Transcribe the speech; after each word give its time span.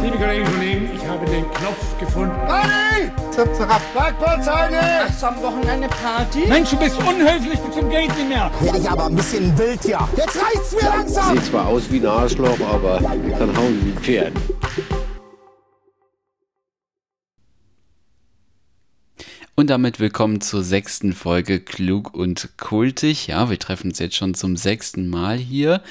Liebe 0.00 0.16
Kolleginnen 0.16 0.46
und 0.46 0.54
Kollegen, 0.54 0.90
ich 0.94 1.06
habe 1.08 1.26
den 1.26 1.50
Knopf 1.50 1.98
gefunden. 1.98 2.34
Party! 2.46 3.10
Zap, 3.32 3.52
zap. 3.56 3.94
Parkplatzheine! 3.94 4.80
Hast 5.04 5.20
du 5.20 5.26
am 5.26 5.42
Wochenende 5.42 5.88
Party? 5.88 6.46
Mensch, 6.46 6.70
du 6.70 6.76
bist 6.76 6.96
unhöflich 6.98 7.58
bis 7.58 7.74
zum 7.74 7.90
Geht 7.90 8.16
nicht 8.16 8.28
mehr. 8.28 8.48
Werde 8.60 8.78
ich 8.78 8.88
aber 8.88 9.06
ein 9.06 9.16
bisschen 9.16 9.58
wild 9.58 9.82
hier. 9.82 10.08
Jetzt 10.16 10.40
reicht's 10.40 10.72
mir 10.72 10.88
langsam! 10.88 11.34
Sieht 11.36 11.46
zwar 11.46 11.66
aus 11.66 11.90
wie 11.90 11.98
ein 11.98 12.06
Arschloch, 12.06 12.60
aber 12.60 13.00
dann 13.00 13.56
hauen 13.56 13.80
sie 13.82 13.90
ein 13.90 13.98
Pferd. 14.00 14.32
Und 19.56 19.70
damit 19.70 19.98
willkommen 19.98 20.40
zur 20.40 20.62
sechsten 20.62 21.12
Folge 21.12 21.58
Klug 21.58 22.14
und 22.14 22.50
Kultig. 22.56 23.26
Ja, 23.26 23.50
wir 23.50 23.58
treffen 23.58 23.88
uns 23.88 23.98
jetzt 23.98 24.14
schon 24.14 24.34
zum 24.34 24.56
sechsten 24.56 25.08
Mal 25.08 25.36
hier. 25.36 25.82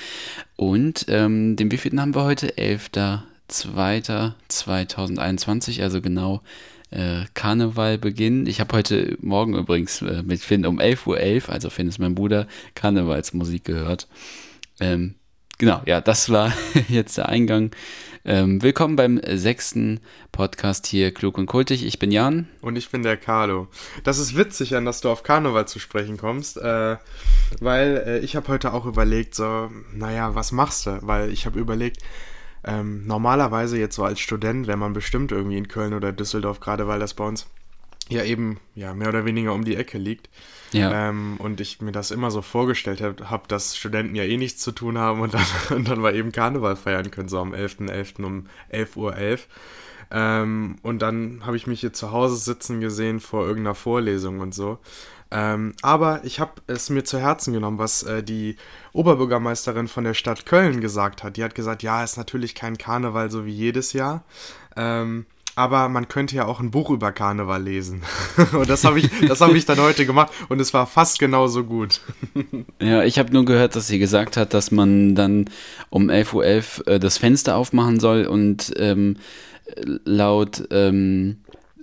Und 0.55 1.07
ähm, 1.09 1.57
den 1.57 1.69
wievielten 1.69 1.99
haben 1.99 2.15
wir 2.15 2.23
heute? 2.23 2.53
11.02.2021, 3.49 5.81
also 5.81 6.01
genau 6.01 6.41
äh, 6.91 7.23
Karneval 7.33 7.97
beginnen. 7.97 8.45
Ich 8.45 8.59
habe 8.59 8.75
heute 8.75 9.17
Morgen 9.21 9.55
übrigens 9.55 10.01
äh, 10.01 10.21
mit 10.23 10.41
Finn 10.41 10.65
um 10.65 10.79
11.11 10.79 11.07
Uhr, 11.07 11.17
.11, 11.17 11.49
also 11.49 11.69
Finn 11.69 11.87
ist 11.87 11.99
mein 11.99 12.15
Bruder, 12.15 12.47
Karnevalsmusik 12.75 13.63
gehört. 13.65 14.07
Ähm, 14.79 15.15
genau, 15.57 15.81
ja, 15.85 16.01
das 16.01 16.29
war 16.29 16.53
jetzt 16.87 17.17
der 17.17 17.29
Eingang. 17.29 17.71
Ähm, 18.25 18.61
willkommen 18.61 18.97
beim 18.97 19.21
sechsten 19.23 20.01
Podcast 20.33 20.85
hier, 20.85 21.13
Klug 21.13 21.37
und 21.37 21.45
Kultig. 21.45 21.85
Ich 21.85 21.97
bin 21.97 22.11
Jan. 22.11 22.49
Und 22.61 22.75
ich 22.75 22.89
bin 22.89 23.01
der 23.01 23.15
Carlo. 23.15 23.69
Das 24.03 24.19
ist 24.19 24.35
witzig, 24.35 24.75
an 24.75 24.83
dass 24.83 24.99
du 24.99 25.09
auf 25.09 25.23
Karneval 25.23 25.65
zu 25.65 25.79
sprechen 25.79 26.17
kommst, 26.17 26.57
äh, 26.57 26.97
weil 27.61 28.03
äh, 28.05 28.19
ich 28.19 28.35
habe 28.35 28.49
heute 28.49 28.73
auch 28.73 28.85
überlegt, 28.85 29.33
so, 29.33 29.71
naja, 29.93 30.35
was 30.35 30.51
machst 30.51 30.87
du? 30.87 30.99
Weil 31.03 31.31
ich 31.31 31.45
habe 31.45 31.57
überlegt, 31.57 32.01
ähm, 32.67 33.07
normalerweise 33.07 33.79
jetzt 33.79 33.95
so 33.95 34.03
als 34.03 34.19
Student 34.19 34.67
wäre 34.67 34.77
man 34.77 34.93
bestimmt 34.93 35.31
irgendwie 35.31 35.57
in 35.57 35.67
Köln 35.67 35.93
oder 35.93 36.11
Düsseldorf, 36.11 36.59
gerade 36.59 36.87
weil 36.87 36.99
das 36.99 37.13
bei 37.13 37.25
uns 37.25 37.47
ja 38.09 38.23
eben 38.23 38.59
ja 38.75 38.93
mehr 38.93 39.09
oder 39.09 39.25
weniger 39.25 39.53
um 39.53 39.63
die 39.63 39.75
Ecke 39.75 39.97
liegt. 39.97 40.29
Ja. 40.71 41.09
Ähm, 41.09 41.37
und 41.39 41.61
ich 41.61 41.81
mir 41.81 41.91
das 41.91 42.11
immer 42.11 42.29
so 42.29 42.41
vorgestellt 42.41 43.01
habe, 43.01 43.29
hab, 43.29 43.47
dass 43.47 43.77
Studenten 43.77 44.15
ja 44.15 44.23
eh 44.23 44.37
nichts 44.37 44.61
zu 44.61 44.71
tun 44.71 44.97
haben 44.97 45.21
und 45.21 45.33
dann, 45.33 45.45
und 45.75 45.89
dann 45.89 45.99
mal 45.99 46.15
eben 46.15 46.31
Karneval 46.31 46.75
feiern 46.75 47.11
können, 47.11 47.29
so 47.29 47.39
am 47.39 47.53
11.11. 47.53 48.19
.11. 48.19 48.25
um 48.25 48.47
11.11 48.71 48.97
Uhr. 48.97 49.15
Ähm, 50.09 50.75
und 50.83 51.01
dann 51.01 51.45
habe 51.45 51.57
ich 51.57 51.67
mich 51.67 51.81
hier 51.81 51.93
zu 51.93 52.11
Hause 52.11 52.37
sitzen 52.37 52.79
gesehen 52.79 53.19
vor 53.19 53.45
irgendeiner 53.45 53.75
Vorlesung 53.75 54.39
und 54.39 54.53
so. 54.53 54.79
Ähm, 55.31 55.73
aber 55.81 56.21
ich 56.23 56.39
habe 56.39 56.61
es 56.67 56.89
mir 56.89 57.03
zu 57.03 57.19
Herzen 57.19 57.53
genommen, 57.53 57.77
was 57.77 58.03
äh, 58.03 58.23
die 58.23 58.55
Oberbürgermeisterin 58.93 59.87
von 59.87 60.03
der 60.03 60.13
Stadt 60.13 60.45
Köln 60.45 60.81
gesagt 60.81 61.23
hat. 61.23 61.37
Die 61.37 61.43
hat 61.43 61.55
gesagt, 61.55 61.83
ja, 61.83 62.03
ist 62.03 62.17
natürlich 62.17 62.55
kein 62.55 62.77
Karneval 62.77 63.29
so 63.29 63.45
wie 63.45 63.51
jedes 63.51 63.93
Jahr. 63.93 64.23
Ähm, 64.75 65.25
aber 65.57 65.89
man 65.89 66.07
könnte 66.07 66.35
ja 66.35 66.45
auch 66.45 66.59
ein 66.59 66.69
Buch 66.69 66.91
über 66.91 67.11
Karneval 67.11 67.63
lesen. 67.63 68.03
und 68.53 68.69
das 68.69 68.83
habe 68.83 68.99
ich, 68.99 69.09
hab 69.27 69.53
ich 69.55 69.65
dann 69.65 69.79
heute 69.79 70.05
gemacht 70.05 70.31
und 70.49 70.61
es 70.61 70.71
war 70.73 70.85
fast 70.85 71.19
genauso 71.19 71.63
gut. 71.63 72.01
Ja, 72.79 73.03
ich 73.03 73.17
habe 73.17 73.33
nur 73.33 73.43
gehört, 73.43 73.75
dass 73.75 73.87
sie 73.87 73.97
gesagt 73.97 74.37
hat, 74.37 74.53
dass 74.53 74.69
man 74.69 75.15
dann 75.15 75.49
um 75.89 76.11
11.11 76.11 76.35
Uhr 76.35 76.87
äh, 76.87 76.99
das 76.99 77.17
Fenster 77.17 77.55
aufmachen 77.55 77.99
soll 77.99 78.25
und 78.27 78.71
ähm, 78.77 79.17
laut 80.05 80.67
ähm, 80.69 81.37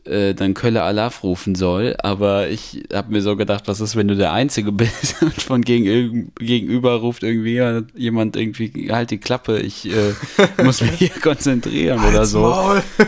äh, 0.06 0.34
dann 0.34 0.54
Kölle 0.54 0.82
Alaf 0.82 1.22
rufen 1.22 1.54
soll. 1.54 1.96
Aber 1.98 2.48
ich 2.48 2.84
habe 2.92 3.12
mir 3.12 3.22
so 3.22 3.36
gedacht, 3.36 3.64
was 3.66 3.80
ist, 3.80 3.96
wenn 3.96 4.08
du 4.08 4.16
der 4.16 4.32
Einzige 4.32 4.72
bist 4.72 5.22
und 5.22 5.40
von 5.40 5.62
gegen, 5.62 6.32
gegenüber 6.38 6.94
ruft 6.96 7.22
irgendwie 7.22 7.60
jemand 7.94 8.36
irgendwie, 8.36 8.90
halt 8.90 9.10
die 9.10 9.18
Klappe, 9.18 9.58
ich 9.58 9.86
äh, 9.86 10.14
muss 10.62 10.80
mich 10.80 10.92
hier 10.92 11.10
konzentrieren 11.10 12.04
oder 12.04 12.26
so. 12.26 12.54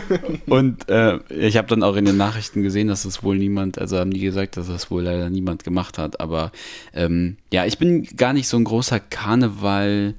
und 0.47 0.89
äh, 0.89 1.19
ich 1.29 1.57
habe 1.57 1.67
dann 1.67 1.83
auch 1.83 1.95
in 1.95 2.05
den 2.05 2.17
Nachrichten 2.17 2.63
gesehen, 2.63 2.87
dass 2.87 3.05
es 3.05 3.23
wohl 3.23 3.37
niemand, 3.37 3.79
also 3.79 3.97
haben 3.97 4.11
die 4.11 4.21
gesagt, 4.21 4.57
dass 4.57 4.67
das 4.67 4.89
wohl 4.91 5.03
leider 5.03 5.29
niemand 5.29 5.63
gemacht 5.63 5.97
hat. 5.97 6.19
Aber 6.19 6.51
ähm, 6.93 7.37
ja, 7.51 7.65
ich 7.65 7.77
bin 7.77 8.03
gar 8.15 8.33
nicht 8.33 8.47
so 8.47 8.57
ein 8.57 8.63
großer 8.63 8.99
Karneval- 8.99 10.13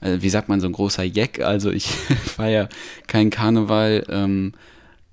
äh, 0.00 0.18
wie 0.20 0.28
sagt 0.28 0.48
man, 0.48 0.60
so 0.60 0.66
ein 0.66 0.72
großer 0.72 1.04
Jack. 1.04 1.40
Also 1.40 1.70
ich 1.70 1.86
feiere 1.88 2.68
keinen 3.06 3.30
Karneval 3.30 4.04
ähm, 4.08 4.52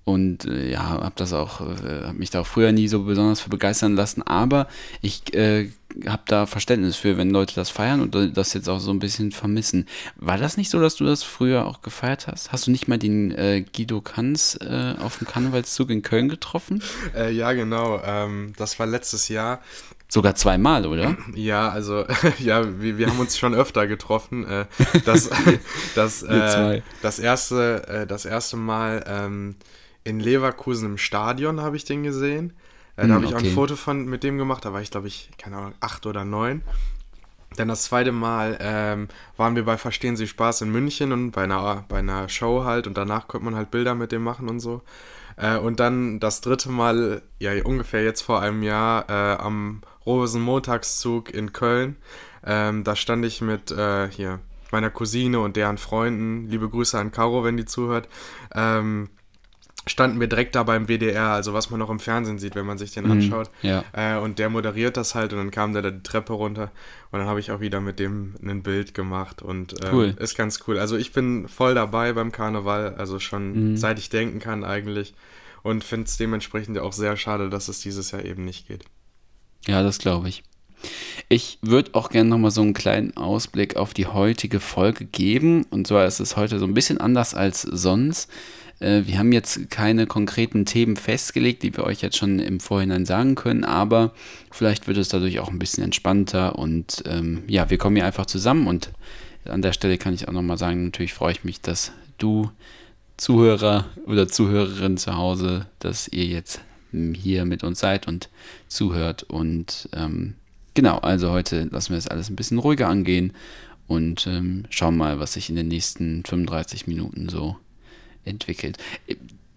und 0.06 0.46
äh, 0.46 0.70
ja, 0.72 0.84
habe 0.84 1.14
das 1.16 1.32
auch, 1.32 1.62
äh, 1.62 2.08
habe 2.08 2.18
mich 2.18 2.30
da 2.30 2.42
auch 2.42 2.48
früher 2.48 2.72
nie 2.72 2.88
so 2.88 3.04
besonders 3.04 3.40
für 3.40 3.50
begeistern 3.50 3.96
lassen. 3.96 4.22
Aber 4.22 4.68
ich 5.02 5.34
äh, 5.34 5.70
habe 6.06 6.24
da 6.26 6.46
Verständnis 6.46 6.98
für, 6.98 7.18
wenn 7.18 7.30
Leute 7.30 7.56
das 7.56 7.70
feiern 7.70 8.02
und 8.02 8.36
das 8.36 8.54
jetzt 8.54 8.68
auch 8.68 8.80
so 8.80 8.92
ein 8.92 9.00
bisschen 9.00 9.32
vermissen. 9.32 9.88
War 10.18 10.38
das 10.38 10.58
nicht 10.58 10.70
so, 10.70 10.82
dass 10.82 10.96
du 10.96 11.06
das 11.06 11.24
früher 11.24 11.66
auch 11.66 11.82
gefeiert 11.82 12.28
hast? 12.28 12.52
Hast 12.52 12.68
du 12.68 12.72
nicht 12.72 12.88
mal 12.88 12.98
den 12.98 13.32
äh, 13.32 13.62
Guido 13.62 14.02
Kanz 14.02 14.58
äh, 14.62 14.96
auf 15.00 15.20
dem 15.20 15.28
Karnevalszug 15.28 15.90
in 15.90 16.02
Köln 16.02 16.30
getroffen? 16.30 16.82
Äh, 17.16 17.32
ja, 17.32 17.54
genau. 17.54 18.02
Ähm, 18.04 18.54
das 18.58 18.80
war 18.80 18.88
letztes 18.88 19.28
Jahr. 19.28 19.62
Sogar 20.08 20.36
zweimal, 20.36 20.86
oder? 20.86 21.18
Ja, 21.36 21.70
also, 21.70 22.06
ja, 22.40 22.80
wir, 22.82 22.98
wir 22.98 23.08
haben 23.08 23.20
uns 23.20 23.38
schon 23.38 23.54
öfter 23.54 23.88
getroffen. 23.88 24.46
Äh, 24.48 24.66
das, 25.06 25.30
das, 25.96 26.24
äh, 26.24 26.82
das, 27.02 27.20
erste, 27.20 27.88
äh, 27.88 28.08
das 28.08 28.26
erste 28.26 28.58
Mal 28.58 29.04
ähm, 29.08 29.56
in 30.04 30.20
Leverkusen 30.20 30.86
im 30.92 30.98
Stadion 30.98 31.62
habe 31.62 31.76
ich 31.76 31.86
den 31.86 32.04
gesehen. 32.04 32.54
Äh, 32.96 33.08
da 33.08 33.16
Hm, 33.16 33.16
habe 33.16 33.26
ich 33.26 33.36
auch 33.36 33.40
okay. 33.40 33.48
ein 33.48 33.54
Foto 33.54 33.76
von 33.76 34.06
mit 34.06 34.24
dem 34.24 34.38
gemacht. 34.38 34.66
Da 34.66 34.74
war 34.74 34.82
ich, 34.82 34.92
glaube 34.92 35.08
ich, 35.08 35.30
keine 35.38 35.58
Ahnung, 35.58 35.74
acht 35.80 36.06
oder 36.06 36.26
neun. 36.26 36.64
Dann 37.56 37.68
das 37.68 37.84
zweite 37.84 38.12
Mal 38.12 38.58
ähm, 38.62 39.08
waren 39.38 39.56
wir 39.56 39.64
bei 39.66 39.78
Verstehen 39.78 40.16
Sie 40.16 40.28
Spaß 40.28 40.62
in 40.62 40.72
München 40.72 41.12
und 41.12 41.32
bei 41.32 41.44
einer, 41.44 41.86
bei 41.88 42.00
einer 42.00 42.28
Show 42.28 42.64
halt 42.64 42.88
und 42.88 42.98
danach 42.98 43.28
konnte 43.28 43.46
man 43.46 43.56
halt 43.56 43.70
Bilder 43.70 43.94
mit 43.94 44.12
dem 44.12 44.24
machen 44.24 44.50
und 44.50 44.60
so. 44.60 44.82
Äh, 45.38 45.58
und 45.58 45.80
dann 45.80 46.20
das 46.20 46.42
dritte 46.42 46.70
Mal, 46.70 47.22
ja 47.40 47.52
ungefähr 47.64 48.04
jetzt 48.04 48.22
vor 48.22 48.42
einem 48.42 48.64
Jahr, 48.64 49.08
äh, 49.10 49.36
am 49.42 49.82
Rosenmontagszug 50.06 51.32
in 51.34 51.54
Köln. 51.54 51.96
Ähm, 52.46 52.84
da 52.84 52.96
stand 52.96 53.24
ich 53.26 53.42
mit 53.42 53.72
äh, 53.72 54.10
hier 54.10 54.40
meiner 54.72 54.90
Cousine 54.90 55.40
und 55.40 55.56
deren 55.56 55.78
Freunden, 55.78 56.48
liebe 56.50 56.68
Grüße 56.70 56.98
an 56.98 57.12
Caro, 57.12 57.44
wenn 57.44 57.58
die 57.58 57.66
zuhört, 57.66 58.10
ähm, 58.56 59.10
standen 59.86 60.20
wir 60.20 60.28
direkt 60.28 60.56
da 60.56 60.64
beim 60.64 60.88
WDR, 60.88 61.30
also 61.30 61.54
was 61.54 61.70
man 61.70 61.80
noch 61.80 61.90
im 61.90 62.00
Fernsehen 62.00 62.40
sieht, 62.40 62.56
wenn 62.56 62.66
man 62.66 62.78
sich 62.78 62.92
den 62.92 63.10
anschaut. 63.12 63.50
ja. 63.62 63.84
Äh, 63.94 64.18
und 64.20 64.40
der 64.40 64.50
moderiert 64.50 64.96
das 64.98 65.14
halt 65.16 65.34
und 65.34 65.40
dann 65.40 65.52
kam 65.52 65.74
der 65.74 65.82
da 65.82 65.92
die 65.92 66.04
Treppe 66.04 66.34
runter 66.34 66.72
und 67.12 67.20
dann 67.20 67.28
habe 67.28 67.40
ich 67.40 67.52
auch 67.52 67.60
wieder 67.60 67.82
mit 67.82 68.00
dem 68.00 68.36
ein 68.44 68.64
Bild 68.64 68.94
gemacht 68.94 69.42
und 69.42 69.74
ähm, 69.84 69.94
Cool. 69.94 70.16
ist 70.20 70.38
ganz 70.38 70.60
cool. 70.68 70.80
Also 70.80 70.96
ich 70.98 71.12
bin 71.12 71.48
voll 71.48 71.74
dabei 71.76 72.14
beim 72.14 72.32
Karneval, 72.32 72.96
also 72.96 73.20
schon 73.20 73.76
seit 73.78 74.00
ich 74.00 74.10
denken 74.10 74.40
kann 74.40 74.64
eigentlich 74.64 75.14
und 75.64 75.84
finde 75.84 76.08
es 76.08 76.18
dementsprechend 76.18 76.78
auch 76.80 76.94
sehr 76.94 77.18
schade, 77.18 77.50
dass 77.50 77.68
es 77.68 77.80
dieses 77.82 78.12
Jahr 78.12 78.24
eben 78.24 78.46
nicht 78.46 78.68
geht. 78.68 78.86
Ja, 79.68 79.82
das 79.84 79.98
glaube 80.00 80.30
ich. 80.30 80.44
Ich 81.30 81.58
würde 81.62 81.92
auch 81.94 82.10
gerne 82.10 82.30
nochmal 82.30 82.52
so 82.52 82.62
einen 82.62 82.74
kleinen 82.74 83.16
Ausblick 83.18 83.76
auf 83.76 83.94
die 83.94 84.08
heutige 84.08 84.60
Folge 84.60 85.06
geben. 85.06 85.66
Und 85.70 85.88
zwar 85.88 86.06
ist 86.06 86.20
es 86.20 86.38
heute 86.38 86.60
so 86.60 86.66
ein 86.66 86.74
bisschen 86.74 87.00
anders 87.00 87.34
als 87.34 87.62
sonst. 87.62 88.30
Äh, 88.80 89.04
Wir 89.06 89.18
haben 89.18 89.32
jetzt 89.32 89.70
keine 89.70 90.08
konkreten 90.08 90.66
Themen 90.66 90.96
festgelegt, 90.96 91.64
die 91.64 91.76
wir 91.76 91.86
euch 91.86 92.02
jetzt 92.02 92.18
schon 92.18 92.40
im 92.40 92.60
Vorhinein 92.60 93.06
sagen 93.06 93.36
können, 93.36 93.64
aber 93.64 94.14
vielleicht 94.52 94.88
wird 94.88 94.98
es 94.98 95.10
dadurch 95.10 95.40
auch 95.40 95.50
ein 95.50 95.60
bisschen 95.60 95.84
entspannter 95.84 96.58
und 96.58 97.04
ähm, 97.06 97.44
ja, 97.48 97.70
wir 97.70 97.78
kommen 97.78 97.96
hier 97.96 98.06
einfach 98.06 98.26
zusammen 98.26 98.68
und 98.68 98.92
an 99.46 99.62
der 99.62 99.74
Stelle 99.74 99.98
kann 99.98 100.14
ich 100.14 100.28
auch 100.28 100.34
nochmal 100.34 100.58
sagen, 100.58 100.86
natürlich 100.86 101.14
freue 101.14 101.34
ich 101.34 101.44
mich, 101.44 101.62
dass 101.62 101.92
du 102.18 102.50
Zuhörer 103.18 103.86
oder 104.06 104.28
Zuhörerin 104.28 104.98
zu 104.98 105.16
Hause, 105.16 105.68
dass 105.80 106.08
ihr 106.08 106.26
jetzt 106.26 106.62
hier 106.92 107.46
mit 107.46 107.64
uns 107.64 107.80
seid 107.80 108.08
und 108.08 108.30
zuhört. 108.68 109.24
Und 109.24 109.90
ähm, 109.94 110.36
genau, 110.74 110.98
also 111.00 111.32
heute 111.32 111.64
lassen 111.72 111.90
wir 111.90 111.98
das 111.98 112.08
alles 112.08 112.30
ein 112.30 112.36
bisschen 112.36 112.60
ruhiger 112.60 112.88
angehen 112.88 113.34
und 113.88 114.28
ähm, 114.28 114.66
schauen 114.70 114.98
mal, 114.98 115.20
was 115.20 115.34
sich 115.34 115.50
in 115.50 115.56
den 115.56 115.68
nächsten 115.68 116.24
35 116.26 116.88
Minuten 116.88 117.30
so 117.30 117.58
entwickelt. 118.26 118.78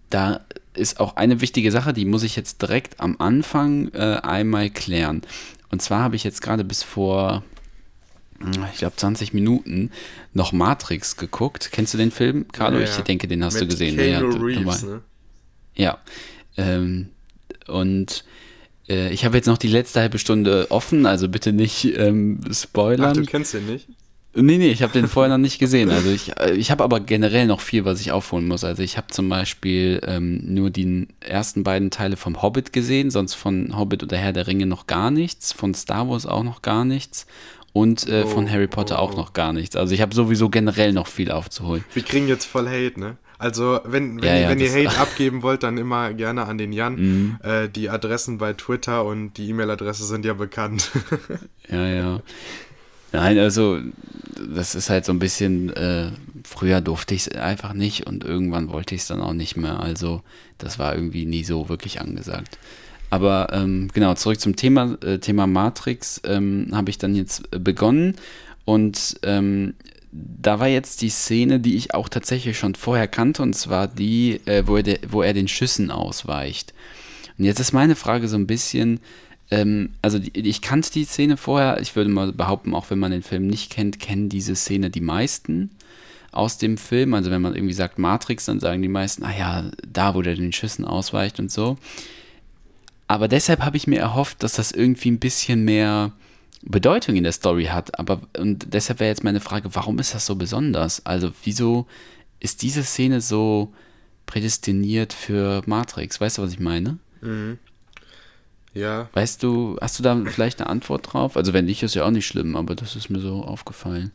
Da 0.09 0.41
ist 0.73 0.99
auch 0.99 1.15
eine 1.15 1.41
wichtige 1.41 1.71
Sache, 1.71 1.93
die 1.93 2.05
muss 2.05 2.23
ich 2.23 2.35
jetzt 2.35 2.61
direkt 2.61 2.99
am 2.99 3.15
Anfang 3.19 3.89
äh, 3.93 4.19
einmal 4.23 4.69
klären. 4.69 5.21
Und 5.69 5.81
zwar 5.81 6.01
habe 6.01 6.15
ich 6.15 6.23
jetzt 6.23 6.41
gerade 6.41 6.63
bis 6.63 6.83
vor, 6.83 7.43
ich 8.71 8.77
glaube, 8.77 8.95
20 8.95 9.33
Minuten 9.33 9.91
noch 10.33 10.51
Matrix 10.53 11.17
geguckt. 11.17 11.69
Kennst 11.71 11.93
du 11.93 11.97
den 11.97 12.11
Film, 12.11 12.47
Carlo? 12.51 12.77
Ja, 12.79 12.85
Ich 12.85 12.95
denke, 12.99 13.27
den 13.27 13.43
hast 13.43 13.55
du 13.55 13.61
Mit 13.61 13.71
gesehen. 13.71 13.95
Keanu 13.97 14.11
Ja, 14.11 14.19
du- 14.33 14.37
du 14.37 14.45
Reeves, 14.45 14.83
ne? 14.83 15.01
ja. 15.75 15.97
Ähm, 16.57 17.09
und 17.67 18.23
äh, 18.89 19.11
ich 19.11 19.25
habe 19.25 19.37
jetzt 19.37 19.47
noch 19.47 19.57
die 19.57 19.67
letzte 19.67 19.99
halbe 19.99 20.19
Stunde 20.19 20.67
offen, 20.69 21.05
also 21.05 21.29
bitte 21.29 21.53
nicht 21.53 21.85
ähm, 21.97 22.39
Ach, 22.49 22.53
spoilern. 22.53 23.13
du 23.13 23.23
kennst 23.23 23.53
den 23.53 23.65
nicht? 23.65 23.87
Nee, 24.39 24.57
nee, 24.57 24.69
ich 24.69 24.83
habe 24.83 24.93
den 24.93 25.07
vorher 25.07 25.35
noch 25.35 25.41
nicht 25.41 25.57
gesehen. 25.57 25.89
Also 25.89 26.09
ich, 26.11 26.37
äh, 26.37 26.53
ich 26.53 26.69
habe 26.69 26.83
aber 26.83 26.99
generell 26.99 27.47
noch 27.47 27.61
viel, 27.61 27.85
was 27.85 27.99
ich 28.01 28.11
aufholen 28.11 28.47
muss. 28.47 28.63
Also 28.63 28.83
ich 28.83 28.97
habe 28.97 29.07
zum 29.07 29.29
Beispiel 29.29 29.99
ähm, 30.05 30.41
nur 30.53 30.69
die 30.69 31.07
ersten 31.19 31.63
beiden 31.63 31.89
Teile 31.89 32.17
vom 32.17 32.41
Hobbit 32.41 32.71
gesehen, 32.71 33.09
sonst 33.09 33.33
von 33.33 33.77
Hobbit 33.77 34.03
oder 34.03 34.17
Herr 34.17 34.33
der 34.33 34.47
Ringe 34.47 34.67
noch 34.67 34.85
gar 34.85 35.11
nichts, 35.11 35.53
von 35.53 35.73
Star 35.73 36.07
Wars 36.09 36.25
auch 36.25 36.43
noch 36.43 36.61
gar 36.61 36.85
nichts 36.85 37.25
und 37.73 38.07
äh, 38.07 38.25
von 38.25 38.45
Oh, 38.45 38.49
Harry 38.49 38.67
Potter 38.67 38.95
oh, 38.97 39.03
auch 39.03 39.15
noch 39.15 39.33
gar 39.33 39.53
nichts. 39.53 39.75
Also 39.75 39.93
ich 39.93 40.01
habe 40.01 40.13
sowieso 40.13 40.49
generell 40.49 40.93
noch 40.93 41.07
viel 41.07 41.31
aufzuholen. 41.31 41.83
Wir 41.93 42.03
kriegen 42.03 42.27
jetzt 42.27 42.45
voll 42.45 42.67
Hate, 42.67 42.99
ne? 42.99 43.17
Also, 43.39 43.79
wenn, 43.83 44.21
wenn, 44.21 44.23
Ja, 44.23 44.35
ihr, 44.35 44.41
ja, 44.41 44.49
wenn 44.49 44.59
ihr 44.59 44.71
Hate 44.71 44.97
abgeben 44.97 45.43
wollt, 45.43 45.63
dann 45.63 45.77
immer 45.77 46.13
gerne 46.13 46.45
an 46.45 46.57
den 46.57 46.73
Jan. 46.73 46.95
Mhm. 46.95 47.37
Äh, 47.43 47.69
die 47.69 47.89
Adressen 47.89 48.37
bei 48.37 48.53
Twitter 48.53 49.05
und 49.05 49.33
die 49.33 49.49
E-Mail-Adresse 49.49 50.05
sind 50.05 50.25
ja 50.25 50.33
bekannt. 50.33 50.91
Ja, 51.69 51.85
ja. 51.85 52.21
Nein, 53.11 53.37
also 53.39 53.79
das 54.55 54.73
ist 54.73 54.89
halt 54.89 55.03
so 55.03 55.11
ein 55.11 55.19
bisschen, 55.19 55.69
äh, 55.75 56.11
früher 56.45 56.79
durfte 56.79 57.13
ich 57.13 57.27
es 57.27 57.35
einfach 57.35 57.73
nicht 57.73 58.07
und 58.07 58.23
irgendwann 58.23 58.69
wollte 58.69 58.95
ich 58.95 59.01
es 59.01 59.07
dann 59.07 59.21
auch 59.21 59.33
nicht 59.33 59.57
mehr. 59.57 59.79
Also 59.79 60.21
das 60.57 60.79
war 60.79 60.95
irgendwie 60.95 61.25
nie 61.25 61.43
so 61.43 61.67
wirklich 61.67 61.99
angesagt. 61.99 62.57
Aber 63.09 63.49
ähm, 63.51 63.89
genau, 63.93 64.13
zurück 64.13 64.39
zum 64.39 64.55
Thema, 64.55 64.97
äh, 65.03 65.19
Thema 65.19 65.47
Matrix 65.47 66.21
ähm, 66.25 66.69
habe 66.73 66.89
ich 66.89 66.97
dann 66.97 67.15
jetzt 67.15 67.49
begonnen 67.51 68.15
und 68.65 69.19
ähm, 69.23 69.73
da 70.11 70.59
war 70.59 70.67
jetzt 70.67 71.01
die 71.01 71.09
Szene, 71.09 71.59
die 71.59 71.75
ich 71.75 71.93
auch 71.93 72.09
tatsächlich 72.09 72.57
schon 72.57 72.75
vorher 72.75 73.07
kannte 73.07 73.43
und 73.43 73.53
zwar 73.53 73.87
die, 73.87 74.41
äh, 74.45 74.63
wo, 74.65 74.77
er 74.77 74.83
de, 74.83 74.99
wo 75.09 75.21
er 75.21 75.33
den 75.33 75.47
Schüssen 75.47 75.91
ausweicht. 75.91 76.73
Und 77.37 77.45
jetzt 77.45 77.59
ist 77.59 77.73
meine 77.73 77.95
Frage 77.95 78.27
so 78.27 78.37
ein 78.37 78.47
bisschen, 78.47 78.99
ähm, 79.51 79.91
also 80.01 80.19
die, 80.19 80.37
ich 80.39 80.61
kannte 80.61 80.91
die 80.91 81.05
Szene 81.05 81.37
vorher, 81.37 81.79
ich 81.81 81.95
würde 81.95 82.09
mal 82.09 82.31
behaupten, 82.31 82.73
auch 82.73 82.89
wenn 82.89 82.99
man 82.99 83.11
den 83.11 83.23
Film 83.23 83.47
nicht 83.47 83.71
kennt, 83.71 83.99
kennen 83.99 84.29
diese 84.29 84.55
Szene 84.55 84.89
die 84.89 85.01
meisten 85.01 85.71
aus 86.31 86.57
dem 86.57 86.77
Film. 86.77 87.13
Also 87.13 87.31
wenn 87.31 87.41
man 87.41 87.55
irgendwie 87.55 87.73
sagt 87.73 87.99
Matrix, 87.99 88.45
dann 88.45 88.59
sagen 88.59 88.81
die 88.81 88.87
meisten, 88.87 89.23
ah 89.23 89.37
ja, 89.37 89.71
da, 89.87 90.15
wo 90.15 90.21
der 90.21 90.35
den 90.35 90.53
Schüssen 90.53 90.85
ausweicht 90.85 91.39
und 91.39 91.51
so. 91.51 91.77
Aber 93.07 93.27
deshalb 93.27 93.61
habe 93.61 93.77
ich 93.77 93.87
mir 93.87 93.99
erhofft, 93.99 94.43
dass 94.43 94.53
das 94.53 94.71
irgendwie 94.71 95.11
ein 95.11 95.19
bisschen 95.19 95.63
mehr 95.63 96.11
Bedeutung 96.63 97.15
in 97.15 97.23
der 97.23 97.31
Story 97.33 97.65
hat. 97.65 97.97
Aber 97.99 98.21
und 98.37 98.73
deshalb 98.73 98.99
wäre 98.99 99.09
jetzt 99.09 99.23
meine 99.23 99.39
Frage, 99.39 99.73
warum 99.75 99.99
ist 99.99 100.13
das 100.13 100.25
so 100.25 100.35
besonders? 100.35 101.05
Also 101.05 101.31
wieso 101.43 101.87
ist 102.39 102.61
diese 102.61 102.83
Szene 102.83 103.21
so 103.21 103.73
prädestiniert 104.25 105.13
für 105.13 105.61
Matrix? 105.65 106.19
Weißt 106.19 106.37
du, 106.37 106.41
was 106.43 106.51
ich 106.53 106.59
meine? 106.59 106.97
ja, 108.73 109.09
Weißt 109.13 109.41
du, 109.43 109.77
hast 109.81 109.97
du 109.99 110.03
da 110.03 110.15
vielleicht 110.25 110.61
eine 110.61 110.69
Antwort 110.69 111.11
drauf? 111.13 111.35
Also 111.35 111.53
wenn 111.53 111.65
nicht, 111.65 111.81
ist 111.83 111.95
ja 111.95 112.05
auch 112.05 112.11
nicht 112.11 112.27
schlimm, 112.27 112.55
aber 112.55 112.75
das 112.75 112.95
ist 112.95 113.09
mir 113.09 113.19
so 113.19 113.43
aufgefallen. 113.43 114.11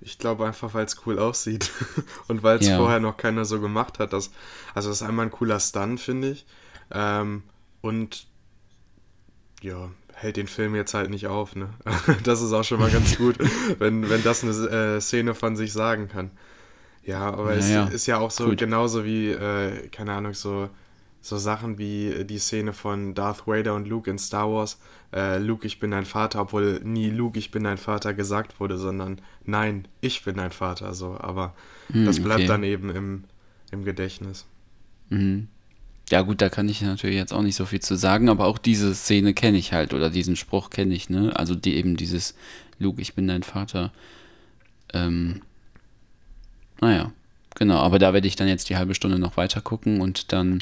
ich 0.00 0.18
glaube 0.18 0.46
einfach, 0.46 0.74
weil 0.74 0.84
es 0.84 1.06
cool 1.06 1.18
aussieht. 1.18 1.70
und 2.28 2.42
weil 2.42 2.58
es 2.58 2.66
Ja. 2.66 2.76
vorher 2.76 3.00
noch 3.00 3.16
keiner 3.16 3.44
so 3.44 3.60
gemacht 3.60 3.98
hat. 3.98 4.12
Dass, 4.12 4.30
also, 4.74 4.88
das 4.90 5.00
ist 5.00 5.06
einmal 5.06 5.26
ein 5.26 5.30
cooler 5.32 5.60
Stunt, 5.60 6.00
finde 6.00 6.30
ich. 6.32 6.44
Ähm, 6.90 7.42
und 7.80 8.26
ja, 9.62 9.90
hält 10.14 10.36
den 10.36 10.46
Film 10.46 10.74
jetzt 10.74 10.94
halt 10.94 11.10
nicht 11.10 11.26
auf, 11.26 11.56
ne? 11.56 11.70
Das 12.24 12.42
ist 12.42 12.52
auch 12.52 12.64
schon 12.64 12.80
mal 12.80 12.90
ganz 12.90 13.16
gut, 13.18 13.36
wenn, 13.78 14.08
wenn 14.08 14.22
das 14.22 14.42
eine 14.44 14.52
äh, 14.96 15.00
Szene 15.00 15.34
von 15.34 15.56
sich 15.56 15.72
sagen 15.72 16.08
kann. 16.08 16.30
Ja, 17.04 17.20
aber 17.32 17.56
Naja, 17.56 17.88
es 17.88 17.94
ist 17.94 18.06
ja 18.06 18.18
auch 18.18 18.30
so 18.30 18.50
gut. 18.50 18.58
genauso 18.58 19.04
wie, 19.04 19.30
äh, 19.30 19.88
keine 19.88 20.12
Ahnung, 20.14 20.34
so, 20.34 20.70
so 21.20 21.36
Sachen 21.38 21.78
wie 21.78 22.24
die 22.24 22.38
Szene 22.38 22.72
von 22.72 23.14
Darth 23.14 23.46
Vader 23.46 23.74
und 23.74 23.88
Luke 23.88 24.10
in 24.10 24.18
Star 24.18 24.50
Wars. 24.50 24.78
Äh, 25.12 25.38
Luke, 25.38 25.66
ich 25.66 25.78
bin 25.80 25.90
dein 25.92 26.04
Vater, 26.06 26.42
obwohl 26.42 26.80
nie 26.84 27.10
Luke, 27.10 27.38
ich 27.38 27.50
bin 27.50 27.64
dein 27.64 27.78
Vater 27.78 28.14
gesagt 28.14 28.60
wurde, 28.60 28.78
sondern 28.78 29.20
nein, 29.44 29.88
ich 30.00 30.24
bin 30.24 30.36
dein 30.36 30.52
Vater, 30.52 30.94
so. 30.94 31.16
Aber 31.18 31.54
Hm, 31.92 32.04
das 32.04 32.20
bleibt 32.20 32.40
okay. 32.40 32.48
dann 32.48 32.62
eben 32.64 32.90
im, 32.90 33.24
im 33.70 33.84
Gedächtnis. 33.84 34.46
Mhm. 35.10 35.48
Ja 36.10 36.20
gut, 36.20 36.42
da 36.42 36.50
kann 36.50 36.68
ich 36.68 36.82
natürlich 36.82 37.16
jetzt 37.16 37.32
auch 37.32 37.42
nicht 37.42 37.56
so 37.56 37.64
viel 37.64 37.80
zu 37.80 37.96
sagen, 37.96 38.28
aber 38.28 38.46
auch 38.46 38.58
diese 38.58 38.94
Szene 38.94 39.32
kenne 39.32 39.56
ich 39.56 39.72
halt 39.72 39.94
oder 39.94 40.10
diesen 40.10 40.36
Spruch 40.36 40.70
kenne 40.70 40.94
ich, 40.94 41.08
ne? 41.08 41.32
Also 41.34 41.54
die 41.54 41.76
eben 41.76 41.96
dieses 41.96 42.34
Luke, 42.78 43.00
ich 43.00 43.14
bin 43.14 43.26
dein 43.26 43.42
Vater. 43.42 43.92
Ähm, 44.92 45.42
naja, 46.80 47.12
genau, 47.54 47.78
aber 47.78 47.98
da 47.98 48.12
werde 48.12 48.28
ich 48.28 48.36
dann 48.36 48.48
jetzt 48.48 48.68
die 48.68 48.76
halbe 48.76 48.94
Stunde 48.94 49.18
noch 49.18 49.36
weiter 49.38 49.62
gucken 49.62 50.02
und 50.02 50.32
dann, 50.32 50.60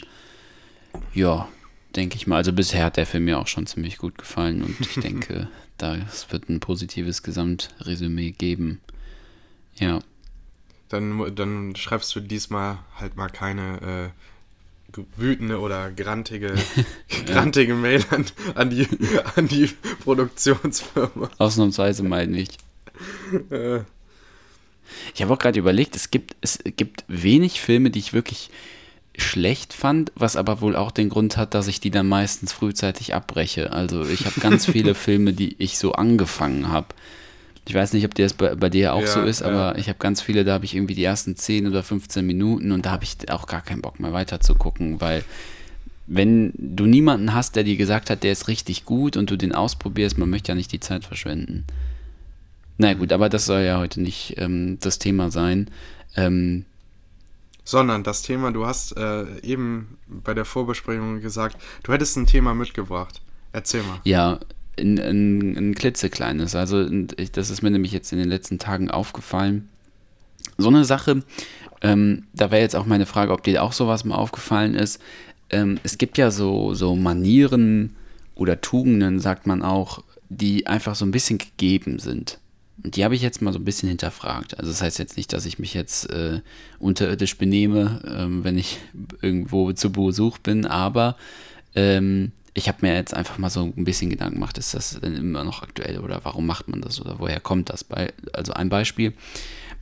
ja, 1.12 1.49
denke 1.97 2.17
ich 2.17 2.27
mal, 2.27 2.37
also 2.37 2.53
bisher 2.53 2.85
hat 2.85 2.97
der 2.97 3.06
Film 3.06 3.25
mir 3.25 3.38
auch 3.38 3.49
schon 3.49 3.67
ziemlich 3.67 3.99
gut 3.99 4.19
gefallen 4.19 4.62
und 4.62 4.81
ich 4.81 4.95
denke, 5.03 5.49
da 5.77 5.97
es 5.97 6.31
wird 6.31 6.49
ein 6.49 6.61
positives 6.61 7.23
Gesamtresümee 7.25 8.31
geben. 8.31 8.81
Ja. 9.75 9.99
Dann, 10.88 11.35
dann 11.35 11.75
schreibst 11.75 12.15
du 12.15 12.21
diesmal 12.21 12.79
halt 12.97 13.17
mal 13.17 13.29
keine 13.29 14.12
äh, 14.12 14.31
wütende 15.17 15.59
oder 15.61 15.91
grantige, 15.91 16.55
grantige 17.27 17.75
Mail 17.75 18.05
an, 18.11 18.27
an, 18.55 18.71
die, 18.71 18.87
an 19.37 19.49
die 19.49 19.71
Produktionsfirma. 20.05 21.31
Ausnahmsweise 21.39 22.03
mal 22.03 22.27
nicht. 22.27 22.59
Äh, 23.50 23.81
Ich 25.15 25.23
habe 25.23 25.33
auch 25.33 25.39
gerade 25.39 25.59
überlegt, 25.59 25.97
es 25.97 26.11
gibt, 26.11 26.37
es 26.41 26.59
gibt 26.77 27.05
wenig 27.09 27.61
Filme, 27.61 27.91
die 27.91 27.99
ich 27.99 28.12
wirklich 28.12 28.50
schlecht 29.17 29.73
fand, 29.75 30.11
was 30.15 30.37
aber 30.37 30.61
wohl 30.61 30.75
auch 30.77 30.91
den 30.91 31.09
Grund 31.11 31.37
hat, 31.37 31.55
dass 31.55 31.67
ich 31.69 31.81
die 31.81 31.91
dann 31.91 32.09
meistens 32.09 32.53
frühzeitig 32.53 33.15
abbreche. 33.15 33.73
Also 33.73 34.05
ich 34.06 34.25
habe 34.27 34.41
ganz 34.41 34.67
viele 34.71 34.95
Filme, 34.95 35.33
die 35.33 35.55
ich 35.59 35.79
so 35.79 35.93
angefangen 35.93 36.69
habe. 36.69 36.88
Ich 37.69 37.75
weiß 37.75 37.93
nicht, 37.93 38.05
ob 38.05 38.14
das 38.14 38.35
bei, 38.35 38.55
bei 38.55 38.69
dir 38.69 38.93
auch 38.94 39.03
Ja, 39.03 39.06
so 39.06 39.23
ist, 39.23 39.41
ja. 39.41 39.47
aber 39.47 39.79
ich 39.79 39.88
habe 39.88 39.99
ganz 39.99 40.20
viele, 40.20 40.44
da 40.44 40.55
habe 40.55 40.64
ich 40.64 40.75
irgendwie 40.75 40.94
die 40.94 41.05
ersten 41.05 41.37
10 41.37 41.67
oder 41.69 41.82
15 41.82 42.26
Minuten 42.26 42.73
und 42.73 42.87
da 42.87 42.91
habe 42.91 43.05
ich 43.05 43.31
auch 43.31 43.47
gar 43.47 43.61
keinen 43.61 43.82
Bock 43.82 44.00
mehr 44.00 44.12
weiter 44.12 44.41
zu 44.41 44.55
gucken, 44.55 45.00
weil 45.00 45.25
wenn 46.06 46.53
du 46.56 46.87
niemanden 46.87 47.32
hast, 47.32 47.55
der 47.55 47.64
dir 47.64 47.76
gesagt 47.76 48.11
hat, 48.11 48.25
der 48.25 48.32
ist 48.32 48.49
richtig 48.49 48.85
gut 48.85 49.17
und 49.17 49.31
du 49.31 49.37
den 49.37 49.55
ausprobierst, 49.55 50.19
man 50.19 50.29
möchte 50.29 50.50
ja 50.50 50.56
nicht 50.56 50.73
die 50.73 50.81
Zeit 50.81 51.05
verschwenden. 51.05 51.64
Na 52.79 52.94
gut, 52.94 53.12
aber 53.12 53.29
das 53.29 53.47
soll 53.47 53.61
ja 53.62 53.79
heute 53.79 54.00
nicht 54.00 54.35
ähm, 54.38 54.79
das 54.81 54.99
Thema 54.99 55.31
sein. 55.31 55.70
Ähm, 56.17 56.64
sondern 57.64 58.03
das 58.03 58.23
Thema, 58.23 58.50
du 58.50 58.67
hast 58.67 58.97
äh, 58.97 59.41
eben 59.43 59.97
bei 60.09 60.35
der 60.35 60.44
Vorbesprechung 60.44 61.20
gesagt, 61.20 61.56
du 61.85 61.93
hättest 61.93 62.17
ein 62.17 62.26
Thema 62.26 62.55
mitgebracht. 62.55 63.20
Erzähl 63.53 63.82
mal. 63.82 64.00
ja, 64.05 64.41
ein, 64.79 64.99
ein, 64.99 65.57
ein 65.57 65.75
klitzekleines. 65.75 66.55
Also 66.55 66.89
das 66.89 67.51
ist 67.51 67.63
mir 67.63 67.71
nämlich 67.71 67.93
jetzt 67.93 68.13
in 68.13 68.19
den 68.19 68.29
letzten 68.29 68.59
Tagen 68.59 68.91
aufgefallen. 68.91 69.69
So 70.59 70.69
eine 70.69 70.85
Sache, 70.85 71.23
ähm, 71.83 72.25
da 72.33 72.51
wäre 72.51 72.63
jetzt 72.63 72.77
auch 72.77 72.87
meine 72.87 73.07
Frage, 73.07 73.33
ob 73.33 73.43
dir 73.43 73.63
auch 73.63 73.73
sowas 73.73 74.05
mal 74.05 74.17
aufgefallen 74.17 74.75
ist. 74.75 75.01
Ähm, 75.51 75.79
es 75.83 75.99
gibt 75.99 76.19
ja 76.19 76.31
so, 76.31 76.75
so 76.75 76.95
Manieren 76.97 77.97
oder 78.35 78.61
Tugenden, 78.61 79.21
sagt 79.21 79.47
man 79.47 79.63
auch, 79.63 80.03
die 80.29 80.67
einfach 80.67 80.95
so 80.95 81.05
ein 81.05 81.11
bisschen 81.11 81.39
gegeben 81.39 81.99
sind. 81.99 82.39
Und 82.83 82.97
die 82.97 83.05
habe 83.05 83.15
ich 83.15 83.23
jetzt 83.23 83.43
mal 83.43 83.53
so 83.53 83.59
ein 83.59 83.65
bisschen 83.65 83.89
hinterfragt. 83.89 84.59
Also 84.59 84.71
das 84.71 84.83
heißt 84.83 84.99
jetzt 84.99 85.17
nicht, 85.17 85.33
dass 85.33 85.47
ich 85.47 85.59
mich 85.59 85.75
jetzt 85.75 86.11
äh, 86.11 86.41
unterirdisch 86.79 87.37
benehme, 87.37 88.00
ähm, 88.07 88.45
wenn 88.45 88.59
ich 88.59 88.79
irgendwo 89.21 89.73
zu 89.73 89.93
Besuch 89.93 90.38
bin, 90.38 90.67
aber 90.67 91.17
ähm, 91.75 92.33
ich 92.54 92.68
habe 92.68 92.78
mir 92.82 92.94
jetzt 92.94 93.14
einfach 93.14 93.38
mal 93.38 93.50
so 93.50 93.62
ein 93.62 93.85
bisschen 93.85 94.11
Gedanken 94.11 94.35
gemacht, 94.35 94.59
ist 94.59 94.75
das 94.75 95.00
denn 95.00 95.16
immer 95.16 95.44
noch 95.44 95.62
aktuell 95.62 95.99
oder 95.99 96.21
warum 96.25 96.47
macht 96.47 96.68
man 96.68 96.82
das 96.82 97.00
oder 97.00 97.18
woher 97.18 97.40
kommt 97.40 97.71
das? 97.71 97.85
Bei, 97.85 98.12
also 98.32 98.52
ein 98.52 98.68
Beispiel, 98.68 99.14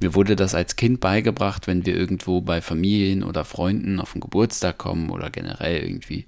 mir 0.00 0.14
wurde 0.14 0.36
das 0.36 0.54
als 0.54 0.76
Kind 0.76 1.00
beigebracht, 1.00 1.66
wenn 1.66 1.84
wir 1.84 1.96
irgendwo 1.96 2.40
bei 2.40 2.60
Familien 2.60 3.22
oder 3.22 3.44
Freunden 3.44 4.00
auf 4.00 4.12
den 4.12 4.20
Geburtstag 4.20 4.78
kommen 4.78 5.10
oder 5.10 5.30
generell 5.30 5.82
irgendwie 5.82 6.26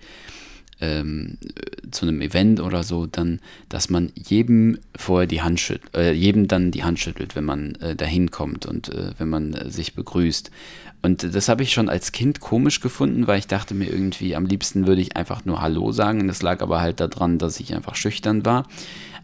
ähm, 0.82 1.38
äh, 1.44 1.90
zu 1.90 2.04
einem 2.04 2.20
Event 2.20 2.60
oder 2.60 2.82
so, 2.82 3.06
dann, 3.06 3.40
dass 3.68 3.88
man 3.88 4.12
jedem 4.14 4.78
vorher 4.96 5.26
die 5.26 5.40
Hand 5.40 5.60
schüttelt, 5.60 5.94
äh, 5.94 6.12
jedem 6.12 6.48
dann 6.48 6.72
die 6.72 6.84
Hand 6.84 6.98
schüttelt, 6.98 7.36
wenn 7.36 7.44
man 7.44 7.76
äh, 7.76 7.96
dahin 7.96 8.30
kommt 8.30 8.66
und 8.66 8.88
äh, 8.90 9.12
wenn 9.16 9.28
man 9.28 9.54
äh, 9.54 9.70
sich 9.70 9.94
begrüßt. 9.94 10.50
Und 11.00 11.34
das 11.34 11.48
habe 11.48 11.62
ich 11.62 11.72
schon 11.72 11.88
als 11.88 12.12
Kind 12.12 12.40
komisch 12.40 12.80
gefunden, 12.80 13.26
weil 13.26 13.38
ich 13.38 13.46
dachte 13.46 13.74
mir 13.74 13.88
irgendwie, 13.90 14.36
am 14.36 14.46
liebsten 14.46 14.86
würde 14.86 15.00
ich 15.00 15.16
einfach 15.16 15.44
nur 15.44 15.60
Hallo 15.60 15.90
sagen. 15.90 16.28
Das 16.28 16.42
lag 16.42 16.60
aber 16.62 16.80
halt 16.80 17.00
daran, 17.00 17.38
dass 17.38 17.58
ich 17.58 17.74
einfach 17.74 17.96
schüchtern 17.96 18.44
war. 18.44 18.68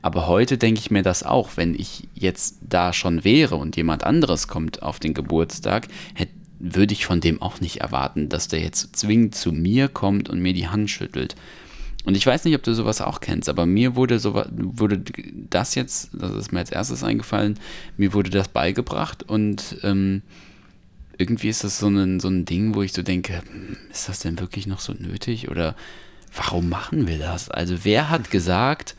Aber 0.03 0.29
heute 0.29 0.59
denke 0.59 0.81
ich 0.81 0.91
mir 0.91 1.03
das 1.03 1.23
auch, 1.23 1.51
wenn 1.57 1.75
ich 1.75 2.09
jetzt 2.15 2.59
da 2.69 2.93
schon 2.93 3.25
wäre 3.25 3.57
und 3.57 3.77
jemand 3.77 4.05
anderes 4.05 4.49
kommt 4.49 4.83
auf 4.83 5.01
den 5.01 5.15
Geburtstag, 5.15 5.89
hätte 6.15 6.33
würde 6.59 6.93
ich 6.93 7.07
von 7.07 7.21
dem 7.21 7.41
auch 7.41 7.61
nicht 7.61 7.81
erwarten, 7.81 8.29
dass 8.29 8.49
der 8.49 8.61
jetzt 8.61 8.97
zwingend 8.97 9.35
zu 9.35 9.53
mir 9.53 9.89
kommt 9.89 10.29
und 10.29 10.41
mir 10.41 10.53
die 10.53 10.69
Hand 10.69 10.91
schüttelt. 10.91 11.37
Und 12.05 12.17
ich 12.17 12.27
weiß 12.27 12.45
nicht, 12.45 12.55
ob 12.55 12.63
du 12.63 12.75
sowas 12.75 13.01
auch 13.01 13.21
kennst, 13.21 13.49
aber 13.49 13.67
mir 13.67 13.95
wurde 13.95 14.19
so 14.19 14.35
wurde 14.51 15.03
das 15.51 15.75
jetzt, 15.75 16.11
das 16.13 16.33
ist 16.33 16.53
mir 16.53 16.61
als 16.61 16.71
erstes 16.71 17.05
eingefallen, 17.05 17.59
mir 17.97 18.15
wurde 18.15 18.31
das 18.31 18.49
beigebracht 18.49 19.29
und 19.29 19.79
ähm, 19.83 20.23
irgendwie 21.19 21.49
ist 21.49 21.65
das 21.65 21.79
so 21.79 21.89
ein, 21.89 22.21
so 22.21 22.29
ein 22.29 22.45
Ding, 22.45 22.75
wo 22.75 22.83
ich 22.83 22.93
so 22.93 23.03
denke, 23.03 23.43
hm, 23.43 23.77
ist 23.91 24.09
das 24.09 24.21
denn 24.21 24.39
wirklich 24.39 24.67
noch 24.67 24.81
so 24.81 24.95
nötig 24.95 25.51
oder 25.51 25.75
warum 26.35 26.69
machen 26.69 27.07
wir 27.07 27.19
das? 27.19 27.51
Also 27.51 27.85
wer 27.85 28.09
hat 28.09 28.31
gesagt, 28.31 28.95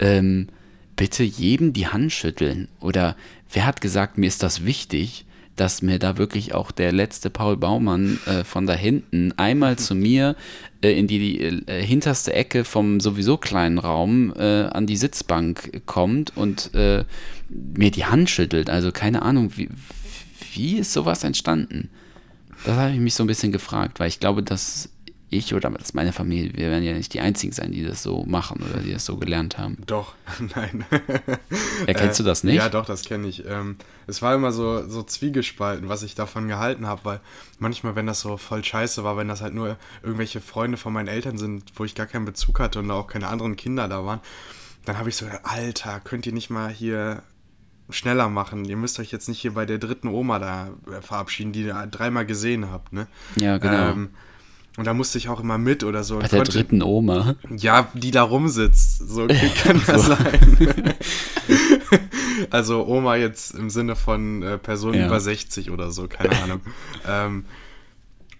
ähm, 0.00 0.48
bitte 0.96 1.22
jedem 1.22 1.72
die 1.72 1.86
Hand 1.86 2.12
schütteln 2.12 2.68
oder 2.80 3.16
wer 3.52 3.66
hat 3.66 3.80
gesagt, 3.80 4.18
mir 4.18 4.26
ist 4.26 4.42
das 4.42 4.64
wichtig? 4.64 5.26
Dass 5.60 5.82
mir 5.82 5.98
da 5.98 6.16
wirklich 6.16 6.54
auch 6.54 6.70
der 6.70 6.92
letzte 6.92 7.30
Paul 7.30 7.56
Baumann 7.56 8.18
äh, 8.26 8.44
von 8.44 8.66
da 8.66 8.74
hinten 8.74 9.32
einmal 9.36 9.76
zu 9.76 9.94
mir 9.94 10.36
äh, 10.82 10.98
in 10.98 11.06
die, 11.06 11.40
äh, 11.40 11.82
hinterste 11.82 12.32
Ecke 12.32 12.64
vom 12.64 13.00
sowieso 13.00 13.36
kleinen 13.36 13.78
Raum 13.78 14.32
äh, 14.36 14.64
an 14.64 14.86
die 14.86 14.96
Sitzbank 14.96 15.82
kommt 15.86 16.36
und 16.36 16.74
äh, 16.74 17.04
mir 17.48 17.90
die 17.90 18.04
Hand 18.04 18.30
schüttelt. 18.30 18.70
Also 18.70 18.92
keine 18.92 19.22
Ahnung, 19.22 19.52
wie, 19.56 19.68
wie 20.52 20.78
ist 20.78 20.92
sowas 20.92 21.24
entstanden? 21.24 21.90
Das 22.64 22.76
habe 22.76 22.92
ich 22.92 23.00
mich 23.00 23.14
so 23.14 23.24
ein 23.24 23.28
bisschen 23.28 23.52
gefragt, 23.52 24.00
weil 24.00 24.08
ich 24.08 24.20
glaube, 24.20 24.42
dass 24.42 24.90
ich 25.30 25.54
oder 25.54 25.70
dass 25.70 25.94
meine 25.94 26.12
Familie, 26.12 26.52
wir 26.54 26.70
werden 26.70 26.84
ja 26.84 26.92
nicht 26.92 27.12
die 27.12 27.20
Einzigen 27.20 27.52
sein, 27.52 27.72
die 27.72 27.84
das 27.84 28.02
so 28.02 28.24
machen 28.24 28.62
oder 28.62 28.80
die 28.80 28.92
das 28.92 29.04
so 29.04 29.16
gelernt 29.16 29.58
haben. 29.58 29.78
Doch, 29.86 30.14
nein. 30.54 30.84
Erkennst 31.86 32.18
du 32.18 32.24
das 32.24 32.44
nicht? 32.44 32.56
Ja, 32.56 32.68
doch, 32.68 32.86
das 32.86 33.04
kenne 33.04 33.28
ich. 33.28 33.44
Ähm, 33.46 33.76
es 34.06 34.22
war 34.22 34.34
immer 34.34 34.52
so, 34.52 34.88
so 34.88 35.02
zwiegespalten, 35.02 35.88
was 35.88 36.02
ich 36.02 36.14
davon 36.14 36.48
gehalten 36.48 36.86
habe, 36.86 37.04
weil 37.04 37.20
manchmal, 37.58 37.94
wenn 37.94 38.06
das 38.06 38.20
so 38.20 38.36
voll 38.36 38.64
scheiße 38.64 39.04
war, 39.04 39.16
wenn 39.16 39.28
das 39.28 39.42
halt 39.42 39.54
nur 39.54 39.76
irgendwelche 40.02 40.40
Freunde 40.40 40.78
von 40.78 40.92
meinen 40.92 41.08
Eltern 41.08 41.36
sind, 41.36 41.72
wo 41.76 41.84
ich 41.84 41.94
gar 41.94 42.06
keinen 42.06 42.24
Bezug 42.24 42.60
hatte 42.60 42.78
und 42.78 42.90
auch 42.90 43.06
keine 43.06 43.28
anderen 43.28 43.56
Kinder 43.56 43.88
da 43.88 44.04
waren, 44.04 44.20
dann 44.84 44.98
habe 44.98 45.10
ich 45.10 45.16
so, 45.16 45.26
Alter, 45.42 46.00
könnt 46.00 46.26
ihr 46.26 46.32
nicht 46.32 46.48
mal 46.48 46.70
hier 46.70 47.22
schneller 47.90 48.28
machen. 48.28 48.64
Ihr 48.64 48.76
müsst 48.76 48.98
euch 48.98 49.12
jetzt 49.12 49.28
nicht 49.28 49.40
hier 49.40 49.54
bei 49.54 49.66
der 49.66 49.78
dritten 49.78 50.08
Oma 50.08 50.38
da 50.38 50.68
äh, 50.90 51.00
verabschieden, 51.00 51.52
die 51.52 51.62
ihr 51.62 51.86
dreimal 51.86 52.26
gesehen 52.26 52.70
habt, 52.70 52.92
ne? 52.92 53.06
Ja, 53.36 53.58
genau. 53.58 53.90
Ähm, 53.90 54.10
und 54.78 54.86
da 54.86 54.94
musste 54.94 55.18
ich 55.18 55.28
auch 55.28 55.40
immer 55.40 55.58
mit 55.58 55.84
oder 55.84 56.02
so. 56.04 56.18
Bei 56.18 56.28
der 56.28 56.38
konnte- 56.38 56.52
dritten 56.52 56.82
Oma. 56.82 57.34
Ja, 57.54 57.88
die 57.92 58.10
da 58.10 58.22
rumsitzt. 58.22 59.06
So 59.08 59.26
kann 59.62 59.82
das 59.86 60.06
sein. 60.06 60.94
also 62.50 62.86
Oma 62.86 63.16
jetzt 63.16 63.54
im 63.54 63.70
Sinne 63.70 63.96
von 63.96 64.42
äh, 64.42 64.58
Person 64.58 64.94
Ja. 64.94 65.06
über 65.06 65.20
60 65.20 65.70
oder 65.70 65.90
so, 65.90 66.08
keine 66.08 66.40
Ahnung. 66.42 66.60
ähm, 67.06 67.44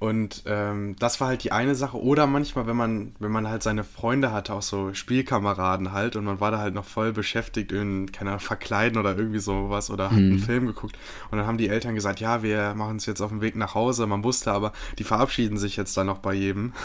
und 0.00 0.44
ähm, 0.46 0.94
das 0.98 1.20
war 1.20 1.28
halt 1.28 1.42
die 1.42 1.50
eine 1.52 1.74
Sache. 1.74 2.00
Oder 2.00 2.26
manchmal, 2.26 2.66
wenn 2.66 2.76
man, 2.76 3.14
wenn 3.18 3.32
man 3.32 3.48
halt 3.48 3.62
seine 3.64 3.82
Freunde 3.82 4.30
hatte, 4.32 4.52
auch 4.54 4.62
so 4.62 4.94
Spielkameraden 4.94 5.92
halt, 5.92 6.14
und 6.16 6.24
man 6.24 6.38
war 6.40 6.50
da 6.50 6.58
halt 6.58 6.74
noch 6.74 6.84
voll 6.84 7.12
beschäftigt 7.12 7.72
in, 7.72 8.12
keine 8.12 8.30
Ahnung, 8.30 8.40
Verkleiden 8.40 8.98
oder 8.98 9.16
irgendwie 9.16 9.40
sowas 9.40 9.90
oder 9.90 10.06
hat 10.10 10.12
Mhm. 10.18 10.30
einen 10.30 10.38
Film 10.38 10.66
geguckt. 10.66 10.96
Und 11.30 11.38
dann 11.38 11.46
haben 11.46 11.58
die 11.58 11.68
Eltern 11.68 11.94
gesagt, 11.96 12.20
ja, 12.20 12.42
wir 12.42 12.74
machen 12.74 12.92
uns 12.92 13.06
jetzt 13.06 13.20
auf 13.20 13.30
den 13.30 13.40
Weg 13.40 13.56
nach 13.56 13.74
Hause. 13.74 14.06
Man 14.06 14.22
wusste 14.22 14.52
aber, 14.52 14.72
die 14.98 15.04
verabschieden 15.04 15.58
sich 15.58 15.76
jetzt 15.76 15.96
dann 15.96 16.06
noch 16.06 16.18
bei 16.18 16.34
jedem. 16.34 16.72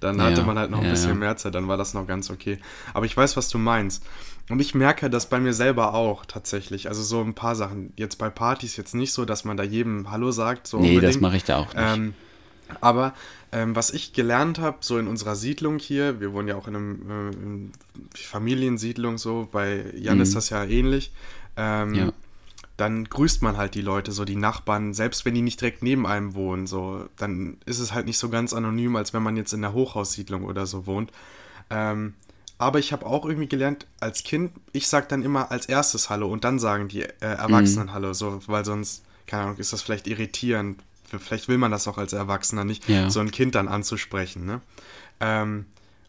Dann 0.00 0.20
hatte 0.22 0.40
Ja, 0.40 0.46
man 0.46 0.58
halt 0.58 0.70
noch 0.70 0.78
ein 0.78 0.84
ja, 0.86 0.90
bisschen 0.90 1.10
ja. 1.10 1.14
mehr 1.14 1.36
Zeit, 1.36 1.54
dann 1.54 1.68
war 1.68 1.76
das 1.76 1.92
noch 1.92 2.06
ganz 2.06 2.30
okay. 2.30 2.58
Aber 2.94 3.04
ich 3.04 3.14
weiß, 3.14 3.36
was 3.36 3.50
du 3.50 3.58
meinst. 3.58 4.02
Und 4.48 4.58
ich 4.60 4.74
merke 4.74 5.10
das 5.10 5.28
bei 5.28 5.38
mir 5.38 5.52
selber 5.52 5.92
auch 5.92 6.24
tatsächlich. 6.24 6.88
Also 6.88 7.02
so 7.02 7.20
ein 7.20 7.34
paar 7.34 7.54
Sachen. 7.54 7.92
Jetzt 7.96 8.16
bei 8.16 8.30
Partys 8.30 8.76
jetzt 8.78 8.94
nicht 8.94 9.12
so, 9.12 9.26
dass 9.26 9.44
man 9.44 9.56
da 9.58 9.62
jedem 9.62 10.10
Hallo 10.10 10.30
sagt. 10.30 10.66
So 10.66 10.78
Nee, 10.78 10.94
das 10.94 11.16
unbedingt. 11.16 11.20
mache 11.22 11.36
ich 11.36 11.44
da 11.44 11.58
auch 11.58 11.74
nicht. 11.74 11.76
Ähm, 11.76 12.14
aber 12.80 13.14
ähm, 13.52 13.76
was 13.76 13.90
ich 13.90 14.12
gelernt 14.12 14.58
habe, 14.58 14.78
so 14.80 14.98
in 14.98 15.06
unserer 15.06 15.36
Siedlung 15.36 15.78
hier, 15.78 16.20
wir 16.20 16.32
wohnen 16.32 16.48
ja 16.48 16.56
auch 16.56 16.68
in 16.68 16.76
einem 16.76 17.70
äh, 18.14 18.18
Familiensiedlung 18.18 19.18
so, 19.18 19.48
bei 19.50 19.84
Jan 19.96 20.16
Mhm. 20.16 20.22
ist 20.22 20.34
das 20.36 20.50
ja 20.50 20.64
ähnlich. 20.64 21.12
Ähm, 21.56 21.94
Ja. 21.94 22.12
Dann 22.76 23.04
grüßt 23.04 23.40
man 23.40 23.56
halt 23.56 23.74
die 23.74 23.80
Leute, 23.80 24.12
so 24.12 24.26
die 24.26 24.36
Nachbarn, 24.36 24.92
selbst 24.92 25.24
wenn 25.24 25.32
die 25.32 25.40
nicht 25.40 25.62
direkt 25.62 25.82
neben 25.82 26.06
einem 26.06 26.34
wohnen, 26.34 26.66
so, 26.66 27.06
dann 27.16 27.56
ist 27.64 27.78
es 27.78 27.94
halt 27.94 28.04
nicht 28.04 28.18
so 28.18 28.28
ganz 28.28 28.52
anonym, 28.52 28.96
als 28.96 29.14
wenn 29.14 29.22
man 29.22 29.34
jetzt 29.38 29.54
in 29.54 29.62
der 29.62 29.72
Hochhaussiedlung 29.72 30.44
oder 30.44 30.66
so 30.66 30.84
wohnt. 30.86 31.10
Ähm, 31.70 32.12
aber 32.58 32.78
ich 32.78 32.92
habe 32.92 33.06
auch 33.06 33.24
irgendwie 33.24 33.48
gelernt, 33.48 33.86
als 34.00 34.24
Kind, 34.24 34.52
ich 34.72 34.88
sag 34.88 35.08
dann 35.08 35.22
immer 35.22 35.50
als 35.50 35.64
erstes 35.66 36.10
Hallo 36.10 36.28
und 36.30 36.44
dann 36.44 36.58
sagen 36.58 36.88
die 36.88 37.00
äh, 37.02 37.08
Erwachsenen 37.20 37.94
Hallo, 37.94 38.12
so, 38.12 38.40
weil 38.46 38.64
sonst, 38.66 39.02
keine 39.26 39.44
Ahnung, 39.44 39.56
ist 39.56 39.72
das 39.72 39.80
vielleicht 39.80 40.06
irritierend. 40.06 40.82
Vielleicht 41.18 41.48
will 41.48 41.58
man 41.58 41.70
das 41.70 41.86
auch 41.88 41.98
als 41.98 42.12
Erwachsener 42.12 42.64
nicht, 42.64 42.88
Ja. 42.88 43.10
so 43.10 43.20
ein 43.20 43.30
Kind 43.30 43.54
dann 43.54 43.68
anzusprechen. 43.68 44.44
Ne? 44.44 44.60
Ähm, 45.20 45.66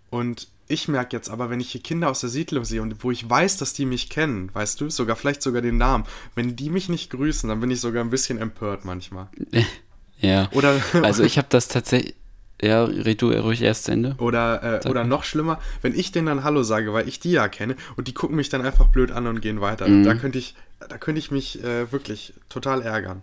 und 0.09 0.47
ich 0.69 0.87
merke 0.87 1.15
jetzt 1.15 1.29
aber, 1.29 1.49
wenn 1.49 1.59
ich 1.59 1.71
hier 1.71 1.81
Kinder 1.81 2.09
aus 2.09 2.19
der 2.19 2.29
Siedlung 2.29 2.65
sehe 2.65 2.81
und 2.81 3.03
wo 3.03 3.11
ich 3.11 3.29
weiß, 3.29 3.57
dass 3.57 3.73
die 3.73 3.85
mich 3.85 4.09
kennen, 4.09 4.49
weißt 4.53 4.81
du, 4.81 4.89
sogar 4.89 5.15
vielleicht 5.15 5.41
sogar 5.41 5.61
den 5.61 5.77
Namen, 5.77 6.03
wenn 6.35 6.55
die 6.55 6.69
mich 6.69 6.89
nicht 6.89 7.09
grüßen, 7.11 7.47
dann 7.47 7.59
bin 7.61 7.71
ich 7.71 7.79
sogar 7.79 8.03
ein 8.03 8.09
bisschen 8.09 8.37
empört 8.37 8.83
manchmal. 8.83 9.27
ja. 10.19 10.49
Oder, 10.51 10.81
Also 11.03 11.23
ich 11.23 11.37
habe 11.37 11.47
das 11.49 11.67
tatsächlich. 11.67 12.15
Ja, 12.59 12.85
red 12.85 13.21
du 13.21 13.29
ruhig 13.31 13.61
erst 13.61 13.83
zu 13.83 13.91
Ende. 13.91 14.15
Oder, 14.17 14.83
äh, 14.83 14.89
oder 14.89 15.03
noch 15.03 15.23
schlimmer, 15.23 15.59
wenn 15.83 15.93
ich 15.93 16.11
denen 16.11 16.25
dann 16.25 16.43
Hallo 16.43 16.63
sage, 16.63 16.91
weil 16.91 17.07
ich 17.07 17.19
die 17.19 17.29
ja 17.29 17.47
kenne 17.49 17.75
und 17.97 18.07
die 18.07 18.15
gucken 18.15 18.35
mich 18.35 18.49
dann 18.49 18.65
einfach 18.65 18.87
blöd 18.87 19.11
an 19.11 19.27
und 19.27 19.41
gehen 19.41 19.61
weiter. 19.61 19.87
Mhm. 19.87 20.03
Da 20.03 20.15
könnte 20.15 20.39
ich, 20.39 20.55
da 20.79 20.97
könnte 20.97 21.19
ich 21.19 21.29
mich 21.29 21.63
äh, 21.63 21.91
wirklich 21.91 22.33
total 22.49 22.81
ärgern. 22.81 23.21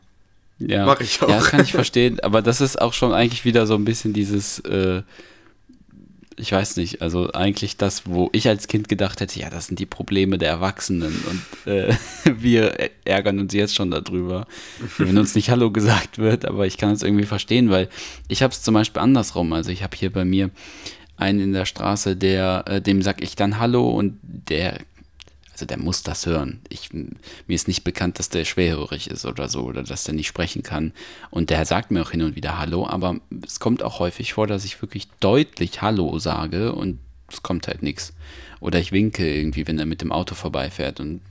Ja. 0.58 0.87
Mach 0.87 1.00
ich 1.00 1.20
auch. 1.20 1.28
Ja, 1.28 1.37
das 1.37 1.46
kann 1.46 1.62
ich 1.62 1.73
verstehen, 1.73 2.20
aber 2.20 2.42
das 2.42 2.61
ist 2.61 2.80
auch 2.80 2.92
schon 2.92 3.12
eigentlich 3.12 3.44
wieder 3.44 3.66
so 3.66 3.75
ein 3.75 3.84
bisschen 3.84 4.12
dieses, 4.12 4.61
äh, 4.61 5.02
ich 6.37 6.52
weiß 6.52 6.76
nicht, 6.76 7.02
also 7.02 7.32
eigentlich 7.32 7.76
das, 7.76 8.06
wo 8.06 8.28
ich 8.32 8.49
als 8.49 8.68
Kind 8.68 8.88
gedacht 8.88 9.20
hätte, 9.20 9.38
ja, 9.38 9.50
das 9.50 9.66
sind 9.66 9.78
die 9.78 9.87
Probleme 9.87 10.38
der 10.38 10.50
Erwachsenen 10.50 11.14
und 11.28 11.73
äh, 11.73 11.94
wir 12.25 12.90
ärgern 13.04 13.38
uns 13.38 13.52
jetzt 13.52 13.75
schon 13.75 13.90
darüber, 13.90 14.46
wenn 14.99 15.18
uns 15.18 15.34
nicht 15.34 15.50
Hallo 15.50 15.70
gesagt 15.70 16.18
wird, 16.18 16.44
aber 16.44 16.66
ich 16.66 16.78
kann 16.78 16.92
es 16.92 17.02
irgendwie 17.02 17.26
verstehen, 17.26 17.70
weil 17.70 17.88
ich 18.28 18.42
habe 18.42 18.52
es 18.52 18.62
zum 18.62 18.75
Beispiel 18.75 19.02
andersrum, 19.02 19.52
also 19.52 19.70
ich 19.70 19.82
habe 19.82 19.96
hier 19.96 20.12
bei 20.12 20.25
mir 20.25 20.50
einen 21.16 21.40
in 21.40 21.52
der 21.52 21.66
Straße, 21.66 22.16
der, 22.16 22.64
äh, 22.66 22.80
dem 22.80 23.02
sag 23.02 23.23
ich 23.23 23.37
dann 23.37 23.58
Hallo 23.58 23.88
und 23.88 24.18
der 24.23 24.78
also 25.64 25.76
der 25.76 25.78
muss 25.78 26.02
das 26.02 26.26
hören. 26.26 26.61
Ich, 26.68 26.92
mir 26.92 27.09
ist 27.49 27.68
nicht 27.68 27.85
bekannt, 27.85 28.18
dass 28.18 28.28
der 28.28 28.44
schwerhörig 28.44 29.09
ist 29.09 29.25
oder 29.25 29.49
so 29.49 29.62
oder 29.62 29.83
dass 29.83 30.04
der 30.04 30.14
nicht 30.14 30.26
sprechen 30.26 30.62
kann. 30.62 30.92
Und 31.30 31.49
der 31.49 31.64
sagt 31.64 31.90
mir 31.90 32.02
auch 32.02 32.11
hin 32.11 32.21
und 32.21 32.37
wieder 32.37 32.59
Hallo, 32.59 32.87
aber 32.87 33.16
es 33.44 33.61
kommt 33.61 33.83
auch 33.83 33.99
häufig 33.99 34.35
vor, 34.35 34.47
dass 34.47 34.66
ich 34.66 34.83
wirklich 34.83 35.09
deutlich 35.21 35.80
Hallo 35.80 36.18
sage 36.18 36.75
und 36.75 36.99
es 37.30 37.42
kommt 37.42 37.66
halt 37.66 37.83
nichts. 37.83 38.12
Oder 38.61 38.78
ich 38.78 38.92
winke 38.92 39.26
irgendwie, 39.35 39.66
wenn 39.66 39.78
er 39.78 39.87
mit 39.87 40.02
dem 40.02 40.12
Auto 40.12 40.35
vorbeifährt 40.35 41.00
und 41.00 41.23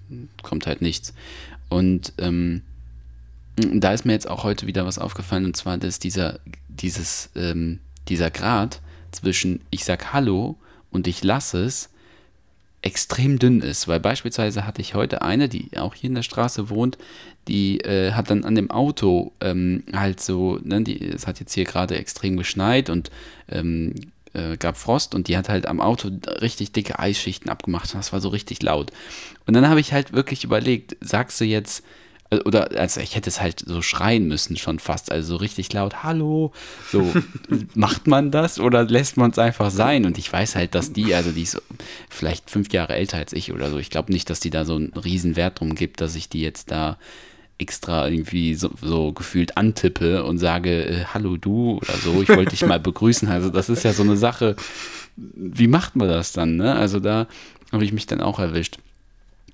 kommt 0.41 0.65
halt 0.65 0.81
nichts. 0.81 1.13
Und 1.69 2.13
ähm, 2.17 2.63
da 3.55 3.93
ist 3.93 4.03
mir 4.03 4.13
jetzt 4.13 4.27
auch 4.27 4.43
heute 4.43 4.65
wieder 4.65 4.83
was 4.87 4.97
aufgefallen 4.97 5.45
und 5.45 5.55
zwar, 5.55 5.77
dass 5.77 5.99
dieser, 5.99 6.39
dieses, 6.69 7.29
ähm, 7.35 7.79
dieser 8.09 8.31
Grad 8.31 8.81
zwischen 9.11 9.61
ich 9.69 9.85
sag 9.85 10.11
Hallo 10.11 10.57
und 10.89 11.07
ich 11.07 11.23
lasse 11.23 11.63
es 11.63 11.89
extrem 12.83 13.39
dünn 13.39 13.61
ist, 13.61 13.87
weil 13.87 13.99
beispielsweise 13.99 14.67
hatte 14.67 14.81
ich 14.81 14.93
heute 14.93 15.21
eine, 15.21 15.49
die 15.49 15.77
auch 15.77 15.95
hier 15.95 16.09
in 16.09 16.15
der 16.15 16.23
Straße 16.23 16.69
wohnt, 16.69 16.97
die 17.47 17.79
äh, 17.79 18.11
hat 18.11 18.29
dann 18.29 18.43
an 18.43 18.55
dem 18.55 18.69
Auto 18.71 19.31
ähm, 19.39 19.83
halt 19.93 20.19
so, 20.19 20.59
ne, 20.63 20.81
die, 20.81 21.03
es 21.07 21.25
hat 21.25 21.39
jetzt 21.39 21.53
hier 21.53 21.63
gerade 21.63 21.97
extrem 21.97 22.37
geschneit 22.37 22.89
und 22.89 23.09
ähm, 23.49 23.95
äh, 24.33 24.57
gab 24.57 24.77
Frost 24.77 25.15
und 25.15 25.29
die 25.29 25.37
hat 25.37 25.47
halt 25.47 25.65
am 25.65 25.79
Auto 25.79 26.09
richtig 26.41 26.73
dicke 26.73 26.99
Eisschichten 26.99 27.49
abgemacht 27.49 27.93
und 27.93 27.99
das 27.99 28.11
war 28.11 28.19
so 28.19 28.29
richtig 28.29 28.61
laut. 28.61 28.91
Und 29.45 29.53
dann 29.53 29.67
habe 29.67 29.79
ich 29.79 29.93
halt 29.93 30.11
wirklich 30.11 30.43
überlegt, 30.43 30.97
sagst 30.99 31.39
du 31.39 31.45
jetzt, 31.45 31.83
oder 32.41 32.71
also 32.79 33.01
ich 33.01 33.15
hätte 33.15 33.29
es 33.29 33.41
halt 33.41 33.63
so 33.65 33.81
schreien 33.81 34.27
müssen 34.27 34.57
schon 34.57 34.79
fast, 34.79 35.11
also 35.11 35.33
so 35.33 35.35
richtig 35.37 35.71
laut, 35.73 36.03
hallo, 36.03 36.51
so 36.91 37.13
macht 37.75 38.07
man 38.07 38.31
das 38.31 38.59
oder 38.59 38.83
lässt 38.83 39.17
man 39.17 39.31
es 39.31 39.39
einfach 39.39 39.71
sein? 39.71 40.05
Und 40.05 40.17
ich 40.17 40.31
weiß 40.31 40.55
halt, 40.55 40.75
dass 40.75 40.93
die, 40.93 41.13
also 41.13 41.31
die 41.31 41.43
ist 41.43 41.61
vielleicht 42.09 42.49
fünf 42.49 42.71
Jahre 42.73 42.95
älter 42.95 43.17
als 43.17 43.33
ich 43.33 43.53
oder 43.53 43.69
so, 43.69 43.77
ich 43.77 43.89
glaube 43.89 44.11
nicht, 44.11 44.29
dass 44.29 44.39
die 44.39 44.49
da 44.49 44.65
so 44.65 44.75
einen 44.75 44.93
riesen 44.93 45.35
Wert 45.35 45.59
drum 45.59 45.75
gibt, 45.75 46.01
dass 46.01 46.15
ich 46.15 46.29
die 46.29 46.41
jetzt 46.41 46.71
da 46.71 46.97
extra 47.57 48.07
irgendwie 48.07 48.55
so, 48.55 48.71
so 48.81 49.13
gefühlt 49.13 49.57
antippe 49.57 50.23
und 50.23 50.37
sage, 50.37 50.85
äh, 50.85 51.05
hallo 51.13 51.37
du 51.37 51.77
oder 51.77 51.93
so, 51.93 52.21
ich 52.21 52.29
wollte 52.29 52.51
dich 52.51 52.65
mal 52.65 52.79
begrüßen. 52.79 53.27
Also 53.29 53.49
das 53.49 53.69
ist 53.69 53.83
ja 53.83 53.93
so 53.93 54.03
eine 54.03 54.17
Sache, 54.17 54.55
wie 55.15 55.67
macht 55.67 55.95
man 55.95 56.09
das 56.09 56.31
dann? 56.33 56.57
Ne? 56.57 56.75
Also 56.75 56.99
da 56.99 57.27
habe 57.71 57.85
ich 57.85 57.93
mich 57.93 58.05
dann 58.05 58.21
auch 58.21 58.39
erwischt. 58.39 58.77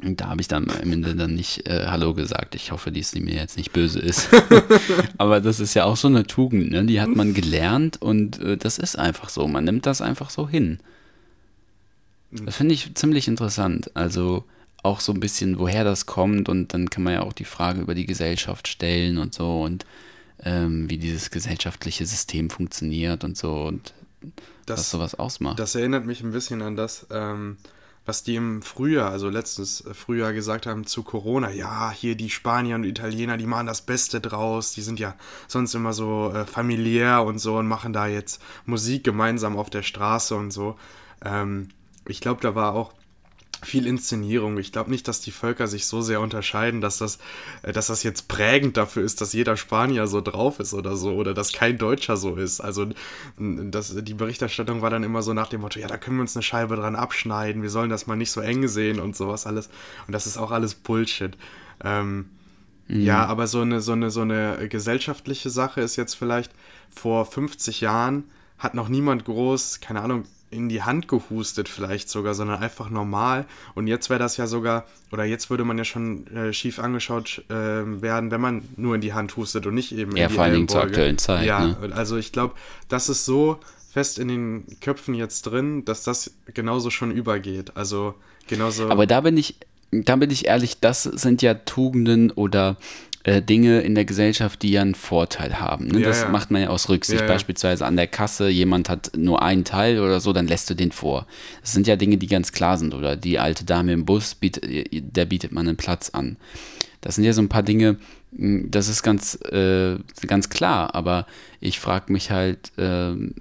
Und 0.04 0.22
da 0.22 0.30
habe 0.30 0.40
ich 0.42 0.48
dann 0.48 0.70
am 0.70 0.94
Ende 0.94 1.16
dann 1.16 1.36
nicht 1.36 1.68
äh, 1.68 1.88
Hallo 1.88 2.14
gesagt. 2.14 2.56
Ich 2.56 2.72
hoffe, 2.72 2.92
dass 2.92 3.12
die 3.12 3.20
mir 3.20 3.36
jetzt 3.36 3.58
nicht 3.58 3.74
böse 3.74 4.00
ist. 4.00 4.30
Aber 5.18 5.42
das 5.42 5.60
ist 5.60 5.74
ja 5.74 5.84
auch 5.86 5.98
so 5.98 6.08
eine 6.08 6.26
Tugend, 6.26 6.72
ne? 6.72 6.86
die 6.86 7.02
hat 7.02 7.10
man 7.10 7.34
gelernt 7.34 8.02
und 8.02 8.40
äh, 8.42 8.56
das 8.58 8.78
ist 8.78 8.98
einfach 8.98 9.30
so. 9.30 9.48
Man 9.48 9.66
nimmt 9.66 9.86
das 9.86 10.02
einfach 10.02 10.30
so 10.30 10.48
hin. 10.48 10.80
Das 12.32 12.56
finde 12.58 12.76
ich 12.76 12.94
ziemlich 12.96 13.28
interessant. 13.28 13.92
Also 13.96 14.46
auch 14.84 15.02
so 15.02 15.12
ein 15.12 15.20
bisschen, 15.20 15.60
woher 15.60 15.84
das 15.84 16.06
kommt 16.06 16.48
und 16.48 16.74
dann 16.74 16.90
kann 16.90 17.04
man 17.04 17.14
ja 17.14 17.22
auch 17.24 17.34
die 17.34 17.44
Frage 17.46 17.82
über 17.82 17.96
die 17.96 18.06
Gesellschaft 18.06 18.68
stellen 18.68 19.18
und 19.18 19.34
so 19.34 19.62
und 19.64 19.86
ähm, 20.44 20.90
wie 20.90 20.98
dieses 20.98 21.32
gesellschaftliche 21.32 22.06
System 22.06 22.50
funktioniert 22.50 23.26
und 23.26 23.36
so 23.36 23.64
und 23.64 23.94
was 24.22 24.78
Das, 24.78 24.90
sowas 24.92 25.16
ausmacht. 25.16 25.60
das 25.60 25.76
erinnert 25.76 26.06
mich 26.06 26.22
ein 26.24 26.32
bisschen 26.32 26.62
an 26.62 26.78
das, 26.78 27.08
ähm, 27.12 27.58
was 28.06 28.24
die 28.24 28.36
im 28.36 28.62
Frühjahr, 28.62 29.12
also 29.12 29.30
letztes 29.30 29.86
äh, 29.86 29.94
Frühjahr 29.94 30.34
gesagt 30.34 30.66
haben 30.66 30.86
zu 30.86 31.04
Corona. 31.04 31.52
Ja, 31.52 31.92
hier 31.92 32.16
die 32.16 32.30
Spanier 32.30 32.76
und 32.76 32.84
Italiener, 32.84 33.38
die 33.38 33.46
machen 33.46 33.68
das 33.68 33.82
Beste 33.82 34.22
draus. 34.22 34.74
Die 34.74 34.82
sind 34.82 35.00
ja 35.00 35.16
sonst 35.48 35.74
immer 35.76 35.94
so 35.94 36.32
äh, 36.34 36.46
familiär 36.46 37.24
und 37.24 37.40
so 37.40 37.58
und 37.58 37.68
machen 37.68 37.94
da 37.94 38.08
jetzt 38.08 38.42
Musik 38.66 39.04
gemeinsam 39.04 39.58
auf 39.58 39.70
der 39.70 39.84
Straße 39.84 40.36
und 40.36 40.52
so. 40.52 40.78
Ähm, 41.24 41.70
ich 42.08 42.22
glaube, 42.22 42.42
da 42.42 42.56
war 42.56 42.74
auch 42.74 42.94
viel 43.64 43.88
Inszenierung. 43.88 44.58
Ich 44.58 44.72
glaube 44.72 44.90
nicht, 44.90 45.08
dass 45.08 45.22
die 45.22 45.32
Völker 45.32 45.68
sich 45.68 45.86
so 45.86 46.02
sehr 46.02 46.22
unterscheiden, 46.22 46.82
dass 46.82 46.98
das, 46.98 47.20
äh, 47.64 47.72
dass 47.72 47.88
das 47.88 48.04
jetzt 48.04 48.28
prägend 48.28 48.78
dafür 48.78 49.04
ist, 49.04 49.22
dass 49.22 49.34
jeder 49.34 49.58
Spanier 49.58 50.08
so 50.08 50.22
drauf 50.22 50.60
ist 50.60 50.74
oder 50.74 50.96
so 50.96 51.14
oder 51.14 51.34
dass 51.34 51.54
kein 51.54 51.78
Deutscher 51.78 52.18
so 52.18 52.36
ist. 52.36 52.62
Also 52.62 52.88
das, 53.38 53.96
die 54.04 54.14
Berichterstattung 54.14 54.82
war 54.82 54.90
dann 54.90 55.04
immer 55.04 55.22
so 55.22 55.34
nach 55.34 55.48
dem 55.48 55.62
Motto, 55.62 55.80
ja, 55.80 55.88
da 55.88 55.98
können 55.98 56.18
wir 56.18 56.22
uns 56.22 56.36
eine 56.36 56.44
Scheibe 56.44 56.76
dran 56.76 56.96
abschneiden, 56.96 57.62
wir 57.62 57.70
sollen 57.70 57.90
das 57.90 58.08
mal 58.08 58.16
nicht 58.16 58.32
so 58.32 58.42
eng 58.42 58.68
sehen 58.68 59.00
und 59.00 59.16
sowas 59.16 59.46
alles. 59.46 59.70
Und 60.08 60.14
das 60.14 60.28
ist 60.28 60.38
auch 60.38 60.52
alles 60.52 60.76
Bullshit. 60.76 61.38
Ähm, 61.84 62.26
Ja, 62.88 63.26
aber 63.28 63.46
so 63.48 63.62
eine, 63.62 63.82
so 63.82 63.92
eine, 63.92 64.10
so 64.10 64.22
eine 64.22 64.68
gesellschaftliche 64.68 65.50
Sache 65.52 65.82
ist 65.82 65.96
jetzt 65.96 66.16
vielleicht 66.16 66.52
vor 66.90 67.26
50 67.26 67.82
Jahren 67.82 68.24
hat 68.58 68.74
noch 68.74 68.90
niemand 68.90 69.26
groß, 69.26 69.80
keine 69.80 70.02
Ahnung, 70.02 70.26
in 70.52 70.70
die 70.70 70.82
Hand 70.82 71.08
gehustet 71.08 71.70
vielleicht 71.70 72.10
sogar, 72.10 72.34
sondern 72.34 72.62
einfach 72.62 72.90
normal. 72.90 73.46
Und 73.76 73.88
jetzt 73.88 74.10
wäre 74.10 74.20
das 74.20 74.38
ja 74.38 74.48
sogar, 74.48 74.86
oder 75.12 75.24
jetzt 75.24 75.50
würde 75.50 75.64
man 75.64 75.78
ja 75.78 75.86
schon 75.86 76.28
äh, 76.36 76.54
schief 76.54 76.80
angeschaut 76.80 77.44
äh, 77.50 77.54
werden, 77.54 78.32
wenn 78.32 78.42
man 78.42 78.64
nur 78.76 78.96
in 78.96 79.02
die 79.02 79.14
Hand 79.14 79.38
hustet 79.38 79.68
und 79.68 79.76
nicht 79.76 79.92
eben 79.92 80.16
Ja, 80.16 80.24
in 80.24 80.30
die 80.30 80.36
vor 80.36 80.44
allen 80.44 80.54
Dingen 80.56 80.68
zur 80.68 80.82
aktuellen 80.82 81.18
Zeit, 81.18 81.46
Ja, 81.46 81.68
ne? 81.68 81.92
also 81.94 82.18
ich 82.18 82.32
glaube, 82.32 82.56
das 82.88 83.10
ist 83.10 83.26
so 83.26 83.60
fest 83.92 84.20
in 84.20 84.28
den 84.28 84.66
Köpfen 84.82 85.14
jetzt 85.14 85.44
drin, 85.44 85.86
dass 85.86 86.04
das 86.04 86.32
genauso 86.54 86.90
schon 86.90 87.12
übergeht. 87.12 87.76
Also 87.76 88.16
genauso. 88.48 88.90
Aber 88.90 89.08
da 89.08 89.22
bin 89.22 89.38
ich, 89.38 89.56
da 89.92 90.16
bin 90.16 90.32
ich 90.32 90.46
ehrlich, 90.46 90.80
das 90.80 91.04
sind 91.04 91.42
ja 91.42 91.54
Tugenden 91.56 92.32
oder 92.32 92.78
äh, 93.24 93.42
Dinge 93.42 93.82
in 93.82 93.96
der 93.96 94.06
Gesellschaft, 94.06 94.62
die 94.62 94.72
ja 94.72 94.82
einen 94.82 94.96
Vorteil 94.96 95.60
haben. 95.60 95.88
Ne? 95.88 96.00
Ja, 96.00 96.08
das 96.08 96.22
ja. 96.22 96.30
macht 96.30 96.52
man 96.52 96.62
ja 96.62 96.70
aus 96.70 96.88
Rücksicht. 96.88 97.22
Ja. 97.22 97.28
Beispielsweise 97.28 97.86
an 97.86 97.98
der 97.98 98.08
Kasse, 98.08 98.50
jemand 98.50 98.90
hat 98.90 99.12
nur 99.18 99.42
einen 99.42 99.66
Teil 99.66 100.00
oder 100.00 100.20
so, 100.20 100.32
dann 100.32 100.48
lässt 100.48 100.70
du 100.70 100.74
den 100.74 100.92
vor. 100.92 101.28
Das 101.62 101.74
sind 101.74 101.86
ja 101.88 101.96
Dinge, 101.96 102.18
die 102.18 102.28
ganz 102.28 102.52
klar 102.52 102.78
sind. 102.78 102.94
Oder 102.94 103.16
die 103.16 103.38
alte 103.38 103.66
Dame 103.66 103.94
im 103.94 104.06
Bus, 104.06 104.36
bietet, 104.36 104.66
der 104.92 105.26
bietet 105.26 105.52
man 105.52 105.68
einen 105.68 105.78
Platz 105.78 106.10
an. 106.12 106.38
Das 107.02 107.16
sind 107.16 107.24
ja 107.24 107.34
so 107.34 107.42
ein 107.42 107.50
paar 107.50 107.64
Dinge, 107.64 107.98
mh, 108.32 108.68
das 108.70 108.88
ist 108.88 109.04
ganz, 109.04 109.36
äh, 109.52 109.98
ganz 110.28 110.50
klar, 110.50 110.96
aber 110.96 111.28
ich 111.60 111.80
frage 111.80 112.12
mich 112.12 112.32
halt, 112.32 112.72
ähm, 112.78 113.34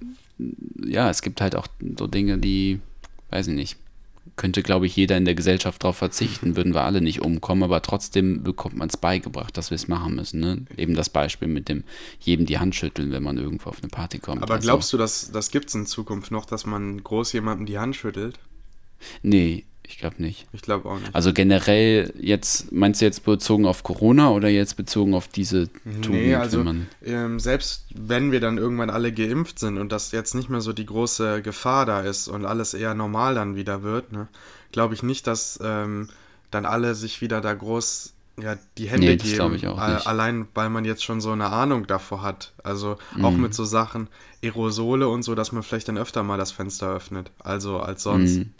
ja, 0.85 1.09
es 1.09 1.21
gibt 1.21 1.41
halt 1.41 1.55
auch 1.55 1.67
so 1.97 2.07
Dinge, 2.07 2.37
die, 2.37 2.79
weiß 3.29 3.47
ich 3.47 3.55
nicht, 3.55 3.77
könnte, 4.39 4.63
glaube 4.63 4.85
ich, 4.85 4.95
jeder 4.95 5.17
in 5.17 5.25
der 5.25 5.35
Gesellschaft 5.35 5.83
darauf 5.83 5.97
verzichten, 5.97 6.55
würden 6.55 6.73
wir 6.73 6.85
alle 6.85 7.01
nicht 7.01 7.21
umkommen, 7.21 7.61
aber 7.61 7.81
trotzdem 7.81 8.41
bekommt 8.41 8.77
man 8.77 8.87
es 8.87 8.95
beigebracht, 8.95 9.57
dass 9.57 9.69
wir 9.69 9.75
es 9.75 9.89
machen 9.89 10.15
müssen. 10.15 10.39
Ne? 10.39 10.65
Eben 10.77 10.95
das 10.95 11.09
Beispiel 11.09 11.49
mit 11.49 11.67
dem 11.67 11.83
jedem 12.21 12.45
die 12.45 12.57
Hand 12.57 12.73
schütteln, 12.73 13.11
wenn 13.11 13.21
man 13.21 13.37
irgendwo 13.37 13.69
auf 13.69 13.79
eine 13.81 13.89
Party 13.89 14.17
kommt. 14.19 14.41
aber 14.41 14.53
Also, 14.53 14.65
glaubst 14.65 14.93
du, 14.93 14.97
dass 14.97 15.29
das 15.31 15.51
gibt 15.51 15.67
es 15.67 15.75
in 15.75 15.85
Zukunft 15.85 16.31
noch, 16.31 16.45
dass 16.45 16.65
man 16.65 17.03
groß 17.03 17.33
jemandem 17.33 17.65
die 17.65 17.79
Hand 17.79 17.97
schüttelt? 17.97 18.39
Nee, 19.23 19.65
ich 19.89 19.97
glaube 19.97 20.21
nicht. 20.21 20.45
Ich 20.53 20.61
glaube 20.61 20.87
auch 20.87 20.99
nicht. 20.99 21.13
Also 21.13 21.33
generell 21.33 22.13
jetzt, 22.19 22.71
meinst 22.71 23.01
du 23.01 23.05
jetzt 23.05 23.25
bezogen 23.25 23.65
auf 23.65 23.83
Corona 23.83 24.29
oder 24.29 24.47
jetzt 24.47 24.77
bezogen 24.77 25.13
auf 25.15 25.27
diese 25.27 25.67
Tugend, 26.01 26.09
Nee, 26.11 26.35
also 26.35 26.63
ähm, 27.03 27.39
selbst 27.39 27.85
wenn 27.95 28.31
wir 28.31 28.39
dann 28.39 28.57
irgendwann 28.57 28.89
alle 28.91 29.11
geimpft 29.11 29.59
sind 29.59 29.77
und 29.77 29.91
das 29.91 30.11
jetzt 30.11 30.35
nicht 30.35 30.49
mehr 30.49 30.61
so 30.61 30.73
die 30.73 30.85
große 30.85 31.41
Gefahr 31.41 31.85
da 31.85 32.01
ist 32.01 32.27
und 32.27 32.45
alles 32.45 32.73
eher 32.73 32.93
normal 32.93 33.35
dann 33.35 33.55
wieder 33.55 33.81
wird, 33.83 34.11
ne, 34.13 34.27
glaube 34.71 34.93
ich 34.93 35.01
nicht, 35.03 35.25
dass 35.27 35.59
ähm, 35.63 36.09
dann 36.51 36.65
alle 36.65 36.95
sich 36.95 37.19
wieder 37.21 37.41
da 37.41 37.53
groß 37.53 38.13
ja, 38.41 38.55
die 38.77 38.87
Hände 38.89 39.07
Nee, 39.07 39.15
geben. 39.17 39.33
glaub 39.35 39.53
ich 39.53 39.67
auch 39.67 39.77
a- 39.77 39.95
nicht. 39.95 40.07
Allein, 40.07 40.47
weil 40.53 40.69
man 40.69 40.85
jetzt 40.85 41.03
schon 41.03 41.19
so 41.19 41.31
eine 41.31 41.47
Ahnung 41.47 41.87
davor 41.87 42.21
hat. 42.21 42.53
Also 42.63 42.97
auch 43.21 43.31
Mhm. 43.31 43.41
mit 43.41 43.53
so 43.53 43.65
Sachen, 43.65 44.07
Aerosole 44.41 45.09
und 45.09 45.23
so, 45.23 45.35
dass 45.35 45.51
man 45.51 45.61
vielleicht 45.61 45.89
dann 45.89 45.97
öfter 45.97 46.23
mal 46.23 46.37
das 46.37 46.51
Fenster 46.53 46.87
öffnet. 46.95 47.31
Also 47.39 47.79
als 47.81 48.03
sonst. 48.03 48.37
Mhm. 48.37 48.53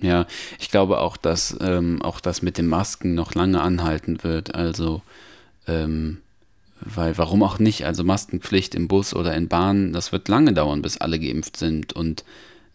Ja, 0.00 0.26
ich 0.58 0.70
glaube 0.70 1.00
auch, 1.00 1.16
dass 1.16 1.56
ähm, 1.60 2.00
auch 2.02 2.20
das 2.20 2.42
mit 2.42 2.56
den 2.58 2.66
Masken 2.66 3.14
noch 3.14 3.34
lange 3.34 3.60
anhalten 3.60 4.22
wird. 4.22 4.54
Also, 4.54 5.02
ähm, 5.66 6.18
weil 6.80 7.18
warum 7.18 7.42
auch 7.42 7.58
nicht? 7.58 7.84
Also 7.84 8.04
Maskenpflicht 8.04 8.74
im 8.76 8.86
Bus 8.86 9.14
oder 9.14 9.34
in 9.34 9.48
Bahnen, 9.48 9.92
das 9.92 10.12
wird 10.12 10.28
lange 10.28 10.52
dauern, 10.52 10.82
bis 10.82 10.98
alle 10.98 11.18
geimpft 11.18 11.56
sind 11.56 11.92
und 11.94 12.24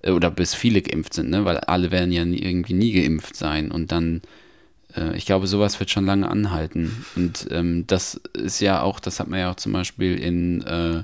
äh, 0.01 0.11
oder 0.11 0.29
bis 0.31 0.53
viele 0.53 0.81
geimpft 0.81 1.13
sind, 1.13 1.29
ne? 1.29 1.45
Weil 1.45 1.57
alle 1.57 1.91
werden 1.91 2.11
ja 2.11 2.25
nie, 2.25 2.39
irgendwie 2.39 2.73
nie 2.73 2.91
geimpft 2.91 3.37
sein 3.37 3.71
und 3.71 3.91
dann 3.93 4.21
äh, 4.95 5.15
ich 5.15 5.25
glaube, 5.25 5.47
sowas 5.47 5.79
wird 5.79 5.89
schon 5.89 6.05
lange 6.05 6.29
anhalten. 6.29 7.05
Und 7.15 7.47
ähm, 7.51 7.85
das 7.87 8.15
ist 8.33 8.59
ja 8.59 8.81
auch, 8.81 8.99
das 8.99 9.19
hat 9.19 9.27
man 9.27 9.39
ja 9.39 9.51
auch 9.51 9.55
zum 9.55 9.73
Beispiel 9.73 10.17
in, 10.17 10.61
äh, 10.63 11.03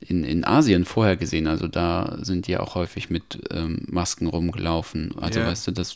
in, 0.00 0.24
in 0.24 0.44
Asien 0.44 0.84
vorher 0.84 1.16
gesehen. 1.16 1.46
Also 1.46 1.68
da 1.68 2.18
sind 2.22 2.46
die 2.46 2.52
ja 2.52 2.60
auch 2.60 2.74
häufig 2.74 3.10
mit 3.10 3.40
ähm, 3.50 3.82
Masken 3.88 4.26
rumgelaufen. 4.26 5.14
Also 5.18 5.40
Ja. 5.40 5.46
weißt 5.46 5.66
du, 5.68 5.72
das 5.72 5.94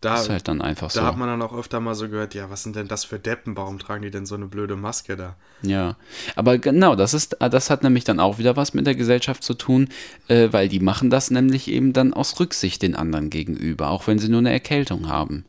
Da, 0.00 0.22
ist 0.22 0.28
halt 0.28 0.46
dann 0.48 0.60
einfach 0.62 0.90
da 0.92 1.02
so. 1.02 1.04
hat 1.04 1.16
man 1.16 1.28
dann 1.28 1.42
auch 1.42 1.52
öfter 1.56 1.80
mal 1.80 1.94
so 1.96 2.08
gehört, 2.08 2.34
ja, 2.34 2.48
was 2.50 2.62
sind 2.62 2.76
denn 2.76 2.86
das 2.88 3.04
für 3.04 3.18
Deppen? 3.18 3.56
Warum 3.56 3.78
tragen 3.80 4.02
die 4.02 4.10
denn 4.12 4.24
so 4.26 4.34
eine 4.36 4.46
blöde 4.46 4.76
Maske 4.76 5.16
da? 5.16 5.36
Ja, 5.62 5.96
aber 6.36 6.58
genau, 6.58 6.94
das 6.94 7.14
ist, 7.14 7.36
das 7.40 7.70
hat 7.70 7.82
nämlich 7.82 8.04
dann 8.04 8.20
auch 8.20 8.38
wieder 8.38 8.54
was 8.56 8.74
mit 8.74 8.86
der 8.86 8.94
Gesellschaft 8.94 9.42
zu 9.42 9.54
tun, 9.54 9.88
äh, 10.28 10.48
weil 10.52 10.68
die 10.68 10.78
machen 10.80 11.08
das 11.10 11.30
nämlich 11.30 11.68
eben 11.68 11.92
dann 11.94 12.12
aus 12.12 12.38
Rücksicht 12.38 12.82
den 12.82 12.94
anderen 12.94 13.30
gegenüber, 13.30 13.88
auch 13.88 14.06
wenn 14.06 14.18
sie 14.18 14.28
nur 14.28 14.40
eine 14.40 14.52
Erkältung 14.52 15.08
haben. 15.08 15.44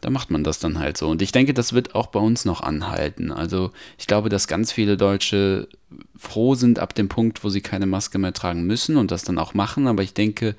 Da 0.00 0.10
macht 0.10 0.30
man 0.30 0.44
das 0.44 0.58
dann 0.58 0.78
halt 0.78 0.96
so. 0.96 1.08
Und 1.08 1.22
ich 1.22 1.32
denke, 1.32 1.54
das 1.54 1.72
wird 1.72 1.94
auch 1.94 2.06
bei 2.06 2.20
uns 2.20 2.44
noch 2.44 2.62
anhalten. 2.62 3.30
Also 3.32 3.70
ich 3.98 4.06
glaube, 4.06 4.28
dass 4.28 4.48
ganz 4.48 4.72
viele 4.72 4.96
Deutsche 4.96 5.68
froh 6.16 6.54
sind 6.54 6.78
ab 6.78 6.94
dem 6.94 7.08
Punkt, 7.08 7.44
wo 7.44 7.48
sie 7.48 7.60
keine 7.60 7.86
Maske 7.86 8.18
mehr 8.18 8.32
tragen 8.32 8.64
müssen 8.64 8.96
und 8.96 9.10
das 9.10 9.24
dann 9.24 9.38
auch 9.38 9.54
machen. 9.54 9.86
Aber 9.86 10.02
ich 10.02 10.14
denke, 10.14 10.54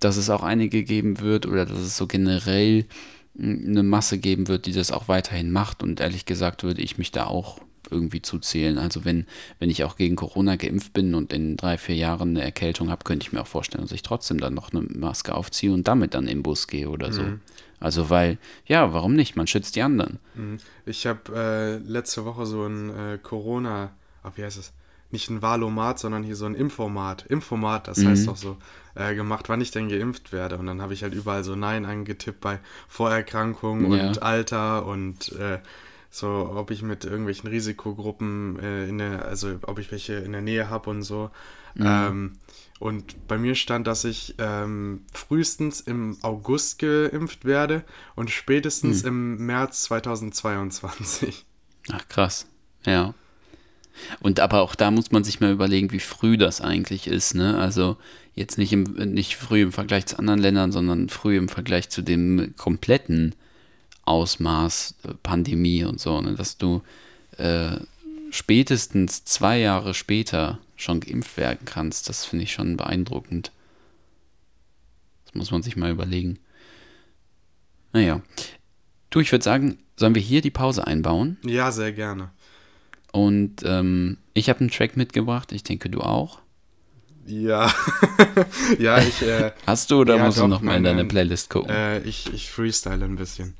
dass 0.00 0.16
es 0.16 0.30
auch 0.30 0.42
einige 0.42 0.84
geben 0.84 1.20
wird 1.20 1.46
oder 1.46 1.64
dass 1.64 1.78
es 1.78 1.96
so 1.96 2.06
generell 2.06 2.86
mh, 3.34 3.68
eine 3.68 3.82
Masse 3.82 4.18
geben 4.18 4.48
wird, 4.48 4.66
die 4.66 4.72
das 4.72 4.90
auch 4.90 5.08
weiterhin 5.08 5.50
macht. 5.52 5.82
Und 5.82 6.00
ehrlich 6.00 6.26
gesagt 6.26 6.62
würde 6.62 6.82
ich 6.82 6.98
mich 6.98 7.12
da 7.12 7.26
auch 7.26 7.60
irgendwie 7.90 8.22
zuzählen. 8.22 8.78
Also 8.78 9.04
wenn, 9.04 9.26
wenn 9.58 9.70
ich 9.70 9.84
auch 9.84 9.96
gegen 9.96 10.16
Corona 10.16 10.56
geimpft 10.56 10.92
bin 10.92 11.14
und 11.14 11.32
in 11.32 11.56
drei, 11.56 11.76
vier 11.78 11.94
Jahren 11.94 12.30
eine 12.30 12.42
Erkältung 12.42 12.90
habe, 12.90 13.04
könnte 13.04 13.26
ich 13.26 13.32
mir 13.32 13.40
auch 13.42 13.46
vorstellen, 13.46 13.84
dass 13.84 13.92
ich 13.92 14.02
trotzdem 14.02 14.40
dann 14.40 14.54
noch 14.54 14.72
eine 14.72 14.82
Maske 14.82 15.34
aufziehe 15.34 15.72
und 15.72 15.86
damit 15.88 16.14
dann 16.14 16.26
im 16.26 16.42
Bus 16.42 16.66
gehe 16.66 16.88
oder 16.88 17.12
so. 17.12 17.22
Also 17.82 18.10
weil, 18.10 18.38
ja, 18.66 18.92
warum 18.92 19.14
nicht? 19.14 19.34
Man 19.36 19.46
schützt 19.46 19.76
die 19.76 19.82
anderen. 19.82 20.18
Ich 20.86 21.06
habe 21.06 21.20
äh, 21.34 21.76
letzte 21.78 22.24
Woche 22.24 22.46
so 22.46 22.64
ein 22.64 22.90
äh, 22.90 23.18
Corona, 23.22 23.90
ach, 24.22 24.32
wie 24.36 24.44
heißt 24.44 24.58
es? 24.58 24.72
Nicht 25.10 25.28
ein 25.28 25.42
Valomat, 25.42 25.98
sondern 25.98 26.22
hier 26.22 26.36
so 26.36 26.46
ein 26.46 26.54
Infomat. 26.54 27.26
Infomat, 27.26 27.86
das 27.88 28.02
heißt 28.02 28.28
doch 28.28 28.36
so, 28.36 28.56
äh, 28.94 29.14
gemacht, 29.14 29.50
wann 29.50 29.60
ich 29.60 29.70
denn 29.70 29.90
geimpft 29.90 30.32
werde. 30.32 30.56
Und 30.56 30.66
dann 30.66 30.80
habe 30.80 30.94
ich 30.94 31.02
halt 31.02 31.12
überall 31.12 31.44
so 31.44 31.54
Nein 31.54 31.84
angetippt 31.84 32.40
bei 32.40 32.60
Vorerkrankungen 32.88 33.92
Ja. 33.92 34.06
und 34.08 34.22
Alter 34.22 34.86
und 34.86 35.32
äh, 35.32 35.58
so, 36.10 36.50
ob 36.54 36.70
ich 36.70 36.82
mit 36.82 37.04
irgendwelchen 37.04 37.48
Risikogruppen 37.48 38.58
äh, 38.58 38.86
in 38.88 38.98
der, 38.98 39.26
also 39.26 39.56
ob 39.66 39.78
ich 39.78 39.90
welche 39.92 40.14
in 40.14 40.32
der 40.32 40.40
Nähe 40.42 40.70
habe 40.70 40.88
und 40.90 41.02
so. 41.02 41.30
Ähm, 41.78 42.34
und 42.82 43.28
bei 43.28 43.38
mir 43.38 43.54
stand, 43.54 43.86
dass 43.86 44.02
ich 44.02 44.34
ähm, 44.38 45.02
frühestens 45.12 45.80
im 45.80 46.18
August 46.22 46.80
geimpft 46.80 47.44
werde 47.44 47.84
und 48.16 48.28
spätestens 48.28 49.02
im 49.02 49.36
März 49.46 49.84
2022. 49.84 51.46
Ach 51.92 52.08
krass, 52.08 52.46
ja. 52.84 53.14
Und 54.18 54.40
aber 54.40 54.62
auch 54.62 54.74
da 54.74 54.90
muss 54.90 55.12
man 55.12 55.22
sich 55.22 55.38
mal 55.38 55.52
überlegen, 55.52 55.92
wie 55.92 56.00
früh 56.00 56.36
das 56.36 56.60
eigentlich 56.60 57.06
ist, 57.06 57.36
ne? 57.36 57.56
Also 57.56 57.98
jetzt 58.34 58.58
nicht, 58.58 58.72
im, 58.72 58.82
nicht 58.82 59.36
früh 59.36 59.62
im 59.62 59.70
Vergleich 59.70 60.06
zu 60.06 60.18
anderen 60.18 60.40
Ländern, 60.40 60.72
sondern 60.72 61.08
früh 61.08 61.36
im 61.36 61.48
Vergleich 61.48 61.88
zu 61.88 62.02
dem 62.02 62.54
kompletten 62.56 63.36
Ausmaß 64.06 64.96
äh, 65.04 65.14
Pandemie 65.22 65.84
und 65.84 66.00
so, 66.00 66.20
ne? 66.20 66.34
Dass 66.34 66.58
du 66.58 66.82
äh, 67.36 67.76
spätestens 68.32 69.24
zwei 69.24 69.60
Jahre 69.60 69.94
später 69.94 70.58
schon 70.82 71.00
geimpft 71.00 71.36
werden 71.36 71.60
kannst, 71.64 72.08
das 72.08 72.24
finde 72.24 72.44
ich 72.44 72.52
schon 72.52 72.76
beeindruckend. 72.76 73.52
Das 75.24 75.34
muss 75.34 75.50
man 75.50 75.62
sich 75.62 75.76
mal 75.76 75.90
überlegen. 75.90 76.38
Naja. 77.92 78.20
Du, 79.10 79.20
ich 79.20 79.30
würde 79.32 79.44
sagen, 79.44 79.78
sollen 79.96 80.14
wir 80.14 80.22
hier 80.22 80.40
die 80.40 80.50
Pause 80.50 80.86
einbauen? 80.86 81.36
Ja, 81.44 81.70
sehr 81.70 81.92
gerne. 81.92 82.30
Und 83.12 83.56
ähm, 83.64 84.16
ich 84.32 84.48
habe 84.48 84.60
einen 84.60 84.70
Track 84.70 84.96
mitgebracht, 84.96 85.52
ich 85.52 85.62
denke 85.62 85.90
du 85.90 86.00
auch. 86.00 86.40
Ja, 87.26 87.72
ja, 88.78 88.98
ich, 88.98 89.22
äh, 89.22 89.52
Hast 89.66 89.90
du 89.90 90.00
oder 90.00 90.16
Ja, 90.16 90.24
musst 90.24 90.38
du 90.38 90.42
doch, 90.42 90.48
noch 90.48 90.60
mal 90.62 90.76
in 90.76 90.82
deine. 90.84 91.04
Playlist 91.04 91.50
gucken? 91.50 91.70
äh, 91.70 92.00
ich, 92.00 92.32
ich 92.32 92.50
freestyle 92.50 93.04
ein 93.04 93.16
bisschen. 93.16 93.54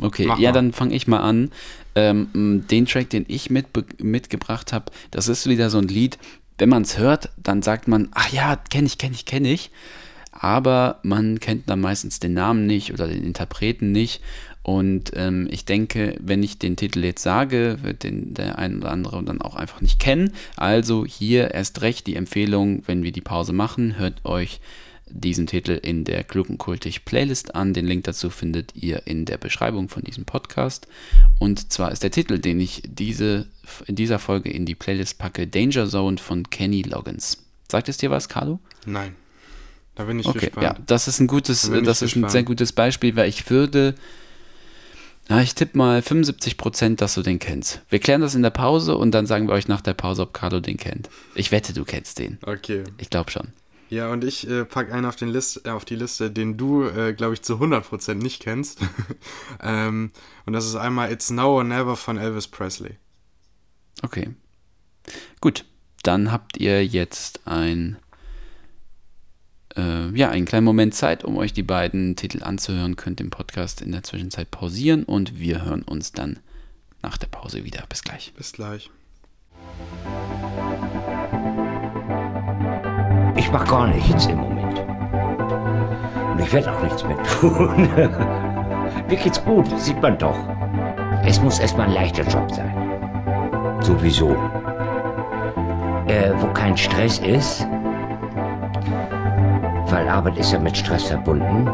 Okay, 0.00 0.26
mach 0.26 0.38
ja, 0.38 0.50
mal. 0.50 0.54
dann 0.54 0.72
fange 0.72 0.94
ich 0.94 1.06
mal 1.06 1.20
an. 1.20 1.50
Ähm, 1.94 2.64
den 2.70 2.86
Track, 2.86 3.10
den 3.10 3.26
ich 3.28 3.50
mit, 3.50 3.66
mitgebracht 4.02 4.72
habe, 4.72 4.86
das 5.10 5.28
ist 5.28 5.46
wieder 5.46 5.68
so 5.68 5.78
ein 5.78 5.88
Lied, 5.88 6.18
wenn 6.58 6.68
man 6.68 6.82
es 6.82 6.96
hört, 6.96 7.30
dann 7.36 7.60
sagt 7.60 7.88
man, 7.88 8.08
ach 8.12 8.32
ja, 8.32 8.56
kenne 8.56 8.86
ich, 8.86 8.96
kenne 8.96 9.14
ich, 9.14 9.26
kenne 9.26 9.52
ich. 9.52 9.70
Aber 10.30 11.00
man 11.02 11.40
kennt 11.40 11.68
dann 11.68 11.80
meistens 11.80 12.20
den 12.20 12.34
Namen 12.34 12.66
nicht 12.66 12.92
oder 12.92 13.06
den 13.06 13.24
Interpreten 13.24 13.92
nicht. 13.92 14.20
Und 14.62 15.10
ähm, 15.16 15.48
ich 15.50 15.64
denke, 15.64 16.16
wenn 16.20 16.42
ich 16.42 16.58
den 16.58 16.76
Titel 16.76 17.04
jetzt 17.04 17.22
sage, 17.22 17.78
wird 17.82 18.04
den 18.04 18.34
der 18.34 18.58
ein 18.58 18.76
oder 18.76 18.92
andere 18.92 19.22
dann 19.24 19.42
auch 19.42 19.56
einfach 19.56 19.80
nicht 19.80 19.98
kennen. 19.98 20.32
Also 20.56 21.04
hier 21.04 21.52
erst 21.52 21.82
recht 21.82 22.06
die 22.06 22.16
Empfehlung, 22.16 22.82
wenn 22.86 23.02
wir 23.02 23.12
die 23.12 23.20
Pause 23.20 23.52
machen, 23.52 23.98
hört 23.98 24.24
euch 24.24 24.60
diesen 25.14 25.46
Titel 25.46 25.72
in 25.72 26.04
der 26.04 26.24
Gluckenkultig 26.24 27.04
Playlist 27.04 27.54
an. 27.54 27.74
Den 27.74 27.86
Link 27.86 28.04
dazu 28.04 28.30
findet 28.30 28.74
ihr 28.74 29.06
in 29.06 29.24
der 29.24 29.38
Beschreibung 29.38 29.88
von 29.88 30.02
diesem 30.02 30.24
Podcast. 30.24 30.86
Und 31.38 31.72
zwar 31.72 31.92
ist 31.92 32.02
der 32.02 32.10
Titel, 32.10 32.38
den 32.38 32.58
ich 32.60 32.82
diese, 32.86 33.46
in 33.86 33.94
dieser 33.96 34.18
Folge 34.18 34.50
in 34.50 34.66
die 34.66 34.74
Playlist 34.74 35.18
packe, 35.18 35.46
Danger 35.46 35.88
Zone 35.88 36.18
von 36.18 36.48
Kenny 36.50 36.82
Loggins. 36.82 37.38
Sagt 37.70 37.88
es 37.88 37.96
dir 37.98 38.10
was, 38.10 38.28
Carlo? 38.28 38.58
Nein. 38.86 39.14
Da 39.94 40.04
bin 40.04 40.18
ich 40.18 40.26
Okay, 40.26 40.46
gespannt. 40.46 40.64
ja, 40.64 40.76
das 40.86 41.06
ist 41.08 41.20
ein 41.20 41.26
gutes, 41.26 41.70
Da 41.70 41.80
das 41.82 42.00
ist 42.00 42.02
ein 42.02 42.22
gespannt. 42.22 42.32
sehr 42.32 42.42
gutes 42.44 42.72
Beispiel, 42.72 43.14
weil 43.14 43.28
ich 43.28 43.48
würde, 43.50 43.94
Ja, 45.28 45.40
ich 45.40 45.54
tippe 45.54 45.76
mal 45.78 46.00
75%, 46.00 46.96
dass 46.96 47.14
du 47.14 47.22
den 47.22 47.38
kennst. 47.38 47.80
Wir 47.90 47.98
klären 48.00 48.20
das 48.22 48.34
in 48.34 48.42
der 48.42 48.50
Pause 48.50 48.96
und 48.96 49.12
dann 49.12 49.26
sagen 49.26 49.46
wir 49.48 49.54
euch 49.54 49.68
nach 49.68 49.80
der 49.82 49.94
Pause, 49.94 50.22
ob 50.22 50.32
Carlo 50.34 50.60
den 50.60 50.78
kennt. 50.78 51.08
Ich 51.34 51.52
wette, 51.52 51.72
du 51.72 51.84
kennst 51.84 52.18
den. 52.18 52.38
Okay. 52.44 52.84
Ich 52.98 53.08
glaube 53.10 53.30
schon. 53.30 53.48
Ja, 53.92 54.10
und 54.10 54.24
ich 54.24 54.48
äh, 54.48 54.64
packe 54.64 54.94
einen 54.94 55.04
auf, 55.04 55.16
den 55.16 55.28
List, 55.28 55.66
äh, 55.66 55.68
auf 55.68 55.84
die 55.84 55.96
Liste, 55.96 56.30
den 56.30 56.56
du, 56.56 56.84
äh, 56.84 57.12
glaube 57.12 57.34
ich, 57.34 57.42
zu 57.42 57.56
100% 57.56 58.14
nicht 58.14 58.42
kennst. 58.42 58.80
ähm, 59.62 60.12
und 60.46 60.54
das 60.54 60.64
ist 60.64 60.76
einmal 60.76 61.12
It's 61.12 61.28
Now 61.28 61.58
or 61.58 61.62
Never 61.64 61.94
von 61.94 62.16
Elvis 62.16 62.48
Presley. 62.48 62.96
Okay. 64.00 64.30
Gut, 65.42 65.66
dann 66.02 66.32
habt 66.32 66.56
ihr 66.56 66.86
jetzt 66.86 67.46
ein 67.46 67.98
äh, 69.76 70.08
ja, 70.16 70.30
einen 70.30 70.46
kleinen 70.46 70.64
Moment 70.64 70.94
Zeit, 70.94 71.22
um 71.22 71.36
euch 71.36 71.52
die 71.52 71.62
beiden 71.62 72.16
Titel 72.16 72.42
anzuhören. 72.42 72.96
Könnt 72.96 73.20
den 73.20 73.28
Podcast 73.28 73.82
in 73.82 73.92
der 73.92 74.02
Zwischenzeit 74.02 74.50
pausieren 74.50 75.04
und 75.04 75.38
wir 75.38 75.66
hören 75.66 75.82
uns 75.82 76.12
dann 76.12 76.38
nach 77.02 77.18
der 77.18 77.26
Pause 77.26 77.66
wieder. 77.66 77.84
Bis 77.90 78.02
gleich. 78.02 78.32
Bis 78.38 78.52
gleich. 78.52 78.90
Ich 83.36 83.50
mache 83.50 83.66
gar 83.66 83.86
nichts 83.88 84.26
im 84.26 84.38
Moment. 84.38 84.84
Und 86.32 86.40
ich 86.40 86.52
werde 86.52 86.72
auch 86.72 86.82
nichts 86.82 87.04
mehr 87.04 87.22
tun. 87.22 87.88
Mir 89.08 89.16
geht's 89.16 89.44
gut, 89.44 89.68
sieht 89.78 90.00
man 90.00 90.18
doch. 90.18 90.36
Es 91.24 91.40
muss 91.40 91.58
erstmal 91.58 91.86
ein 91.86 91.94
leichter 91.94 92.24
Job 92.24 92.50
sein. 92.50 92.72
Sowieso. 93.80 94.30
Äh, 96.06 96.32
wo 96.38 96.46
kein 96.48 96.76
Stress 96.76 97.18
ist, 97.20 97.66
weil 99.86 100.08
Arbeit 100.08 100.36
ist 100.38 100.52
ja 100.52 100.58
mit 100.58 100.76
Stress 100.76 101.04
verbunden. 101.04 101.68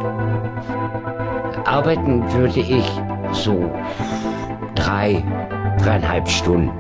Arbeiten 1.65 2.31
würde 2.33 2.61
ich 2.61 2.91
so 3.33 3.71
drei, 4.75 5.25
dreieinhalb 5.79 6.29
Stunden 6.29 6.71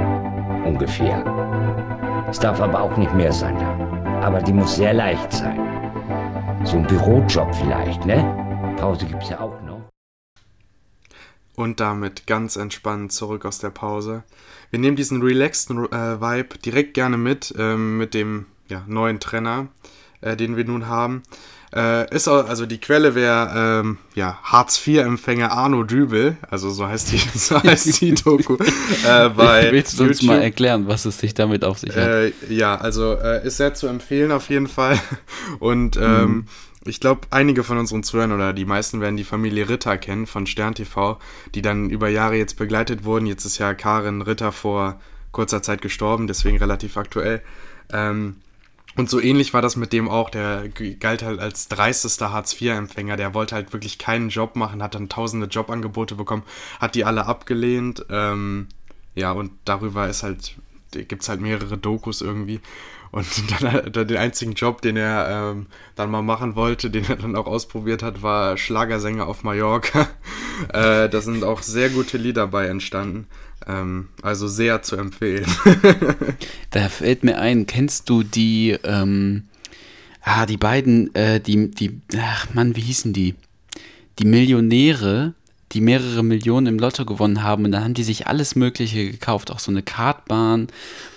ungefähr. 0.64 1.24
Es 2.28 2.38
darf 2.38 2.60
aber 2.60 2.82
auch 2.82 2.96
nicht 2.96 3.14
mehr 3.14 3.32
sein. 3.32 3.56
Aber 4.22 4.42
die 4.42 4.52
muss 4.52 4.76
sehr 4.76 4.94
leicht 4.94 5.32
sein. 5.32 5.58
So 6.64 6.76
ein 6.76 6.86
Bürojob 6.86 7.54
vielleicht, 7.54 8.04
ne? 8.04 8.74
Pause 8.78 9.06
gibt's 9.06 9.30
ja 9.30 9.40
auch 9.40 9.60
noch. 9.62 9.88
Und 11.56 11.80
damit 11.80 12.26
ganz 12.26 12.56
entspannt 12.56 13.12
zurück 13.12 13.44
aus 13.44 13.58
der 13.58 13.70
Pause. 13.70 14.24
Wir 14.70 14.78
nehmen 14.78 14.96
diesen 14.96 15.22
relaxten 15.22 15.84
äh, 15.92 16.20
Vibe 16.20 16.58
direkt 16.58 16.94
gerne 16.94 17.16
mit, 17.16 17.54
ähm, 17.58 17.98
mit 17.98 18.14
dem 18.14 18.46
ja, 18.68 18.84
neuen 18.86 19.18
Trenner 19.18 19.68
äh, 20.20 20.36
den 20.36 20.56
wir 20.56 20.64
nun 20.64 20.88
haben. 20.88 21.22
Äh, 21.74 22.14
ist 22.14 22.28
auch, 22.28 22.48
also 22.48 22.64
die 22.64 22.78
Quelle 22.78 23.14
wäre 23.14 23.80
ähm, 23.80 23.98
ja, 24.14 24.38
Hartz-IV-Empfänger 24.42 25.52
Arno 25.52 25.82
Dübel, 25.82 26.38
also 26.48 26.70
so 26.70 26.86
heißt 26.86 27.12
die, 27.12 27.18
so 27.38 27.62
heißt 27.62 28.00
die 28.00 28.14
Doku. 28.14 28.56
äh, 29.06 29.28
bei 29.28 29.68
Willst 29.72 30.00
du 30.00 30.04
uns 30.04 30.22
mal 30.22 30.40
erklären, 30.40 30.88
was 30.88 31.04
es 31.04 31.18
sich 31.18 31.34
damit 31.34 31.64
auf 31.64 31.78
sich 31.78 31.90
hat? 31.90 32.08
Äh, 32.08 32.32
ja, 32.48 32.76
also 32.76 33.14
äh, 33.14 33.46
ist 33.46 33.58
sehr 33.58 33.74
zu 33.74 33.86
empfehlen 33.86 34.32
auf 34.32 34.48
jeden 34.48 34.66
Fall. 34.66 34.98
Und 35.58 35.98
ähm, 35.98 36.30
mhm. 36.30 36.44
ich 36.86 37.00
glaube, 37.00 37.22
einige 37.30 37.62
von 37.62 37.76
unseren 37.76 38.02
Zuhörern 38.02 38.32
oder 38.32 38.54
die 38.54 38.64
meisten 38.64 39.02
werden 39.02 39.18
die 39.18 39.24
Familie 39.24 39.68
Ritter 39.68 39.98
kennen 39.98 40.26
von 40.26 40.46
Stern 40.46 40.74
TV, 40.74 41.18
die 41.54 41.60
dann 41.60 41.90
über 41.90 42.08
Jahre 42.08 42.36
jetzt 42.36 42.56
begleitet 42.56 43.04
wurden. 43.04 43.26
Jetzt 43.26 43.44
ist 43.44 43.58
ja 43.58 43.74
Karin 43.74 44.22
Ritter 44.22 44.52
vor 44.52 44.98
kurzer 45.32 45.62
Zeit 45.62 45.82
gestorben, 45.82 46.26
deswegen 46.28 46.56
relativ 46.56 46.96
aktuell. 46.96 47.42
Ähm, 47.92 48.36
und 48.98 49.08
so 49.08 49.20
ähnlich 49.20 49.54
war 49.54 49.62
das 49.62 49.76
mit 49.76 49.92
dem 49.92 50.08
auch. 50.08 50.28
Der 50.28 50.68
galt 50.98 51.22
halt 51.22 51.38
als 51.38 51.68
dreistester 51.68 52.32
Hartz-IV-Empfänger. 52.32 53.16
Der 53.16 53.32
wollte 53.32 53.54
halt 53.54 53.72
wirklich 53.72 53.96
keinen 53.98 54.28
Job 54.28 54.56
machen, 54.56 54.82
hat 54.82 54.96
dann 54.96 55.08
tausende 55.08 55.46
Jobangebote 55.46 56.16
bekommen, 56.16 56.42
hat 56.80 56.96
die 56.96 57.04
alle 57.04 57.26
abgelehnt. 57.26 58.04
Ähm, 58.10 58.66
ja, 59.14 59.30
und 59.30 59.52
darüber 59.64 60.08
ist 60.08 60.24
halt, 60.24 60.56
gibt 60.90 61.22
es 61.22 61.28
halt 61.28 61.40
mehrere 61.40 61.78
Dokus 61.78 62.22
irgendwie. 62.22 62.60
Und 63.12 63.26
dann, 63.62 63.92
dann 63.92 64.08
den 64.08 64.16
einzigen 64.16 64.54
Job, 64.54 64.82
den 64.82 64.96
er 64.96 65.52
ähm, 65.52 65.66
dann 65.94 66.10
mal 66.10 66.22
machen 66.22 66.56
wollte, 66.56 66.90
den 66.90 67.04
er 67.08 67.16
dann 67.16 67.36
auch 67.36 67.46
ausprobiert 67.46 68.02
hat, 68.02 68.22
war 68.22 68.56
Schlagersänger 68.56 69.28
auf 69.28 69.44
Mallorca. 69.44 70.08
äh, 70.72 71.08
da 71.08 71.20
sind 71.20 71.44
auch 71.44 71.62
sehr 71.62 71.90
gute 71.90 72.18
Lieder 72.18 72.48
bei 72.48 72.66
entstanden. 72.66 73.28
Ähm, 73.66 74.08
also 74.22 74.48
sehr 74.48 74.82
zu 74.82 74.96
empfehlen. 74.96 75.46
da 76.70 76.88
fällt 76.88 77.24
mir 77.24 77.38
ein, 77.38 77.66
kennst 77.66 78.08
du 78.08 78.22
die, 78.22 78.76
ähm, 78.84 79.44
ah, 80.22 80.46
die 80.46 80.56
beiden, 80.56 81.14
äh, 81.14 81.40
die, 81.40 81.70
die, 81.70 82.00
ach 82.18 82.52
Mann, 82.54 82.76
wie 82.76 82.80
hießen 82.80 83.12
die? 83.12 83.34
Die 84.18 84.24
Millionäre, 84.24 85.34
die 85.72 85.80
mehrere 85.80 86.22
Millionen 86.22 86.66
im 86.66 86.78
Lotto 86.78 87.04
gewonnen 87.04 87.42
haben 87.42 87.64
und 87.64 87.72
dann 87.72 87.84
haben 87.84 87.94
die 87.94 88.02
sich 88.02 88.26
alles 88.26 88.56
Mögliche 88.56 89.10
gekauft, 89.10 89.50
auch 89.50 89.58
so 89.58 89.70
eine 89.70 89.82
Kartbahn 89.82 90.68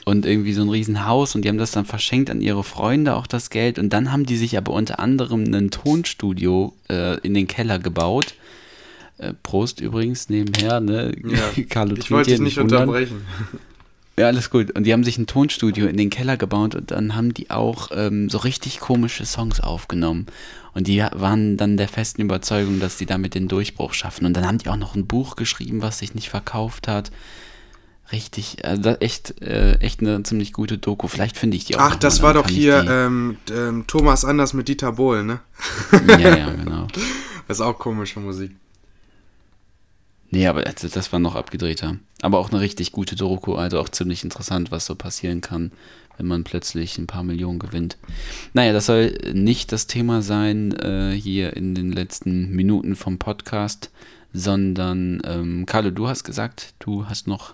und 0.06 0.25
irgendwie 0.25 0.54
so 0.54 0.62
ein 0.62 0.69
Riesenhaus 0.69 1.36
und 1.36 1.43
die 1.43 1.49
haben 1.49 1.58
das 1.58 1.71
dann 1.71 1.86
verschenkt 1.86 2.30
an 2.30 2.41
ihre 2.41 2.63
Freunde, 2.63 3.15
auch 3.15 3.27
das 3.27 3.49
Geld 3.49 3.80
und 3.80 3.91
dann 3.91 4.12
haben 4.12 4.25
die 4.25 4.36
sich 4.36 4.58
aber 4.58 4.73
unter 4.73 4.99
anderem 4.99 5.54
ein 5.54 5.71
Tonstudio 5.71 6.73
äh, 6.89 7.17
in 7.21 7.34
den 7.34 7.47
Keller 7.47 7.80
gebaut 7.80 8.36
Prost 9.43 9.81
übrigens 9.81 10.29
nebenher, 10.29 10.79
ne? 10.79 11.13
Ja, 11.23 11.63
Carlo 11.69 11.95
ich 11.95 12.12
wollte 12.12 12.31
dich 12.31 12.39
nicht 12.39 12.57
wundern. 12.57 12.89
unterbrechen. 12.89 13.21
Ja, 14.17 14.27
alles 14.27 14.49
gut. 14.49 14.71
Und 14.71 14.84
die 14.84 14.93
haben 14.93 15.03
sich 15.03 15.17
ein 15.17 15.25
Tonstudio 15.25 15.88
in 15.88 15.97
den 15.97 16.10
Keller 16.10 16.38
gebaut 16.38 16.75
und 16.75 16.91
dann 16.91 17.15
haben 17.15 17.34
die 17.34 17.49
auch 17.49 17.89
ähm, 17.93 18.29
so 18.29 18.38
richtig 18.39 18.79
komische 18.79 19.25
Songs 19.25 19.62
aufgenommen. 19.62 20.27
Und 20.73 20.88
die 20.88 20.99
waren 20.99 21.57
dann 21.57 21.77
der 21.77 21.88
festen 21.88 22.21
Überzeugung, 22.21 22.79
dass 22.79 22.97
die 22.97 23.05
damit 23.05 23.36
den 23.36 23.47
Durchbruch 23.47 23.93
schaffen. 23.93 24.25
Und 24.25 24.34
dann 24.36 24.45
haben 24.45 24.57
die 24.57 24.69
auch 24.69 24.77
noch 24.77 24.95
ein 24.95 25.07
Buch 25.07 25.36
geschrieben, 25.36 25.81
was 25.81 25.99
sich 25.99 26.13
nicht 26.13 26.29
verkauft 26.29 26.88
hat. 26.88 27.12
Richtig, 28.12 28.65
also 28.65 28.91
echt, 28.99 29.41
äh, 29.41 29.75
echt 29.79 30.01
eine 30.01 30.21
ziemlich 30.23 30.51
gute 30.51 30.77
Doku. 30.77 31.07
Vielleicht 31.07 31.38
finde 31.38 31.55
ich 31.55 31.63
die 31.65 31.77
auch. 31.77 31.81
Ach, 31.81 31.95
das 31.95 32.21
war 32.21 32.34
doch 32.34 32.49
hier 32.49 32.86
ähm, 32.89 33.38
ähm, 33.49 33.86
Thomas 33.88 34.25
Anders 34.25 34.53
mit 34.53 34.67
Dieter 34.67 34.91
Bohlen, 34.91 35.25
ne? 35.25 35.39
Ja, 36.07 36.36
ja, 36.36 36.49
genau. 36.49 36.88
Das 37.47 37.57
ist 37.57 37.65
auch 37.65 37.77
komische 37.77 38.19
Musik. 38.21 38.51
Nee, 40.32 40.48
aber 40.48 40.63
das 40.63 41.12
war 41.12 41.20
noch 41.20 41.36
abgedrehter. 41.36 41.98
Aber 42.22 42.39
auch 42.39 42.52
eine 42.52 42.62
richtig 42.62 42.94
gute 42.94 43.15
Doku, 43.15 43.56
also 43.56 43.80
auch 43.80 43.89
ziemlich 43.89 44.24
interessant, 44.24 44.72
was 44.72 44.86
so 44.86 44.96
passieren 44.96 45.41
kann, 45.41 45.72
wenn 46.17 46.26
man 46.26 46.46
plötzlich 46.46 46.98
ein 46.98 47.08
paar 47.08 47.24
Millionen 47.24 47.60
gewinnt. 47.60 47.98
Naja, 48.54 48.72
das 48.72 48.86
soll 48.86 49.17
nicht 49.34 49.74
das 49.74 49.88
Thema 49.88 50.22
sein 50.22 50.72
äh, 50.80 51.12
hier 51.12 51.56
in 51.58 51.76
den 51.76 51.91
letzten 51.91 52.50
Minuten 52.52 52.96
vom 52.96 53.20
Podcast, 53.20 53.91
sondern 54.32 55.22
ähm, 55.26 55.65
Carlo, 55.65 55.91
du 55.91 56.08
hast 56.08 56.24
gesagt, 56.24 56.76
du 56.80 57.08
hast 57.08 57.28
noch 57.28 57.54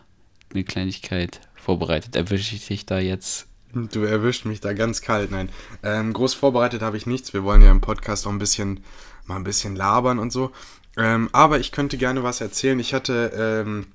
eine 0.53 0.63
Kleinigkeit 0.63 1.41
vorbereitet. 1.55 2.15
Erwische 2.15 2.55
ich 2.55 2.67
dich 2.67 2.85
da 2.85 2.99
jetzt 2.99 3.47
Du 3.73 4.03
erwischt 4.03 4.45
mich 4.45 4.61
da 4.61 4.73
ganz 4.73 5.01
kalt, 5.01 5.29
nein. 5.29 5.49
Ähm, 5.83 6.13
groß 6.13 6.33
vorbereitet 6.33 6.81
habe 6.81 6.97
ich 6.97 7.05
nichts. 7.05 7.33
Wir 7.33 7.43
wollen 7.43 7.61
ja 7.61 7.69
im 7.69 7.81
Podcast 7.81 8.25
auch 8.25 8.31
ein 8.31 8.39
bisschen, 8.39 8.79
mal 9.25 9.35
ein 9.35 9.43
bisschen 9.43 9.75
labern 9.75 10.19
und 10.19 10.31
so. 10.31 10.51
Ähm, 10.97 11.29
aber 11.31 11.59
ich 11.59 11.71
könnte 11.71 11.97
gerne 11.97 12.23
was 12.23 12.41
erzählen. 12.41 12.79
Ich 12.79 12.93
hatte, 12.93 13.63
ähm, 13.65 13.87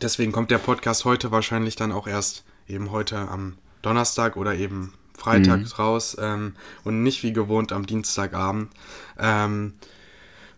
deswegen 0.00 0.32
kommt 0.32 0.50
der 0.50 0.58
Podcast 0.58 1.04
heute 1.04 1.30
wahrscheinlich 1.30 1.76
dann 1.76 1.92
auch 1.92 2.06
erst 2.06 2.44
eben 2.66 2.90
heute 2.90 3.18
am 3.18 3.58
Donnerstag 3.82 4.36
oder 4.36 4.54
eben 4.54 4.94
Freitag 5.16 5.60
mhm. 5.60 5.66
raus 5.78 6.16
ähm, 6.20 6.54
und 6.84 7.02
nicht 7.02 7.22
wie 7.22 7.32
gewohnt 7.32 7.72
am 7.72 7.86
Dienstagabend, 7.86 8.70
ähm, 9.18 9.74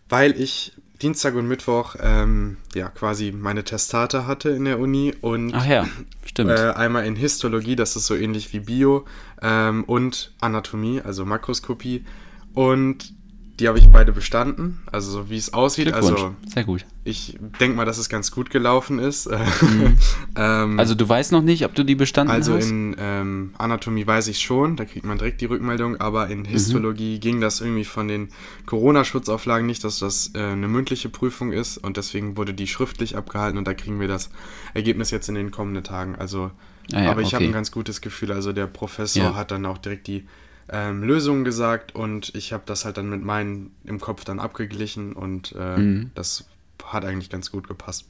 weil 0.07 0.39
ich 0.39 0.73
Dienstag 1.01 1.33
und 1.33 1.47
Mittwoch 1.47 1.95
ähm, 1.99 2.57
ja 2.75 2.89
quasi 2.89 3.31
meine 3.31 3.63
Testate 3.63 4.27
hatte 4.27 4.51
in 4.51 4.65
der 4.65 4.79
Uni 4.79 5.15
und 5.19 5.53
Ach 5.55 5.65
ja, 5.65 5.87
stimmt. 6.25 6.51
Äh, 6.51 6.73
einmal 6.73 7.05
in 7.05 7.15
Histologie, 7.15 7.75
das 7.75 7.95
ist 7.95 8.05
so 8.05 8.15
ähnlich 8.15 8.53
wie 8.53 8.59
Bio 8.59 9.05
ähm, 9.41 9.83
und 9.85 10.31
Anatomie, 10.39 11.01
also 11.01 11.25
Makroskopie 11.25 12.05
und 12.53 13.13
die 13.61 13.67
habe 13.67 13.77
ich 13.77 13.89
beide 13.89 14.11
bestanden, 14.11 14.81
also 14.91 15.11
so 15.11 15.29
wie 15.29 15.37
es 15.37 15.53
aussieht. 15.53 15.93
Also 15.93 16.35
sehr 16.47 16.63
gut. 16.63 16.83
Ich 17.03 17.37
denke 17.59 17.77
mal, 17.77 17.85
dass 17.85 17.99
es 17.99 18.09
ganz 18.09 18.31
gut 18.31 18.49
gelaufen 18.49 18.99
ist. 18.99 19.29
Mhm. 19.61 19.97
ähm, 20.35 20.79
also 20.79 20.95
du 20.95 21.07
weißt 21.07 21.31
noch 21.31 21.41
nicht, 21.41 21.65
ob 21.65 21.75
du 21.75 21.83
die 21.83 21.93
bestanden 21.95 22.33
also 22.33 22.53
hast? 22.53 22.63
Also 22.63 22.73
in 22.73 22.95
ähm, 22.97 23.53
Anatomie 23.57 24.07
weiß 24.07 24.27
ich 24.27 24.39
schon, 24.39 24.75
da 24.75 24.85
kriegt 24.85 25.05
man 25.05 25.17
direkt 25.17 25.41
die 25.41 25.45
Rückmeldung, 25.45 25.97
aber 25.97 26.29
in 26.29 26.45
Histologie 26.45 27.15
mhm. 27.15 27.19
ging 27.19 27.41
das 27.41 27.61
irgendwie 27.61 27.85
von 27.85 28.07
den 28.07 28.29
Corona-Schutzauflagen 28.65 29.67
nicht, 29.67 29.83
dass 29.83 29.99
das 29.99 30.31
äh, 30.33 30.39
eine 30.39 30.67
mündliche 30.67 31.09
Prüfung 31.09 31.51
ist 31.51 31.77
und 31.77 31.97
deswegen 31.97 32.37
wurde 32.37 32.53
die 32.53 32.65
schriftlich 32.65 33.15
abgehalten 33.15 33.57
und 33.57 33.67
da 33.67 33.73
kriegen 33.73 33.99
wir 33.99 34.07
das 34.07 34.29
Ergebnis 34.73 35.11
jetzt 35.11 35.29
in 35.29 35.35
den 35.35 35.51
kommenden 35.51 35.83
Tagen. 35.83 36.15
Also, 36.15 36.51
ah 36.93 37.03
ja, 37.03 37.11
aber 37.11 37.21
ich 37.21 37.27
okay. 37.27 37.35
habe 37.35 37.45
ein 37.45 37.53
ganz 37.53 37.71
gutes 37.71 38.01
Gefühl. 38.01 38.31
Also 38.31 38.51
der 38.51 38.67
Professor 38.67 39.23
ja. 39.23 39.35
hat 39.35 39.51
dann 39.51 39.65
auch 39.65 39.77
direkt 39.77 40.07
die 40.07 40.25
ähm, 40.69 41.03
Lösungen 41.03 41.43
gesagt 41.43 41.95
und 41.95 42.33
ich 42.35 42.53
habe 42.53 42.63
das 42.65 42.85
halt 42.85 42.97
dann 42.97 43.09
mit 43.09 43.23
meinen 43.23 43.75
im 43.83 43.99
Kopf 43.99 44.23
dann 44.23 44.39
abgeglichen 44.39 45.13
und 45.13 45.53
äh, 45.57 45.77
mhm. 45.77 46.11
das 46.15 46.45
hat 46.83 47.05
eigentlich 47.05 47.29
ganz 47.29 47.51
gut 47.51 47.67
gepasst. 47.67 48.05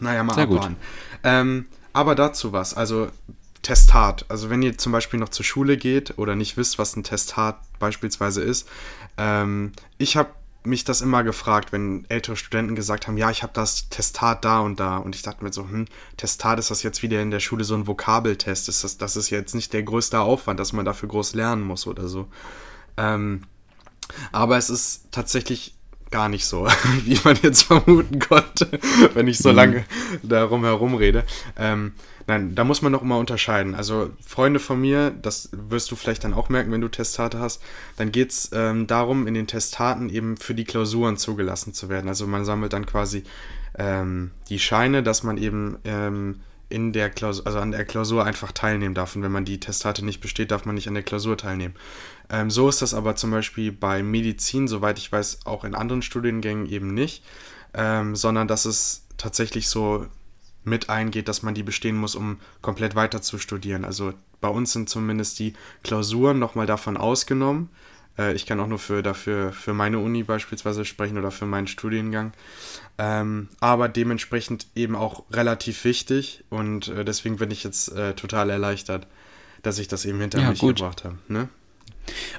Naja, 0.00 0.22
mal 0.22 0.34
Sehr 0.34 0.44
abwarten. 0.44 0.76
Ähm, 1.22 1.66
aber 1.92 2.14
dazu 2.14 2.52
was, 2.52 2.74
also 2.74 3.08
Testat. 3.62 4.26
Also 4.28 4.50
wenn 4.50 4.62
ihr 4.62 4.78
zum 4.78 4.92
Beispiel 4.92 5.18
noch 5.18 5.30
zur 5.30 5.44
Schule 5.44 5.76
geht 5.76 6.18
oder 6.18 6.36
nicht 6.36 6.56
wisst, 6.56 6.78
was 6.78 6.94
ein 6.96 7.02
Testat 7.02 7.58
beispielsweise 7.78 8.42
ist, 8.42 8.68
ähm, 9.16 9.72
ich 9.98 10.16
habe 10.16 10.30
mich 10.64 10.84
das 10.84 11.00
immer 11.00 11.22
gefragt, 11.22 11.72
wenn 11.72 12.06
ältere 12.08 12.36
Studenten 12.36 12.74
gesagt 12.74 13.06
haben, 13.06 13.16
ja, 13.16 13.30
ich 13.30 13.42
habe 13.42 13.52
das 13.52 13.88
Testat 13.90 14.44
da 14.44 14.60
und 14.60 14.80
da. 14.80 14.96
Und 14.96 15.14
ich 15.14 15.22
dachte 15.22 15.44
mir 15.44 15.52
so, 15.52 15.62
hm, 15.62 15.86
Testat 16.16 16.58
ist 16.58 16.70
das 16.70 16.82
jetzt 16.82 17.02
wieder 17.02 17.20
in 17.20 17.30
der 17.30 17.40
Schule 17.40 17.64
so 17.64 17.74
ein 17.74 17.86
Vokabeltest. 17.86 18.68
Ist 18.68 18.82
das, 18.82 18.96
das 18.96 19.16
ist 19.16 19.30
jetzt 19.30 19.54
nicht 19.54 19.72
der 19.72 19.82
größte 19.82 20.20
Aufwand, 20.20 20.58
dass 20.58 20.72
man 20.72 20.84
dafür 20.84 21.08
groß 21.08 21.34
lernen 21.34 21.62
muss 21.62 21.86
oder 21.86 22.08
so. 22.08 22.28
Ähm, 22.96 23.42
aber 24.32 24.56
es 24.56 24.70
ist 24.70 25.12
tatsächlich 25.12 25.74
gar 26.14 26.28
nicht 26.28 26.46
so, 26.46 26.68
wie 27.04 27.18
man 27.24 27.36
jetzt 27.42 27.64
vermuten 27.64 28.20
konnte, 28.20 28.78
wenn 29.14 29.26
ich 29.26 29.38
so 29.38 29.48
mhm. 29.48 29.56
lange 29.56 29.84
darum 30.22 30.62
herum 30.62 30.94
rede. 30.94 31.24
Ähm, 31.58 31.90
nein, 32.28 32.54
da 32.54 32.62
muss 32.62 32.82
man 32.82 32.92
noch 32.92 33.02
immer 33.02 33.18
unterscheiden. 33.18 33.74
Also 33.74 34.10
Freunde 34.24 34.60
von 34.60 34.80
mir, 34.80 35.10
das 35.10 35.48
wirst 35.50 35.90
du 35.90 35.96
vielleicht 35.96 36.22
dann 36.22 36.32
auch 36.32 36.48
merken, 36.50 36.70
wenn 36.70 36.80
du 36.80 36.86
Testate 36.86 37.40
hast, 37.40 37.60
dann 37.96 38.12
geht 38.12 38.30
es 38.30 38.50
ähm, 38.52 38.86
darum, 38.86 39.26
in 39.26 39.34
den 39.34 39.48
Testaten 39.48 40.08
eben 40.08 40.36
für 40.36 40.54
die 40.54 40.62
Klausuren 40.62 41.16
zugelassen 41.16 41.74
zu 41.74 41.88
werden. 41.88 42.06
Also 42.06 42.28
man 42.28 42.44
sammelt 42.44 42.74
dann 42.74 42.86
quasi 42.86 43.24
ähm, 43.76 44.30
die 44.50 44.60
Scheine, 44.60 45.02
dass 45.02 45.24
man 45.24 45.36
eben 45.36 45.78
ähm, 45.84 46.42
in 46.74 46.92
der 46.92 47.08
Klausur, 47.08 47.46
also 47.46 47.60
an 47.60 47.70
der 47.70 47.84
Klausur 47.84 48.24
einfach 48.24 48.50
teilnehmen 48.50 48.94
darf. 48.94 49.14
Und 49.14 49.22
wenn 49.22 49.30
man 49.30 49.44
die 49.44 49.60
Testate 49.60 50.04
nicht 50.04 50.20
besteht, 50.20 50.50
darf 50.50 50.64
man 50.64 50.74
nicht 50.74 50.88
an 50.88 50.94
der 50.94 51.04
Klausur 51.04 51.38
teilnehmen. 51.38 51.74
Ähm, 52.28 52.50
so 52.50 52.68
ist 52.68 52.82
das 52.82 52.94
aber 52.94 53.14
zum 53.14 53.30
Beispiel 53.30 53.70
bei 53.70 54.02
Medizin, 54.02 54.66
soweit 54.66 54.98
ich 54.98 55.12
weiß, 55.12 55.46
auch 55.46 55.62
in 55.62 55.76
anderen 55.76 56.02
Studiengängen 56.02 56.66
eben 56.66 56.92
nicht, 56.92 57.22
ähm, 57.74 58.16
sondern 58.16 58.48
dass 58.48 58.64
es 58.64 59.06
tatsächlich 59.16 59.68
so 59.68 60.08
mit 60.64 60.90
eingeht, 60.90 61.28
dass 61.28 61.44
man 61.44 61.54
die 61.54 61.62
bestehen 61.62 61.96
muss, 61.96 62.16
um 62.16 62.40
komplett 62.60 62.96
weiter 62.96 63.22
zu 63.22 63.38
studieren. 63.38 63.84
Also 63.84 64.12
bei 64.40 64.48
uns 64.48 64.72
sind 64.72 64.88
zumindest 64.88 65.38
die 65.38 65.54
Klausuren 65.84 66.40
nochmal 66.40 66.66
davon 66.66 66.96
ausgenommen. 66.96 67.68
Äh, 68.18 68.34
ich 68.34 68.46
kann 68.46 68.60
auch 68.60 68.66
nur 68.66 68.78
für, 68.78 69.02
dafür, 69.02 69.52
für 69.52 69.74
meine 69.74 69.98
Uni 69.98 70.22
beispielsweise 70.22 70.84
sprechen 70.84 71.18
oder 71.18 71.30
für 71.30 71.46
meinen 71.46 71.66
Studiengang. 71.66 72.32
Ähm, 72.98 73.48
aber 73.60 73.88
dementsprechend 73.88 74.66
eben 74.74 74.94
auch 74.94 75.24
relativ 75.30 75.84
wichtig 75.84 76.44
und 76.50 76.88
äh, 76.88 77.04
deswegen 77.04 77.36
bin 77.36 77.50
ich 77.50 77.64
jetzt 77.64 77.88
äh, 77.92 78.14
total 78.14 78.50
erleichtert, 78.50 79.06
dass 79.62 79.78
ich 79.78 79.88
das 79.88 80.04
eben 80.04 80.20
hinter 80.20 80.40
ja, 80.40 80.50
mich 80.50 80.60
gut. 80.60 80.76
gebracht 80.76 81.04
habe. 81.04 81.18
Ne? 81.28 81.48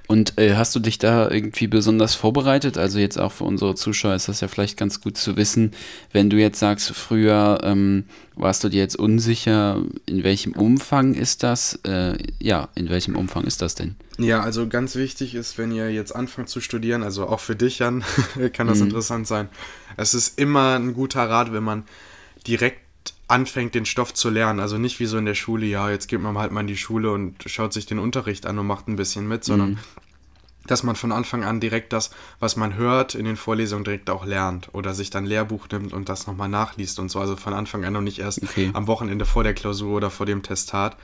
Und 0.08 0.38
äh, 0.38 0.56
hast 0.56 0.76
du 0.76 0.80
dich 0.80 0.98
da 0.98 1.30
irgendwie 1.30 1.68
besonders 1.68 2.16
vorbereitet? 2.16 2.78
Also 2.78 3.00
jetzt 3.00 3.18
auch 3.18 3.32
für 3.32 3.44
unsere 3.44 3.76
Zuschauer 3.76 4.16
ist 4.16 4.28
das 4.28 4.42
ja 4.42 4.48
vielleicht 4.48 4.78
ganz 4.78 5.02
gut 5.02 5.18
zu 5.18 5.36
wissen, 5.38 5.72
wenn 6.12 6.30
du 6.30 6.38
jetzt 6.38 6.60
sagst, 6.60 6.92
früher 6.92 7.60
ähm, 7.64 8.06
warst 8.36 8.64
du 8.64 8.70
dir 8.70 8.80
jetzt 8.80 8.98
unsicher, 8.98 9.82
in 10.06 10.24
welchem 10.24 10.54
Umfang 10.54 11.14
ist 11.14 11.44
das? 11.44 11.80
Äh, 11.84 12.18
ja, 12.40 12.70
in 12.76 12.90
welchem 12.90 13.16
Umfang 13.16 13.46
ist 13.46 13.62
das 13.62 13.76
denn? 13.76 13.96
Ja, 14.18 14.42
also 14.42 14.68
ganz 14.68 14.96
wichtig 14.96 15.36
ist, 15.36 15.58
wenn 15.58 15.72
ihr 15.72 15.92
jetzt 15.92 16.16
anfangt 16.16 16.50
zu 16.50 16.62
studieren, 16.62 17.04
also 17.04 17.28
auch 17.28 17.40
für 17.40 17.56
dich, 17.56 17.80
Jan, 17.80 18.04
kann 18.54 18.68
das 18.68 18.80
mhm. 18.80 18.86
interessant 18.86 19.28
sein. 19.28 19.50
Es 19.98 20.14
ist 20.14 20.40
immer 20.40 20.76
ein 20.76 20.94
guter 20.94 21.30
Rat, 21.30 21.52
wenn 21.54 21.64
man 21.64 21.84
direkt 22.48 22.85
anfängt, 23.28 23.76
den 23.76 23.86
Stoff 23.86 24.14
zu 24.14 24.30
lernen. 24.30 24.60
Also 24.60 24.78
nicht 24.78 25.00
wie 25.00 25.06
so 25.06 25.18
in 25.18 25.26
der 25.26 25.36
Schule, 25.36 25.66
ja, 25.66 25.90
jetzt 25.90 26.08
geht 26.08 26.22
man 26.22 26.38
halt 26.38 26.52
mal 26.52 26.62
in 26.62 26.68
die 26.68 26.78
Schule 26.78 27.12
und 27.12 27.36
schaut 27.46 27.74
sich 27.74 27.86
den 27.86 28.00
Unterricht 28.00 28.46
an 28.46 28.60
und 28.60 28.68
macht 28.68 28.88
ein 28.88 28.96
bisschen 28.96 29.28
mit, 29.28 29.44
sondern 29.44 29.72
mhm. 29.72 29.78
dass 30.68 30.84
man 30.84 30.96
von 30.96 31.12
Anfang 31.12 31.44
an 31.44 31.60
direkt 31.60 31.92
das, 31.92 32.12
was 32.40 32.56
man 32.56 32.76
hört, 32.76 33.16
in 33.16 33.26
den 33.26 33.36
Vorlesungen 33.36 33.84
direkt 33.84 34.10
auch 34.10 34.26
lernt 34.26 34.70
oder 34.74 34.94
sich 34.94 35.10
dann 35.10 35.26
Lehrbuch 35.26 35.68
nimmt 35.72 35.94
und 35.94 36.08
das 36.08 36.28
nochmal 36.28 36.50
nachliest 36.50 37.00
und 37.00 37.10
so. 37.10 37.20
Also 37.20 37.36
von 37.36 37.54
Anfang 37.54 37.84
an 37.84 37.96
und 37.96 38.04
nicht 38.04 38.20
erst 38.20 38.44
okay. 38.44 38.70
am 38.74 38.88
Wochenende 38.88 39.26
vor 39.26 39.44
der 39.44 39.54
Klausur 39.54 39.98
oder 39.98 40.12
vor 40.12 40.26
dem 40.26 40.44
Testat. 40.44 40.96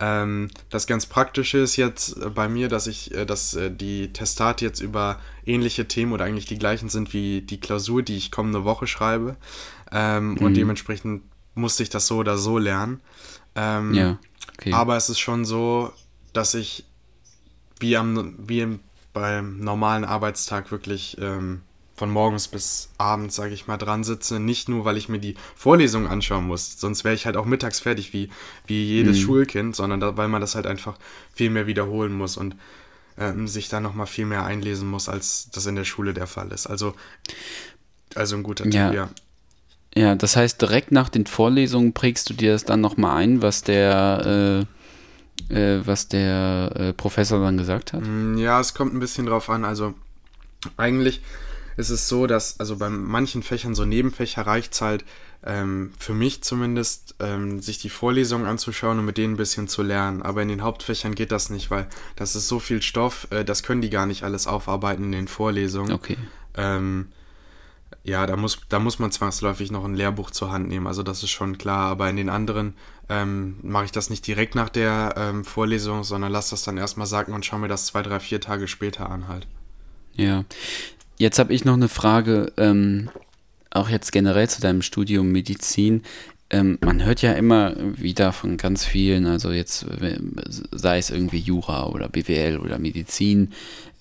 Ähm, 0.00 0.48
das 0.70 0.86
ganz 0.86 1.06
Praktische 1.06 1.58
ist 1.58 1.76
jetzt 1.76 2.34
bei 2.34 2.48
mir, 2.48 2.68
dass 2.68 2.86
ich, 2.86 3.14
äh, 3.14 3.26
dass 3.26 3.54
äh, 3.54 3.70
die 3.70 4.12
Testate 4.12 4.64
jetzt 4.64 4.80
über 4.80 5.18
ähnliche 5.44 5.88
Themen 5.88 6.12
oder 6.12 6.24
eigentlich 6.24 6.46
die 6.46 6.58
gleichen 6.58 6.88
sind 6.88 7.12
wie 7.12 7.42
die 7.42 7.58
Klausur, 7.60 8.02
die 8.02 8.16
ich 8.16 8.30
kommende 8.30 8.64
Woche 8.64 8.86
schreibe. 8.86 9.36
Ähm, 9.90 10.30
mhm. 10.30 10.38
Und 10.38 10.54
dementsprechend 10.54 11.22
musste 11.58 11.82
ich 11.82 11.90
das 11.90 12.06
so 12.06 12.16
oder 12.16 12.38
so 12.38 12.58
lernen. 12.58 13.00
Ähm, 13.54 13.94
ja, 13.94 14.18
okay. 14.54 14.72
Aber 14.72 14.96
es 14.96 15.08
ist 15.08 15.18
schon 15.18 15.44
so, 15.44 15.92
dass 16.32 16.54
ich 16.54 16.84
wie, 17.80 17.96
am, 17.96 18.34
wie 18.38 18.60
im, 18.60 18.80
beim 19.12 19.60
normalen 19.60 20.04
Arbeitstag 20.04 20.70
wirklich 20.70 21.16
ähm, 21.20 21.62
von 21.98 22.10
morgens 22.10 22.48
bis 22.48 22.90
abends, 22.96 23.34
sage 23.34 23.52
ich 23.52 23.66
mal, 23.66 23.76
dran 23.76 24.04
sitze. 24.04 24.38
Nicht 24.38 24.68
nur, 24.68 24.84
weil 24.84 24.96
ich 24.96 25.08
mir 25.08 25.18
die 25.18 25.34
Vorlesung 25.56 26.06
anschauen 26.06 26.46
muss, 26.46 26.78
sonst 26.78 27.04
wäre 27.04 27.14
ich 27.14 27.26
halt 27.26 27.36
auch 27.36 27.44
mittags 27.44 27.80
fertig 27.80 28.12
wie, 28.12 28.30
wie 28.66 28.84
jedes 28.84 29.18
mhm. 29.18 29.22
Schulkind, 29.22 29.76
sondern 29.76 30.00
da, 30.00 30.16
weil 30.16 30.28
man 30.28 30.40
das 30.40 30.54
halt 30.54 30.66
einfach 30.66 30.96
viel 31.34 31.50
mehr 31.50 31.66
wiederholen 31.66 32.12
muss 32.12 32.36
und 32.36 32.54
ähm, 33.18 33.48
sich 33.48 33.68
da 33.68 33.80
nochmal 33.80 34.06
viel 34.06 34.26
mehr 34.26 34.44
einlesen 34.44 34.88
muss, 34.88 35.08
als 35.08 35.50
das 35.50 35.66
in 35.66 35.74
der 35.74 35.84
Schule 35.84 36.14
der 36.14 36.28
Fall 36.28 36.52
ist. 36.52 36.68
Also, 36.68 36.94
also 38.14 38.36
ein 38.36 38.44
guter. 38.44 38.64
Tipp, 38.64 38.74
ja. 38.74 38.92
Ja, 38.92 39.10
das 40.16 40.36
heißt, 40.36 40.60
direkt 40.60 40.92
nach 40.92 41.08
den 41.08 41.26
Vorlesungen 41.26 41.92
prägst 41.92 42.28
du 42.30 42.34
dir 42.34 42.52
das 42.52 42.64
dann 42.64 42.80
nochmal 42.80 43.16
ein, 43.16 43.42
was 43.42 43.62
der, 43.62 44.66
äh, 45.50 45.54
äh, 45.54 45.86
was 45.86 46.08
der 46.08 46.72
äh, 46.74 46.92
Professor 46.92 47.40
dann 47.40 47.56
gesagt 47.56 47.92
hat? 47.92 48.02
Mm, 48.02 48.36
ja, 48.38 48.60
es 48.60 48.74
kommt 48.74 48.94
ein 48.94 49.00
bisschen 49.00 49.26
drauf 49.26 49.48
an. 49.50 49.64
Also 49.64 49.94
eigentlich 50.76 51.22
ist 51.76 51.90
es 51.90 52.08
so, 52.08 52.26
dass, 52.26 52.58
also 52.60 52.76
bei 52.76 52.90
manchen 52.90 53.42
Fächern, 53.42 53.74
so 53.74 53.84
Nebenfächer 53.84 54.42
reicht 54.42 54.74
es 54.74 54.80
halt, 54.80 55.04
ähm, 55.44 55.92
für 55.98 56.14
mich 56.14 56.42
zumindest, 56.42 57.14
ähm, 57.20 57.60
sich 57.60 57.78
die 57.78 57.90
Vorlesungen 57.90 58.46
anzuschauen 58.46 58.98
und 58.98 59.04
mit 59.04 59.16
denen 59.16 59.34
ein 59.34 59.36
bisschen 59.36 59.68
zu 59.68 59.82
lernen. 59.82 60.22
Aber 60.22 60.42
in 60.42 60.48
den 60.48 60.62
Hauptfächern 60.62 61.14
geht 61.14 61.30
das 61.30 61.50
nicht, 61.50 61.70
weil 61.70 61.86
das 62.16 62.34
ist 62.34 62.48
so 62.48 62.58
viel 62.58 62.82
Stoff, 62.82 63.28
äh, 63.30 63.44
das 63.44 63.62
können 63.62 63.80
die 63.80 63.90
gar 63.90 64.06
nicht 64.06 64.24
alles 64.24 64.48
aufarbeiten 64.48 65.04
in 65.04 65.12
den 65.12 65.28
Vorlesungen. 65.28 65.92
Okay. 65.92 66.16
Ähm, 66.56 67.12
ja, 68.04 68.26
da 68.26 68.36
muss, 68.36 68.60
da 68.68 68.78
muss 68.78 68.98
man 68.98 69.12
zwangsläufig 69.12 69.70
noch 69.70 69.84
ein 69.84 69.94
Lehrbuch 69.94 70.30
zur 70.30 70.50
Hand 70.50 70.68
nehmen, 70.68 70.86
also 70.86 71.02
das 71.02 71.22
ist 71.22 71.30
schon 71.30 71.58
klar. 71.58 71.90
Aber 71.90 72.08
in 72.08 72.16
den 72.16 72.28
anderen 72.28 72.74
ähm, 73.08 73.56
mache 73.62 73.86
ich 73.86 73.92
das 73.92 74.10
nicht 74.10 74.26
direkt 74.26 74.54
nach 74.54 74.68
der 74.68 75.14
ähm, 75.16 75.44
Vorlesung, 75.44 76.04
sondern 76.04 76.32
lasse 76.32 76.50
das 76.50 76.62
dann 76.62 76.78
erstmal 76.78 77.06
sagen 77.06 77.32
und 77.32 77.44
schaue 77.44 77.60
mir 77.60 77.68
das 77.68 77.86
zwei, 77.86 78.02
drei, 78.02 78.20
vier 78.20 78.40
Tage 78.40 78.68
später 78.68 79.10
an 79.10 79.28
halt. 79.28 79.46
Ja. 80.14 80.44
Jetzt 81.18 81.38
habe 81.38 81.52
ich 81.52 81.64
noch 81.64 81.74
eine 81.74 81.88
Frage, 81.88 82.52
ähm, 82.56 83.10
auch 83.70 83.88
jetzt 83.88 84.12
generell 84.12 84.48
zu 84.48 84.60
deinem 84.60 84.82
Studium 84.82 85.30
Medizin. 85.32 86.02
Ähm, 86.50 86.78
man 86.80 87.04
hört 87.04 87.22
ja 87.22 87.32
immer 87.32 87.74
wieder 87.76 88.32
von 88.32 88.56
ganz 88.56 88.84
vielen, 88.84 89.26
also 89.26 89.52
jetzt 89.52 89.84
sei 90.70 90.98
es 90.98 91.10
irgendwie 91.10 91.40
Jura 91.40 91.86
oder 91.88 92.08
BWL 92.08 92.58
oder 92.58 92.78
Medizin, 92.78 93.52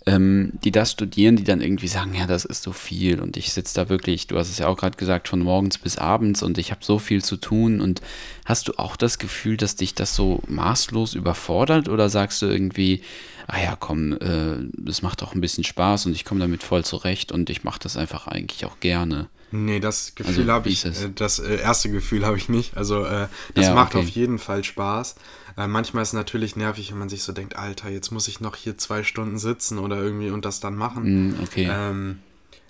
ähm, 0.08 0.54
die 0.64 0.72
das 0.72 0.94
studieren, 0.94 1.36
die 1.36 1.44
dann 1.44 1.62
irgendwie 1.62 1.88
sagen, 1.88 2.14
ja, 2.16 2.26
das 2.26 2.46
ist 2.46 2.64
so 2.64 2.72
viel 2.72 3.20
und 3.20 3.36
ich 3.36 3.52
sitze 3.52 3.76
da 3.76 3.90
wirklich, 3.90 4.26
du 4.28 4.38
hast 4.38 4.50
es 4.50 4.58
ja 4.58 4.68
auch 4.68 4.78
gerade 4.78 4.98
gesagt, 4.98 5.28
von 5.28 5.40
morgens 5.40 5.78
bis 5.78 5.98
abends 5.98 6.42
und 6.42 6.58
ich 6.58 6.72
habe 6.72 6.84
so 6.84 6.98
viel 6.98 7.24
zu 7.24 7.36
tun 7.36 7.82
und 7.82 8.02
hast 8.46 8.70
du 8.70 8.74
auch 8.78 8.96
das 8.96 9.20
Gefühl, 9.20 9.58
dass 9.58 9.76
dich 9.76 9.96
das 9.96 10.16
so 10.16 10.42
maßlos 10.48 11.14
überfordert 11.14 11.90
oder 11.90 12.10
sagst 12.10 12.42
du 12.42 12.46
irgendwie, 12.46 13.02
ah 13.48 13.62
ja, 13.62 13.76
komm, 13.76 14.14
äh, 14.14 14.58
das 14.78 15.02
macht 15.02 15.22
auch 15.24 15.36
ein 15.36 15.42
bisschen 15.42 15.66
Spaß 15.66 16.06
und 16.06 16.14
ich 16.14 16.24
komme 16.24 16.40
damit 16.40 16.64
voll 16.64 16.86
zurecht 16.86 17.34
und 17.34 17.50
ich 17.50 17.66
mache 17.66 17.80
das 17.80 17.98
einfach 17.98 18.28
eigentlich 18.28 18.66
auch 18.66 18.80
gerne? 18.80 19.28
Nee, 19.52 19.80
das 19.80 20.14
Gefühl 20.16 20.42
also, 20.42 20.52
habe 20.52 20.70
ich, 20.70 20.86
äh, 20.86 20.92
das 21.16 21.40
äh, 21.40 21.60
erste 21.60 21.90
Gefühl 21.90 22.26
habe 22.26 22.38
ich 22.38 22.50
nicht. 22.50 22.76
Also 22.76 23.06
äh, 23.06 23.28
das 23.54 23.68
ja, 23.68 23.74
macht 23.74 23.96
okay. 23.96 24.04
auf 24.04 24.10
jeden 24.10 24.40
Fall 24.40 24.64
Spaß. 24.64 25.16
Äh, 25.58 25.68
manchmal 25.68 26.04
ist 26.04 26.10
es 26.10 26.14
natürlich 26.14 26.56
nervig, 26.56 26.92
wenn 26.92 27.00
man 27.00 27.10
sich 27.10 27.24
so 27.24 27.32
denkt, 27.32 27.56
Alter, 27.56 27.90
jetzt 27.90 28.12
muss 28.12 28.28
ich 28.28 28.42
noch 28.42 28.56
hier 28.56 28.78
zwei 28.78 29.04
Stunden 29.04 29.38
sitzen 29.38 29.80
oder 29.80 29.98
irgendwie 29.98 30.30
und 30.30 30.46
das 30.46 30.60
dann 30.60 30.76
machen. 30.76 31.30
Mm, 31.30 31.40
okay. 31.42 31.68
Ähm, 31.72 32.20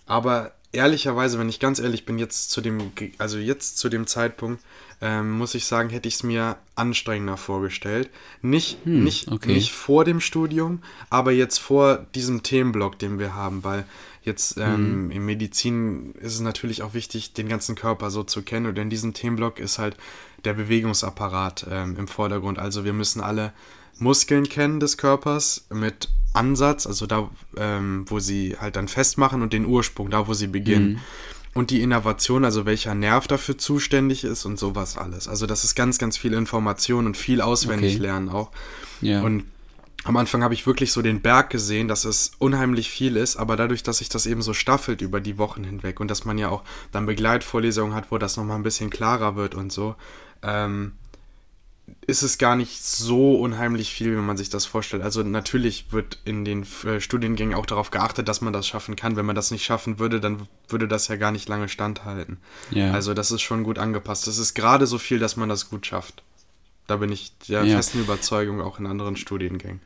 aber 0.05 0.53
ehrlicherweise, 0.71 1.39
wenn 1.39 1.49
ich 1.49 1.59
ganz 1.59 1.79
ehrlich 1.79 2.05
bin, 2.05 2.19
jetzt 2.19 2.51
zu 2.51 2.61
dem, 2.61 2.91
also 3.17 3.37
jetzt 3.37 3.77
zu 3.77 3.89
dem 3.89 4.07
Zeitpunkt, 4.07 4.61
ähm, 5.01 5.31
muss 5.31 5.53
ich 5.53 5.65
sagen, 5.65 5.89
hätte 5.89 6.07
ich 6.07 6.15
es 6.15 6.23
mir 6.23 6.57
anstrengender 6.75 7.37
vorgestellt. 7.37 8.09
Nicht, 8.41 8.79
hm, 8.83 9.03
nicht, 9.03 9.31
okay. 9.31 9.53
nicht 9.53 9.71
vor 9.71 10.05
dem 10.05 10.19
Studium, 10.19 10.81
aber 11.09 11.31
jetzt 11.31 11.59
vor 11.59 12.05
diesem 12.15 12.41
Themenblock, 12.41 12.97
den 12.97 13.19
wir 13.19 13.35
haben, 13.35 13.63
weil 13.63 13.85
Jetzt 14.27 14.57
ähm, 14.57 15.05
mhm. 15.05 15.11
in 15.11 15.25
Medizin 15.25 16.11
ist 16.15 16.33
es 16.33 16.41
natürlich 16.41 16.83
auch 16.83 16.93
wichtig, 16.93 17.31
den 17.31 17.47
ganzen 17.47 17.75
Körper 17.75 18.11
so 18.11 18.23
zu 18.23 18.41
kennen. 18.41 18.65
Und 18.65 18.77
in 18.77 18.89
diesem 18.89 19.13
Themenblock 19.13 19.57
ist 19.57 19.79
halt 19.79 19.95
der 20.43 20.53
Bewegungsapparat 20.53 21.65
ähm, 21.71 21.95
im 21.97 22.09
Vordergrund. 22.09 22.59
Also 22.59 22.83
wir 22.83 22.91
müssen 22.91 23.21
alle 23.21 23.53
Muskeln 23.99 24.49
kennen 24.49 24.81
des 24.81 24.97
Körpers 24.97 25.65
mit 25.69 26.09
Ansatz, 26.33 26.85
also 26.85 27.07
da, 27.07 27.29
ähm, 27.55 28.03
wo 28.07 28.19
sie 28.19 28.57
halt 28.59 28.75
dann 28.75 28.89
festmachen 28.89 29.41
und 29.41 29.53
den 29.53 29.65
Ursprung, 29.65 30.09
da 30.09 30.27
wo 30.27 30.33
sie 30.33 30.47
beginnen. 30.47 30.89
Mhm. 30.89 30.99
Und 31.53 31.71
die 31.71 31.81
Innovation, 31.81 32.43
also 32.43 32.65
welcher 32.65 32.95
Nerv 32.95 33.27
dafür 33.27 33.57
zuständig 33.57 34.25
ist 34.25 34.43
und 34.43 34.59
sowas 34.59 34.97
alles. 34.97 35.29
Also 35.29 35.47
das 35.47 35.63
ist 35.63 35.73
ganz, 35.73 35.99
ganz 35.99 36.17
viel 36.17 36.33
Information 36.33 37.05
und 37.05 37.15
viel 37.15 37.39
auswendig 37.39 37.93
okay. 37.93 38.03
lernen 38.03 38.27
auch. 38.27 38.51
Ja. 38.99 39.21
Und 39.21 39.45
am 40.07 40.17
Anfang 40.17 40.43
habe 40.43 40.53
ich 40.53 40.65
wirklich 40.67 40.91
so 40.91 41.01
den 41.01 41.21
Berg 41.21 41.49
gesehen, 41.49 41.87
dass 41.87 42.05
es 42.05 42.31
unheimlich 42.39 42.89
viel 42.89 43.15
ist, 43.17 43.35
aber 43.37 43.55
dadurch, 43.55 43.83
dass 43.83 43.97
sich 43.99 44.09
das 44.09 44.25
eben 44.25 44.41
so 44.41 44.53
staffelt 44.53 45.01
über 45.01 45.19
die 45.19 45.37
Wochen 45.37 45.63
hinweg 45.63 45.99
und 45.99 46.09
dass 46.09 46.25
man 46.25 46.37
ja 46.37 46.49
auch 46.49 46.63
dann 46.91 47.05
Begleitvorlesungen 47.05 47.93
hat, 47.95 48.11
wo 48.11 48.17
das 48.17 48.37
nochmal 48.37 48.57
ein 48.57 48.63
bisschen 48.63 48.89
klarer 48.89 49.35
wird 49.35 49.55
und 49.55 49.71
so, 49.71 49.95
ähm, 50.43 50.93
ist 52.05 52.21
es 52.21 52.37
gar 52.37 52.55
nicht 52.57 52.83
so 52.83 53.35
unheimlich 53.35 53.91
viel, 53.93 54.15
wenn 54.17 54.25
man 54.25 54.35
sich 54.37 54.49
das 54.49 54.65
vorstellt. 54.65 55.03
Also 55.03 55.23
natürlich 55.23 55.91
wird 55.91 56.19
in 56.25 56.43
den 56.43 56.65
äh, 56.85 56.99
Studiengängen 56.99 57.55
auch 57.55 57.65
darauf 57.65 57.91
geachtet, 57.91 58.27
dass 58.27 58.41
man 58.41 58.51
das 58.51 58.67
schaffen 58.67 58.95
kann. 58.97 59.15
Wenn 59.15 59.25
man 59.25 59.35
das 59.37 59.51
nicht 59.51 59.63
schaffen 59.63 59.97
würde, 59.99 60.19
dann 60.19 60.47
würde 60.67 60.87
das 60.89 61.07
ja 61.07 61.15
gar 61.15 61.31
nicht 61.31 61.47
lange 61.47 61.69
standhalten. 61.69 62.37
Ja. 62.71 62.91
Also 62.91 63.13
das 63.13 63.31
ist 63.31 63.41
schon 63.41 63.63
gut 63.63 63.79
angepasst. 63.79 64.27
Das 64.27 64.37
ist 64.37 64.53
gerade 64.53 64.85
so 64.85 64.97
viel, 64.97 65.19
dass 65.19 65.37
man 65.37 65.47
das 65.47 65.69
gut 65.69 65.85
schafft. 65.85 66.23
Da 66.87 66.97
bin 66.97 67.11
ich 67.11 67.37
der 67.49 67.63
Ja. 67.63 67.75
festen 67.77 67.99
Überzeugung 67.99 68.61
auch 68.61 68.79
in 68.79 68.85
anderen 68.87 69.15
Studiengängen. 69.17 69.81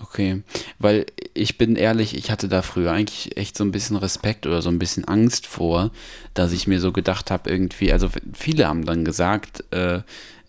Okay, 0.00 0.42
weil 0.78 1.06
ich 1.34 1.58
bin 1.58 1.76
ehrlich, 1.76 2.16
ich 2.16 2.30
hatte 2.30 2.48
da 2.48 2.62
früher 2.62 2.92
eigentlich 2.92 3.36
echt 3.36 3.56
so 3.56 3.64
ein 3.64 3.72
bisschen 3.72 3.96
Respekt 3.96 4.46
oder 4.46 4.60
so 4.60 4.68
ein 4.68 4.78
bisschen 4.78 5.04
Angst 5.04 5.46
vor, 5.46 5.90
dass 6.34 6.52
ich 6.52 6.66
mir 6.66 6.80
so 6.80 6.92
gedacht 6.92 7.30
habe, 7.30 7.48
irgendwie, 7.50 7.92
also 7.92 8.08
viele 8.32 8.66
haben 8.66 8.84
dann 8.84 9.04
gesagt, 9.04 9.64
äh, 9.70 10.00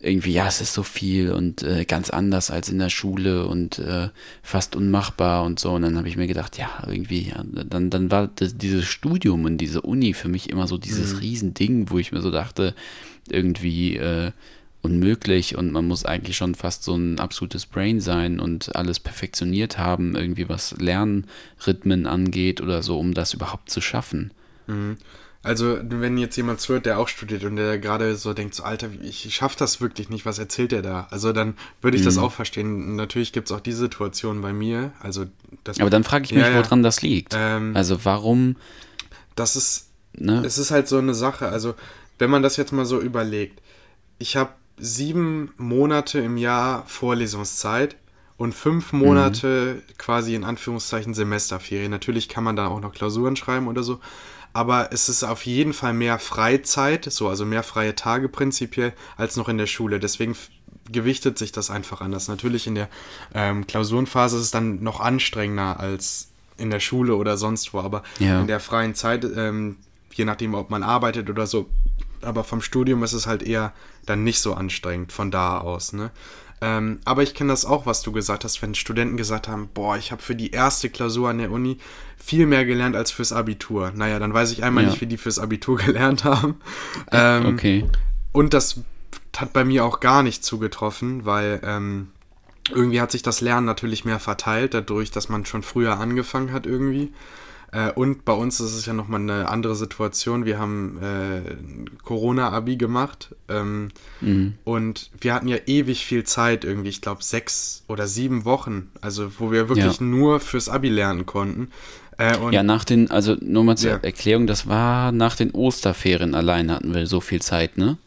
irgendwie, 0.04 0.34
ja, 0.34 0.48
es 0.48 0.60
ist 0.60 0.74
so 0.74 0.84
viel 0.84 1.32
und 1.32 1.64
äh, 1.64 1.86
ganz 1.86 2.10
anders 2.10 2.52
als 2.52 2.68
in 2.68 2.78
der 2.78 2.90
Schule 2.90 3.48
und 3.48 3.80
äh, 3.80 4.10
fast 4.42 4.76
unmachbar 4.76 5.44
und 5.44 5.60
so. 5.60 5.72
Und 5.72 5.84
dann 5.84 5.98
habe 5.98 6.10
ich 6.10 6.18
mir 6.18 6.28
gedacht, 6.28 6.58
ja, 6.58 6.84
irgendwie, 6.86 7.30
ja, 7.30 7.42
dann, 7.44 7.90
dann 7.90 8.12
war 8.12 8.28
das, 8.36 8.58
dieses 8.58 8.86
Studium 8.86 9.46
und 9.46 9.58
diese 9.58 9.82
Uni 9.82 10.14
für 10.14 10.28
mich 10.28 10.50
immer 10.50 10.68
so 10.68 10.78
dieses 10.78 11.22
Riesending, 11.22 11.90
wo 11.90 12.00
ich 12.00 12.12
mir 12.12 12.22
so 12.22 12.32
dachte, 12.32 12.76
irgendwie, 13.30 13.96
äh, 13.96 14.32
unmöglich 14.84 15.58
und 15.58 15.72
man 15.72 15.88
muss 15.88 16.06
eigentlich 16.06 16.38
schon 16.38 16.56
fast 16.56 16.84
so 16.84 16.94
ein 16.96 17.20
absolutes 17.20 17.66
Brain 17.66 18.00
sein 18.00 18.40
und 18.40 18.76
alles 18.76 19.00
perfektioniert 19.00 19.78
haben, 19.78 20.16
irgendwie 20.16 20.50
was 20.50 20.76
Lernrhythmen 20.78 22.06
angeht 22.06 22.62
oder 22.62 22.84
so, 22.84 23.00
um 23.00 23.14
das 23.14 23.34
überhaupt 23.34 23.72
zu 23.72 23.82
schaffen. 23.82 24.32
Also, 25.42 25.78
wenn 25.82 26.18
jetzt 26.18 26.38
jemand 26.38 26.62
zuhört, 26.62 26.86
der 26.86 27.00
auch 27.00 27.10
studiert 27.10 27.44
und 27.44 27.58
der 27.58 27.78
gerade 27.78 28.16
so 28.16 28.34
denkt, 28.34 28.56
so, 28.56 28.64
Alter, 28.64 28.90
ich 29.02 29.34
schaffe 29.36 29.58
das 29.58 29.82
wirklich 29.82 30.10
nicht, 30.10 30.26
was 30.26 30.40
erzählt 30.40 30.72
der 30.72 30.82
da? 30.82 31.08
Also, 31.12 31.34
dann 31.34 31.56
würde 31.82 31.98
ich 31.98 32.04
das 32.04 32.18
auch 32.18 32.32
verstehen. 32.32 32.96
Natürlich 32.96 33.34
gibt 33.34 33.50
es 33.50 33.56
auch 33.56 33.60
die 33.60 33.74
Situation 33.74 34.42
bei 34.42 34.54
mir. 34.54 34.94
Also, 35.02 35.26
das, 35.66 35.82
Aber 35.82 35.90
dann 35.90 36.06
frage 36.06 36.26
ich 36.26 36.34
mich, 36.34 36.44
ja. 36.44 36.56
woran 36.56 36.82
das 36.82 37.02
liegt. 37.02 37.34
Ähm, 37.38 37.76
also 37.76 38.06
warum, 38.06 38.56
das 39.36 39.58
ist, 39.58 39.90
ne? 40.14 40.44
es 40.46 40.58
ist 40.58 40.72
halt 40.72 40.88
so 40.88 40.98
eine 40.98 41.14
Sache. 41.14 41.50
Also, 41.50 41.76
wenn 42.20 42.30
man 42.30 42.42
das 42.42 42.56
jetzt 42.56 42.72
mal 42.72 42.86
so 42.86 43.02
überlegt, 43.02 43.62
ich 44.20 44.38
habe 44.38 44.52
sieben 44.78 45.54
Monate 45.58 46.20
im 46.20 46.38
Jahr 46.38 46.84
Vorlesungszeit 46.88 47.96
und 48.38 48.54
fünf 48.54 48.92
Monate 48.94 49.82
quasi 49.98 50.36
in 50.36 50.44
Anführungszeichen 50.44 51.14
Semesterferien. 51.14 51.92
Natürlich 51.92 52.28
kann 52.30 52.44
man 52.44 52.56
da 52.56 52.68
auch 52.68 52.80
noch 52.82 52.94
Klausuren 52.94 53.36
schreiben 53.36 53.68
oder 53.68 53.84
so, 53.84 54.00
aber 54.52 54.90
es 54.92 55.10
ist 55.10 55.24
auf 55.24 55.46
jeden 55.46 55.74
Fall 55.74 55.94
mehr 55.94 56.20
Freizeit, 56.20 57.06
so 57.12 57.30
also 57.30 57.46
mehr 57.46 57.64
freie 57.64 57.96
Tage 57.96 58.30
prinzipiell 58.30 58.94
als 59.18 59.36
noch 59.38 59.50
in 59.50 59.58
der 59.58 59.68
Schule. 59.68 60.00
Deswegen 60.00 60.36
gewichtet 60.92 61.38
sich 61.38 61.52
das 61.52 61.70
einfach 61.70 62.02
anders. 62.02 62.28
Natürlich 62.28 62.68
in 62.68 62.76
der 62.76 62.90
ähm, 63.34 63.66
Klausurenphase 63.68 64.38
ist 64.38 64.44
es 64.44 64.52
dann 64.52 64.84
noch 64.84 65.00
anstrengender 65.00 65.80
als 65.80 66.30
in 66.58 66.70
der 66.70 66.80
Schule 66.80 67.16
oder 67.16 67.38
sonst 67.38 67.74
wo, 67.74 67.80
aber 67.80 68.04
Ja. 68.20 68.42
in 68.42 68.48
der 68.48 68.60
freien 68.60 68.94
Zeit, 68.96 69.26
ähm, 69.36 69.78
je 70.14 70.26
nachdem, 70.26 70.54
ob 70.54 70.70
man 70.70 70.84
arbeitet 70.84 71.30
oder 71.30 71.48
so, 71.48 71.70
aber 72.22 72.44
vom 72.44 72.62
Studium 72.62 73.04
ist 73.04 73.14
es 73.14 73.28
halt 73.28 73.44
eher 73.44 73.74
dann 74.06 74.24
nicht 74.24 74.40
so 74.40 74.54
anstrengend 74.54 75.12
von 75.12 75.32
da 75.32 75.58
aus, 75.60 75.94
ne? 75.94 76.12
Ähm, 76.62 77.00
aber 77.04 77.24
ich 77.24 77.34
kenne 77.34 77.52
das 77.52 77.66
auch, 77.66 77.86
was 77.86 78.04
du 78.04 78.14
gesagt 78.14 78.46
hast, 78.46 78.62
wenn 78.62 78.74
Studenten 78.74 79.18
gesagt 79.18 79.50
haben, 79.50 79.68
boah, 79.74 79.98
ich 79.98 80.14
habe 80.14 80.22
für 80.22 80.34
die 80.36 80.52
erste 80.52 80.90
Klausur 80.90 81.30
an 81.30 81.40
der 81.40 81.52
Uni 81.52 81.78
viel 82.18 82.46
mehr 82.46 82.64
gelernt 82.64 82.96
als 82.96 83.12
fürs 83.12 83.34
Abitur. 83.34 83.92
Naja, 83.94 84.18
dann 84.18 84.34
weiß 84.34 84.52
ich 84.54 84.64
einmal 84.64 84.86
Ja. 84.86 84.90
nicht, 84.90 85.02
wie 85.02 85.08
die 85.08 85.18
fürs 85.18 85.40
Abitur 85.40 85.78
gelernt 85.86 86.24
haben. 86.24 86.56
Ähm, 87.12 87.46
okay. 87.48 87.86
und 88.32 88.54
das 88.54 88.80
hat 89.36 89.52
bei 89.52 89.66
mir 89.66 89.84
auch 89.84 90.00
gar 90.00 90.24
nicht 90.24 90.46
zugetroffen, 90.46 91.26
weil 91.26 91.60
ähm, 91.66 92.10
irgendwie 92.70 93.02
hat 93.02 93.12
sich 93.12 93.24
das 93.24 93.42
Lernen 93.42 93.66
natürlich 93.66 94.06
mehr 94.06 94.20
verteilt, 94.20 94.74
dadurch, 94.74 95.12
dass 95.12 95.28
man 95.28 95.46
schon 95.46 95.64
früher 95.64 96.00
angefangen 96.00 96.54
hat 96.54 96.66
irgendwie. 96.66 97.12
Äh, 97.74 97.92
und 97.92 98.24
bei 98.24 98.34
uns 98.34 98.60
ist 98.60 98.74
es 98.76 98.86
ja 98.86 98.94
nochmal 98.94 99.20
eine 99.22 99.50
andere 99.50 99.76
Situation. 99.76 100.46
Wir 100.46 100.60
haben 100.60 101.00
äh, 101.02 101.42
Corona-Abi 102.04 102.78
gemacht 102.78 103.36
ähm, 103.50 103.90
und 104.64 105.10
wir 105.20 105.34
hatten 105.34 105.48
ja 105.48 105.58
ewig 105.66 106.06
viel 106.06 106.24
Zeit 106.24 106.64
irgendwie, 106.66 106.90
ich 106.90 107.02
glaube 107.02 107.24
sechs 107.24 107.84
oder 107.88 108.06
sieben 108.08 108.46
Wochen, 108.46 108.92
also 109.02 109.32
wo 109.40 109.52
wir 109.52 109.70
wirklich 109.70 110.00
Ja. 110.00 110.06
nur 110.06 110.40
fürs 110.40 110.70
Abi 110.70 110.90
lernen 110.90 111.26
konnten. 111.26 111.70
Äh, 112.20 112.36
Ja, 112.54 112.62
nach 112.62 112.86
den, 112.86 113.10
also 113.10 113.36
nur 113.42 113.64
mal 113.64 113.76
zur 113.76 113.90
Ja. 113.92 113.98
Erklärung, 113.98 114.46
das 114.46 114.68
war 114.68 115.12
nach 115.12 115.36
den 115.36 115.50
Osterferien 115.52 116.36
allein 116.36 116.70
hatten 116.72 116.94
wir 116.94 117.08
so 117.08 117.22
viel 117.22 117.42
Zeit, 117.42 117.78
ne? 117.78 117.98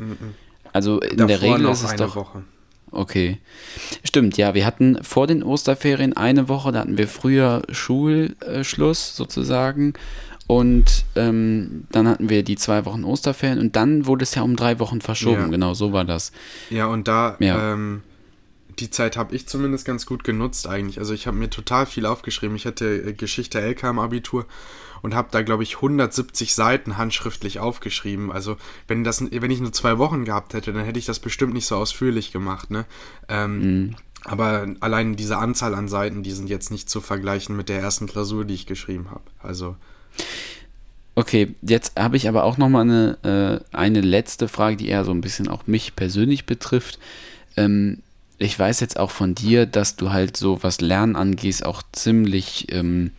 Also 0.72 1.00
in 1.00 1.16
der 1.16 1.26
Mhm. 1.26 1.30
davor 1.30 1.48
Regel 1.54 1.62
noch 1.64 1.72
ist 1.72 1.82
es 1.82 1.96
doch. 1.96 2.14
Woche. 2.14 2.44
Okay. 2.90 3.38
Stimmt, 4.04 4.36
ja, 4.36 4.54
wir 4.54 4.64
hatten 4.64 5.02
vor 5.02 5.26
den 5.26 5.42
Osterferien 5.42 6.14
eine 6.16 6.48
Woche, 6.48 6.72
da 6.72 6.80
hatten 6.80 6.98
wir 6.98 7.08
früher 7.08 7.62
Schulschluss 7.70 9.16
sozusagen. 9.16 9.94
Und 10.48 11.04
ähm, 11.16 11.86
dann 11.90 12.06
hatten 12.06 12.28
wir 12.28 12.44
die 12.44 12.54
zwei 12.56 12.84
Wochen 12.84 13.02
Osterferien 13.02 13.58
und 13.58 13.74
dann 13.74 14.06
wurde 14.06 14.22
es 14.22 14.34
ja 14.36 14.42
um 14.42 14.54
drei 14.54 14.78
Wochen 14.78 15.00
verschoben. 15.00 15.40
Ja. 15.42 15.48
Genau, 15.48 15.74
so 15.74 15.92
war 15.92 16.04
das. 16.04 16.30
Ja, 16.70 16.86
und 16.86 17.08
da, 17.08 17.36
Ja. 17.40 17.72
ähm, 17.72 18.02
die 18.78 18.90
Zeit 18.90 19.16
habe 19.16 19.34
ich 19.34 19.48
zumindest 19.48 19.84
ganz 19.86 20.06
gut 20.06 20.22
genutzt 20.22 20.68
eigentlich. 20.68 20.98
Also 21.00 21.14
ich 21.14 21.26
habe 21.26 21.36
mir 21.36 21.50
total 21.50 21.86
viel 21.86 22.06
aufgeschrieben. 22.06 22.54
Ich 22.54 22.64
hatte 22.66 22.86
äh, 22.86 23.12
Geschichte 23.14 23.58
LK 23.58 23.84
im 23.84 23.98
Abitur 23.98 24.46
und 25.02 25.14
habe 25.14 25.28
da, 25.30 25.42
glaube 25.42 25.62
ich, 25.62 25.76
170 25.76 26.54
Seiten 26.54 26.96
handschriftlich 26.96 27.58
aufgeschrieben. 27.58 28.32
Also 28.32 28.56
wenn, 28.88 29.04
das, 29.04 29.22
wenn 29.30 29.50
ich 29.50 29.60
nur 29.60 29.72
zwei 29.72 29.98
Wochen 29.98 30.24
gehabt 30.24 30.54
hätte, 30.54 30.72
dann 30.72 30.84
hätte 30.84 30.98
ich 30.98 31.06
das 31.06 31.20
bestimmt 31.20 31.54
nicht 31.54 31.66
so 31.66 31.76
ausführlich 31.76 32.32
gemacht. 32.32 32.70
Ne? 32.70 32.84
Ähm, 33.28 33.96
Aber 34.24 34.66
allein 34.80 35.16
diese 35.16 35.38
Anzahl 35.38 35.74
an 35.74 35.88
Seiten, 35.88 36.22
die 36.22 36.32
sind 36.32 36.48
jetzt 36.48 36.70
nicht 36.70 36.90
zu 36.90 37.00
vergleichen 37.00 37.56
mit 37.56 37.68
der 37.68 37.80
ersten 37.80 38.06
Klausur, 38.06 38.44
die 38.44 38.54
ich 38.54 38.66
geschrieben 38.66 39.10
habe. 39.10 39.24
Also 39.42 39.76
Okay, 41.18 41.54
jetzt 41.62 41.98
habe 41.98 42.18
ich 42.18 42.28
aber 42.28 42.44
auch 42.44 42.58
noch 42.58 42.68
mal 42.68 42.82
eine, 42.82 43.62
äh, 43.72 43.74
eine 43.74 44.02
letzte 44.02 44.48
Frage, 44.48 44.76
die 44.76 44.88
eher 44.88 45.02
so 45.02 45.12
ein 45.12 45.22
bisschen 45.22 45.48
auch 45.48 45.66
mich 45.66 45.96
persönlich 45.96 46.44
betrifft. 46.44 46.98
Ähm, 47.56 48.02
ich 48.36 48.58
weiß 48.58 48.80
jetzt 48.80 49.00
auch 49.00 49.10
von 49.10 49.34
dir, 49.34 49.64
dass 49.64 49.96
du 49.96 50.12
halt 50.12 50.36
so, 50.36 50.62
was 50.62 50.82
Lernen 50.82 51.16
angeht, 51.16 51.64
auch 51.64 51.82
ziemlich, 51.92 52.70
ähm, 52.70 53.12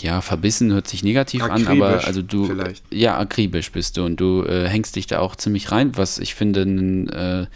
ja, 0.00 0.20
verbissen 0.20 0.72
hört 0.72 0.86
sich 0.86 1.02
negativ 1.02 1.42
an, 1.42 1.66
aber 1.66 1.88
Akribisch 1.88 2.06
also 2.06 2.22
du, 2.22 2.44
vielleicht. 2.46 2.84
ja, 2.92 3.18
akribisch 3.18 3.72
bist 3.72 3.96
du 3.96 4.04
und 4.04 4.20
du 4.20 4.44
äh, 4.44 4.68
hängst 4.68 4.94
dich 4.94 5.08
da 5.08 5.18
auch 5.18 5.34
ziemlich 5.34 5.72
rein, 5.72 5.96
was 5.96 6.18
ich 6.18 6.34
finde, 6.34 6.62
ein, 6.62 7.08
äh, 7.08 7.46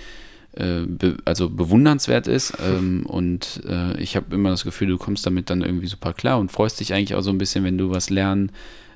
äh, 0.56 0.87
be 0.87 1.18
also 1.24 1.48
bewundernswert 1.48 2.26
ist. 2.26 2.54
Ähm, 2.66 3.06
und 3.06 3.61
äh, 3.68 4.00
ich 4.00 4.16
habe 4.16 4.35
immer 4.35 4.50
das 4.50 4.64
Gefühl, 4.64 4.88
du 4.88 4.98
kommst 4.98 5.24
damit 5.24 5.50
dann 5.50 5.62
irgendwie 5.62 5.87
super 5.87 6.12
klar 6.14 6.38
und 6.38 6.50
freust 6.50 6.80
dich 6.80 6.92
eigentlich 6.92 7.14
auch 7.14 7.20
so 7.22 7.30
ein 7.30 7.38
bisschen, 7.38 7.62
wenn 7.64 7.78
du 7.78 7.90
was 7.90 8.11
lernen 8.11 8.50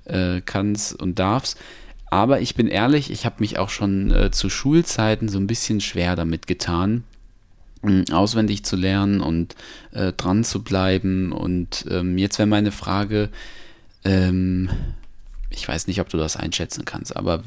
äh, 0.07 0.41
kannst 0.45 1.01
und 1.01 1.19
darfst. 1.19 1.59
Aber 2.11 2.41
ich 2.41 2.57
bin 2.57 2.67
ehrlich, 2.67 3.13
ich 3.13 3.25
habe 3.27 3.37
mich 3.39 3.59
auch 3.59 3.69
schon 3.69 4.11
äh, 4.11 4.31
zu 4.33 4.51
Schulzeiten 4.51 5.29
so 5.29 5.39
ein 5.39 5.47
bisschen 5.47 5.81
schwer 5.81 6.17
damit 6.17 6.49
getan, 6.49 7.05
auswendig 8.13 8.65
zu 8.65 8.77
lernen 8.77 9.21
und 9.21 9.55
äh, 9.93 10.13
dran 10.13 10.45
zu 10.45 10.63
bleiben. 10.63 11.33
Und 11.33 11.87
ähm, 11.91 12.19
jetzt 12.19 12.39
wäre 12.39 12.47
meine 12.47 12.73
Frage, 12.73 13.31
ähm, 14.05 14.71
ich 15.51 15.67
weiß 15.67 15.87
nicht, 15.87 16.01
ob 16.01 16.09
du 16.09 16.19
das 16.19 16.37
einschätzen 16.37 16.85
kannst, 16.85 17.17
aber 17.17 17.43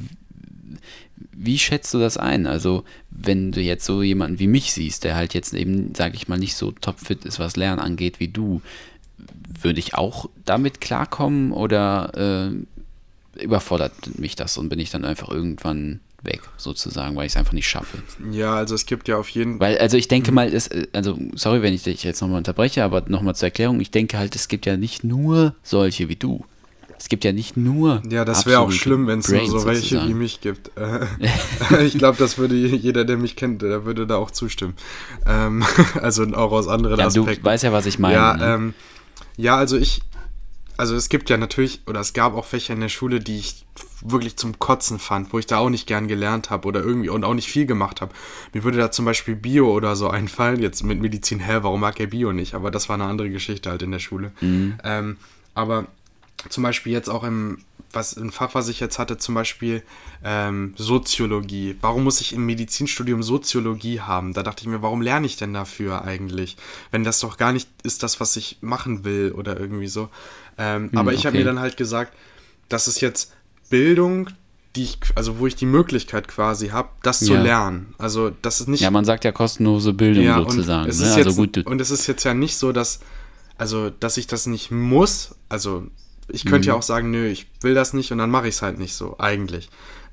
wie 1.32 1.58
schätzt 1.58 1.94
du 1.94 2.00
das 2.00 2.18
ein? 2.18 2.48
Also, 2.48 2.84
wenn 3.10 3.52
du 3.52 3.62
jetzt 3.62 3.86
so 3.86 4.02
jemanden 4.02 4.40
wie 4.40 4.48
mich 4.48 4.74
siehst, 4.74 5.04
der 5.04 5.16
halt 5.16 5.34
jetzt 5.34 5.54
eben, 5.54 5.94
sage 5.96 6.16
ich 6.16 6.28
mal, 6.28 6.40
nicht 6.40 6.56
so 6.56 6.72
topfit 6.72 7.26
ist, 7.26 7.40
was 7.40 7.56
Lernen 7.56 7.80
angeht 7.80 8.20
wie 8.20 8.28
du, 8.28 8.62
würde 9.62 9.80
ich 9.80 9.96
auch 9.96 10.30
damit 10.46 10.82
klarkommen 10.82 11.52
oder 11.52 12.52
äh, 13.36 13.42
überfordert 13.42 14.20
mich 14.20 14.36
das 14.36 14.58
und 14.58 14.70
bin 14.70 14.80
ich 14.80 14.90
dann 14.90 15.06
einfach 15.06 15.30
irgendwann 15.30 16.00
weg, 16.24 16.42
sozusagen, 16.58 17.16
weil 17.16 17.26
ich 17.26 17.34
es 17.34 17.38
einfach 17.38 17.54
nicht 17.54 17.68
schaffe? 17.68 17.98
ja, 18.32 18.56
also 18.56 18.76
es 18.76 18.86
gibt 18.86 19.08
ja 19.08 19.18
auf 19.18 19.30
jeden 19.30 19.60
Weil, 19.60 19.78
also 19.78 19.98
ich 19.98 20.06
Mhm. 20.06 20.10
denke 20.10 20.32
mal, 20.32 20.54
es, 20.54 20.68
äh, 20.68 20.88
also 20.94 21.18
sorry, 21.36 21.62
wenn 21.62 21.74
ich 21.74 21.84
dich 21.84 22.04
jetzt 22.04 22.22
nochmal 22.22 22.38
unterbreche, 22.38 22.84
aber 22.84 23.04
nochmal 23.08 23.36
zur 23.36 23.48
Erklärung, 23.48 23.80
ich 23.82 23.92
denke 23.92 24.18
halt, 24.18 24.36
es 24.36 24.48
gibt 24.48 24.66
ja 24.66 24.78
nicht 24.78 25.04
nur 25.04 25.56
solche 25.64 26.10
wie 26.10 26.16
du. 26.16 26.46
Es 27.00 27.10
gibt 27.10 27.26
ja 27.26 27.34
nicht 27.34 27.58
nur. 27.58 28.02
Ja, 28.10 28.24
das 28.24 28.46
wäre 28.46 28.60
auch 28.60 28.72
schlimm, 28.72 29.08
wenn 29.08 29.20
es 29.20 29.28
nur 29.28 29.46
so 29.46 29.66
welche 29.66 29.82
sozusagen. 29.82 30.10
wie 30.10 30.14
mich 30.14 30.40
gibt. 30.40 30.72
Äh, 30.78 31.86
ich 31.86 31.98
glaube, 31.98 32.18
das 32.18 32.38
würde 32.38 32.56
jeder, 32.56 33.04
der 33.04 33.18
mich 33.18 33.36
kennt, 33.36 33.62
der 33.62 33.84
würde 33.86 34.08
da 34.08 34.16
auch 34.16 34.32
zustimmen. 34.32 34.76
Ähm, 35.26 35.64
also 36.02 36.24
auch 36.34 36.52
aus 36.54 36.68
anderen 36.70 37.00
Ja, 37.00 37.10
du 37.10 37.22
Aspekten. 37.24 37.46
weißt 37.46 37.64
ja, 37.66 37.74
was 37.74 37.86
ich 37.86 38.00
meine. 38.00 38.16
ja, 38.16 38.34
ne? 38.38 38.54
ähm, 38.56 38.74
ja, 39.36 39.58
also 39.58 39.78
ich, 39.78 40.02
also 40.78 40.96
es 40.96 41.10
gibt 41.10 41.30
ja 41.30 41.38
natürlich, 41.38 41.82
oder 41.88 42.00
es 42.00 42.14
gab 42.14 42.36
auch 42.36 42.46
Fächer 42.46 42.74
in 42.74 42.80
der 42.82 42.90
Schule, 42.90 43.20
die 43.20 43.38
ich 43.38 43.66
wirklich 44.04 44.36
zum 44.36 44.60
Kotzen 44.60 45.00
fand, 45.00 45.34
wo 45.34 45.40
ich 45.40 45.48
da 45.48 45.58
auch 45.58 45.70
nicht 45.70 45.88
gern 45.88 46.08
gelernt 46.08 46.50
habe 46.50 46.68
oder 46.68 46.82
irgendwie 46.82 47.10
und 47.10 47.24
auch 47.24 47.34
nicht 47.34 47.48
viel 47.48 47.66
gemacht 47.66 48.02
habe. 48.02 48.14
Mir 48.54 48.64
würde 48.64 48.78
da 48.78 48.92
zum 48.92 49.06
Beispiel 49.06 49.36
Bio 49.36 49.72
oder 49.72 49.96
so 49.96 50.10
einfallen, 50.10 50.62
jetzt 50.62 50.84
mit 50.84 51.00
Medizin, 51.00 51.40
hä, 51.40 51.60
warum 51.62 51.80
mag 51.80 52.00
er 52.00 52.08
Bio 52.08 52.32
nicht? 52.34 52.54
Aber 52.54 52.70
das 52.70 52.90
war 52.90 52.96
eine 52.96 53.06
andere 53.06 53.30
Geschichte 53.30 53.70
halt 53.70 53.82
in 53.82 53.92
der 53.92 54.00
Schule. 54.00 54.32
Mhm. 54.42 54.76
Ähm, 54.84 55.18
aber 55.54 55.88
zum 56.50 56.64
Beispiel 56.64 56.92
jetzt 56.92 57.10
auch 57.10 57.24
im, 57.24 57.60
was 57.92 58.18
ein 58.18 58.32
Fach, 58.32 58.54
was 58.56 58.68
ich 58.68 58.80
jetzt 58.80 59.00
hatte, 59.00 59.18
zum 59.18 59.36
Beispiel 59.36 59.84
ähm, 60.24 60.74
Soziologie. 60.76 61.78
Warum 61.80 62.04
muss 62.04 62.20
ich 62.20 62.34
im 62.34 62.46
Medizinstudium 62.46 63.24
Soziologie 63.24 64.02
haben? 64.02 64.34
Da 64.34 64.44
dachte 64.44 64.64
ich 64.64 64.68
mir, 64.68 64.82
warum 64.82 65.02
lerne 65.02 65.26
ich 65.26 65.38
denn 65.38 65.54
dafür 65.54 66.04
eigentlich? 66.04 66.58
Wenn 66.92 67.04
das 67.04 67.20
doch 67.20 67.38
gar 67.38 67.54
nicht 67.54 67.70
ist 67.84 68.04
das, 68.04 68.20
was 68.20 68.36
ich 68.36 68.58
machen 68.62 69.06
will 69.06 69.32
oder 69.32 69.58
irgendwie 69.58 69.88
so. 69.88 70.10
Ähm, 70.58 70.90
Hm, 70.92 70.98
aber 70.98 71.14
ich 71.14 71.26
habe 71.26 71.38
okay. 71.38 71.46
mir 71.46 71.46
dann 71.46 71.60
halt 71.60 71.78
gesagt, 71.78 72.14
das 72.68 72.88
ist 72.88 73.00
jetzt 73.02 73.32
Bildung, 73.74 74.30
die 74.76 74.84
ich, 74.84 75.00
also 75.16 75.40
wo 75.40 75.48
ich 75.48 75.56
die 75.56 75.66
Möglichkeit 75.66 76.28
quasi 76.28 76.68
habe, 76.68 76.90
das 77.02 77.22
zu 77.22 77.34
Ja. 77.34 77.42
lernen. 77.42 77.96
Also 77.98 78.32
das 78.44 78.62
ist 78.62 78.68
nicht 78.68 78.82
Ja, 78.82 78.92
man 78.92 79.04
sagt 79.04 79.24
ja 79.26 79.32
kostenlose 79.32 79.94
Bildung 79.94 80.24
ja, 80.24 80.38
sozusagen. 80.38 80.84
Und 80.84 80.90
es, 80.92 81.00
ne? 81.00 81.06
ist 81.08 81.14
also 81.16 81.30
jetzt, 81.44 81.56
gut, 81.56 81.66
und 81.66 81.82
es 81.82 81.90
ist 81.90 82.06
jetzt 82.06 82.24
ja 82.24 82.36
nicht 82.36 82.56
so, 82.58 82.72
dass, 82.72 83.00
also, 83.58 83.90
dass 83.90 84.18
ich 84.18 84.28
das 84.28 84.46
nicht 84.46 84.70
muss. 84.70 85.34
Also, 85.50 85.88
ich 86.28 86.46
könnte 86.46 86.68
Mhm. 86.68 86.74
ja 86.74 86.74
auch 86.76 86.84
sagen, 86.84 87.10
nö, 87.10 87.26
ich 87.28 87.48
will 87.62 87.74
das 87.74 87.94
nicht 87.94 88.12
und 88.12 88.20
dann 88.20 88.30
mache 88.30 88.48
ich 88.48 88.56
es 88.56 88.62
halt 88.62 88.78
nicht 88.78 88.94
so, 88.94 89.16
eigentlich. 89.20 89.70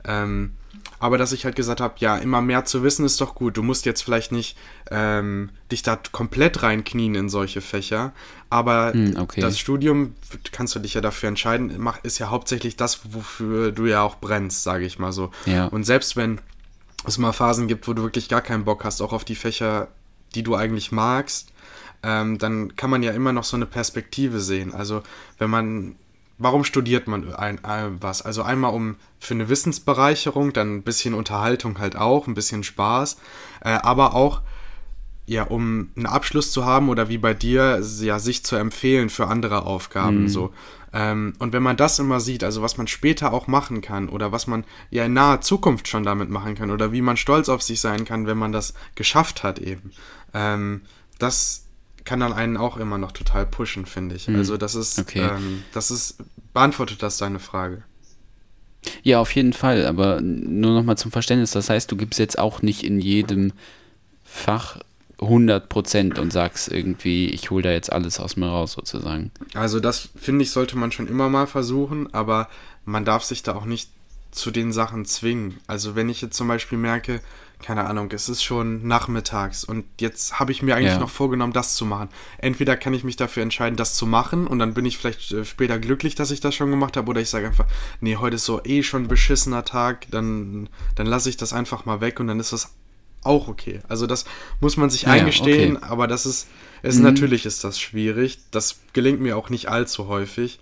Ähm, 0.07 0.53
aber 1.01 1.18
dass 1.18 1.32
ich 1.32 1.44
halt 1.44 1.57
gesagt 1.57 1.80
habe, 1.80 1.94
ja, 1.98 2.16
immer 2.18 2.40
mehr 2.42 2.64
zu 2.64 2.82
wissen 2.84 3.05
ist 3.05 3.20
doch 3.20 3.34
gut. 3.34 3.57
Du 3.57 3.62
musst 3.62 3.86
jetzt 3.86 4.03
vielleicht 4.03 4.30
nicht 4.30 4.57
ähm, 4.90 5.51
dich 5.72 5.82
da 5.82 5.98
komplett 6.12 6.62
reinknien 6.62 7.14
in 7.16 7.28
solche 7.28 7.61
Fächer, 7.61 8.12
aber 8.51 8.92
Hm, 8.92 9.16
okay. 9.18 9.40
das 9.40 9.59
Studium 9.59 10.14
kannst 10.53 10.74
du 10.74 10.78
dich 10.78 10.94
ja 10.94 11.01
dafür 11.01 11.28
entscheiden, 11.30 11.74
mach- 11.78 12.05
ist 12.05 12.18
ja 12.18 12.28
hauptsächlich 12.30 12.76
das, 12.76 13.01
wofür 13.12 13.72
du 13.72 13.86
ja 13.86 14.03
auch 14.03 14.16
brennst, 14.20 14.62
sage 14.62 14.84
ich 14.84 14.98
mal 14.98 15.11
so. 15.12 15.30
Ja. 15.46 15.66
Und 15.66 15.84
selbst 15.84 16.16
wenn 16.16 16.40
es 17.07 17.16
mal 17.18 17.32
Phasen 17.32 17.66
gibt, 17.66 17.88
wo 17.88 17.94
du 17.94 18.03
wirklich 18.03 18.28
gar 18.28 18.42
keinen 18.42 18.64
Bock 18.64 18.84
hast, 18.84 19.01
auch 19.01 19.12
auf 19.14 19.24
die 19.24 19.34
Fächer, 19.36 19.88
die 20.34 20.42
du 20.42 20.55
eigentlich 20.55 20.92
magst, 20.92 21.48
ähm, 22.03 22.38
dann 22.38 22.76
kann 22.76 22.90
man 22.90 23.03
ja 23.03 23.12
immer 23.12 23.32
noch 23.32 23.44
so 23.44 23.57
eine 23.57 23.66
Perspektive 23.66 24.40
sehen. 24.40 24.74
Also 24.74 25.03
wenn 25.38 25.51
man, 25.51 25.96
warum 26.41 26.64
studiert 26.64 27.07
man 27.07 27.32
ein, 27.34 27.64
ein, 27.64 28.03
was? 28.03 28.22
Also 28.22 28.43
einmal 28.43 28.74
um 28.74 28.97
für 29.20 29.34
eine 29.34 29.49
Wissensbereicherung, 29.49 30.53
dann 30.53 30.76
ein 30.76 30.82
bisschen 30.82 31.14
Unterhaltung 31.14 31.78
halt 31.78 31.95
auch, 31.95 32.26
ein 32.26 32.34
bisschen 32.34 32.64
Spaß, 32.64 33.18
äh, 33.61 33.70
aber 33.70 34.14
auch 34.14 34.41
ja, 35.26 35.45
um 35.45 35.91
einen 35.95 36.07
Abschluss 36.07 36.51
zu 36.51 36.64
haben 36.64 36.88
oder 36.88 37.09
wie 37.09 37.18
bei 37.18 37.34
dir, 37.34 37.80
ja, 38.01 38.18
sich 38.18 38.43
zu 38.45 38.57
empfehlen 38.57 39.11
für 39.11 39.28
andere 39.28 39.64
Aufgaben, 39.64 40.28
so. 40.28 40.53
Ähm, 40.93 41.34
und 41.38 41.53
wenn 41.53 41.62
man 41.62 41.76
das 41.76 42.01
immer 42.01 42.18
sieht, 42.18 42.43
also 42.43 42.62
was 42.62 42.76
man 42.76 42.88
später 42.88 43.32
auch 43.32 43.47
machen 43.47 43.80
kann 43.80 44.09
oder 44.09 44.32
was 44.32 44.49
man 44.49 44.64
ja 44.91 45.05
in 45.05 45.12
naher 45.12 45.41
Zukunft 45.41 45.86
schon 45.86 46.03
damit 46.03 46.30
machen 46.30 46.57
kann 46.57 46.72
oder 46.72 46.91
wie 46.91 47.01
man 47.01 47.16
stolz 47.16 47.49
auf 47.49 47.62
sich 47.62 47.80
sein 47.80 48.05
kann, 48.05 48.26
wenn 48.26 48.38
man 48.38 48.51
das 48.51 48.74
geschafft 48.97 49.45
hat 49.45 49.61
eben, 49.61 49.93
ähm, 50.34 50.80
das 51.20 51.66
kann 52.05 52.20
dann 52.20 52.32
einen 52.32 52.57
auch 52.57 52.76
immer 52.76 52.98
noch 52.98 53.12
total 53.12 53.46
pushen, 53.46 53.86
finde 53.86 54.14
ich. 54.16 54.28
Also 54.28 54.57
das 54.57 54.74
ist, 54.74 54.98
Okay. 54.98 55.20
ähm, 55.20 55.62
das 55.72 55.90
ist, 55.90 56.16
beantwortet 56.55 57.03
das 57.03 57.18
deine 57.18 57.38
Frage. 57.38 57.82
Ja, 59.03 59.20
auf 59.20 59.34
jeden 59.34 59.53
Fall, 59.53 59.86
aber 59.86 60.20
nur 60.22 60.72
nochmal 60.74 60.96
zum 60.96 61.11
Verständnis. 61.12 61.51
Das 61.51 61.68
heißt, 61.68 61.90
du 61.92 61.96
gibst 61.96 62.18
jetzt 62.18 62.38
auch 62.38 62.62
nicht 62.62 62.82
in 62.82 62.98
jedem 63.01 63.53
Fach 64.24 64.78
100% 65.18 66.18
und 66.18 66.32
sagst 66.32 66.68
irgendwie, 66.72 67.26
ich 67.28 67.51
hole 67.51 67.62
da 67.62 67.70
jetzt 67.72 67.92
alles 67.92 68.18
aus 68.20 68.36
mir 68.36 68.46
raus 68.46 68.72
sozusagen. 68.72 69.30
Also 69.55 69.80
das 69.80 70.09
finde 70.16 70.42
ich, 70.44 70.51
sollte 70.51 70.78
man 70.78 70.92
schon 70.92 71.09
immer 71.09 71.28
mal 71.28 71.46
versuchen, 71.46 72.12
aber 72.14 72.48
man 72.84 73.05
darf 73.05 73.24
sich 73.24 73.42
da 73.42 73.55
auch 73.55 73.66
nicht 73.66 73.90
zu 74.30 74.51
den 74.51 74.72
Sachen 74.72 75.05
zwingen. 75.05 75.59
Also 75.66 75.94
wenn 75.94 76.09
ich 76.09 76.22
jetzt 76.22 76.36
zum 76.36 76.48
Beispiel 76.48 76.78
merke, 76.78 77.20
keine 77.63 77.87
Ahnung, 77.87 78.11
es 78.13 78.29
ist 78.29 78.43
schon 78.43 78.87
nachmittags 78.87 79.65
und 79.65 79.85
jetzt 80.01 80.41
habe 80.41 80.53
ich 80.53 80.63
mir 80.63 80.77
eigentlich 80.77 80.93
Ja. 80.95 80.99
noch 81.01 81.11
vorgenommen, 81.11 81.53
das 81.53 81.75
zu 81.75 81.85
machen. 81.85 82.09
Entweder 82.39 82.77
kann 82.77 82.95
ich 82.95 83.05
mich 83.05 83.17
dafür 83.17 83.43
entscheiden, 83.43 83.77
das 83.77 83.95
zu 83.97 84.07
machen 84.07 84.47
und 84.47 84.59
dann 84.59 84.75
bin 84.75 84.85
ich 84.87 84.99
vielleicht 84.99 85.31
äh, 85.33 85.45
später 85.45 85.79
glücklich, 85.79 86.15
dass 86.15 86.31
ich 86.31 86.41
das 86.41 86.55
schon 86.55 86.71
gemacht 86.71 86.97
habe, 86.97 87.09
oder 87.11 87.21
ich 87.21 87.31
sage 87.31 87.47
einfach, 87.47 87.67
nee, 88.01 88.17
heute 88.17 88.37
ist 88.37 88.45
so 88.45 88.63
eh 88.65 88.83
schon 88.83 89.05
ein 89.05 89.09
beschissener 89.09 89.65
Tag, 89.65 90.07
dann, 90.11 90.69
dann 90.95 91.07
lasse 91.07 91.29
ich 91.29 91.37
das 91.37 91.53
einfach 91.53 91.85
mal 91.85 92.01
weg 92.01 92.19
und 92.21 92.27
dann 92.29 92.41
ist 92.41 92.53
das 92.53 92.73
auch 93.23 93.49
okay. 93.49 93.81
Also 93.89 94.07
das 94.07 94.25
muss 94.61 94.77
man 94.79 94.89
sich 94.89 95.03
Ja, 95.03 95.11
eingestehen, 95.11 95.77
okay. 95.77 95.87
aber 95.89 96.07
das 96.07 96.25
ist, 96.25 96.49
es 96.83 96.99
natürlich 96.99 97.45
ist 97.45 97.63
das 97.65 97.79
schwierig. 97.79 98.39
Das 98.51 98.77
gelingt 98.95 99.21
mir 99.21 99.37
auch 99.37 99.51
nicht 99.51 99.69
allzu 99.69 100.09
häufig. 100.09 100.59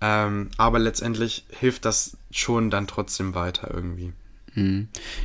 Ähm, 0.00 0.50
aber 0.56 0.78
letztendlich 0.78 1.44
hilft 1.50 1.84
das 1.84 2.16
schon 2.30 2.70
dann 2.70 2.86
trotzdem 2.86 3.34
weiter 3.34 3.72
irgendwie. 3.74 4.12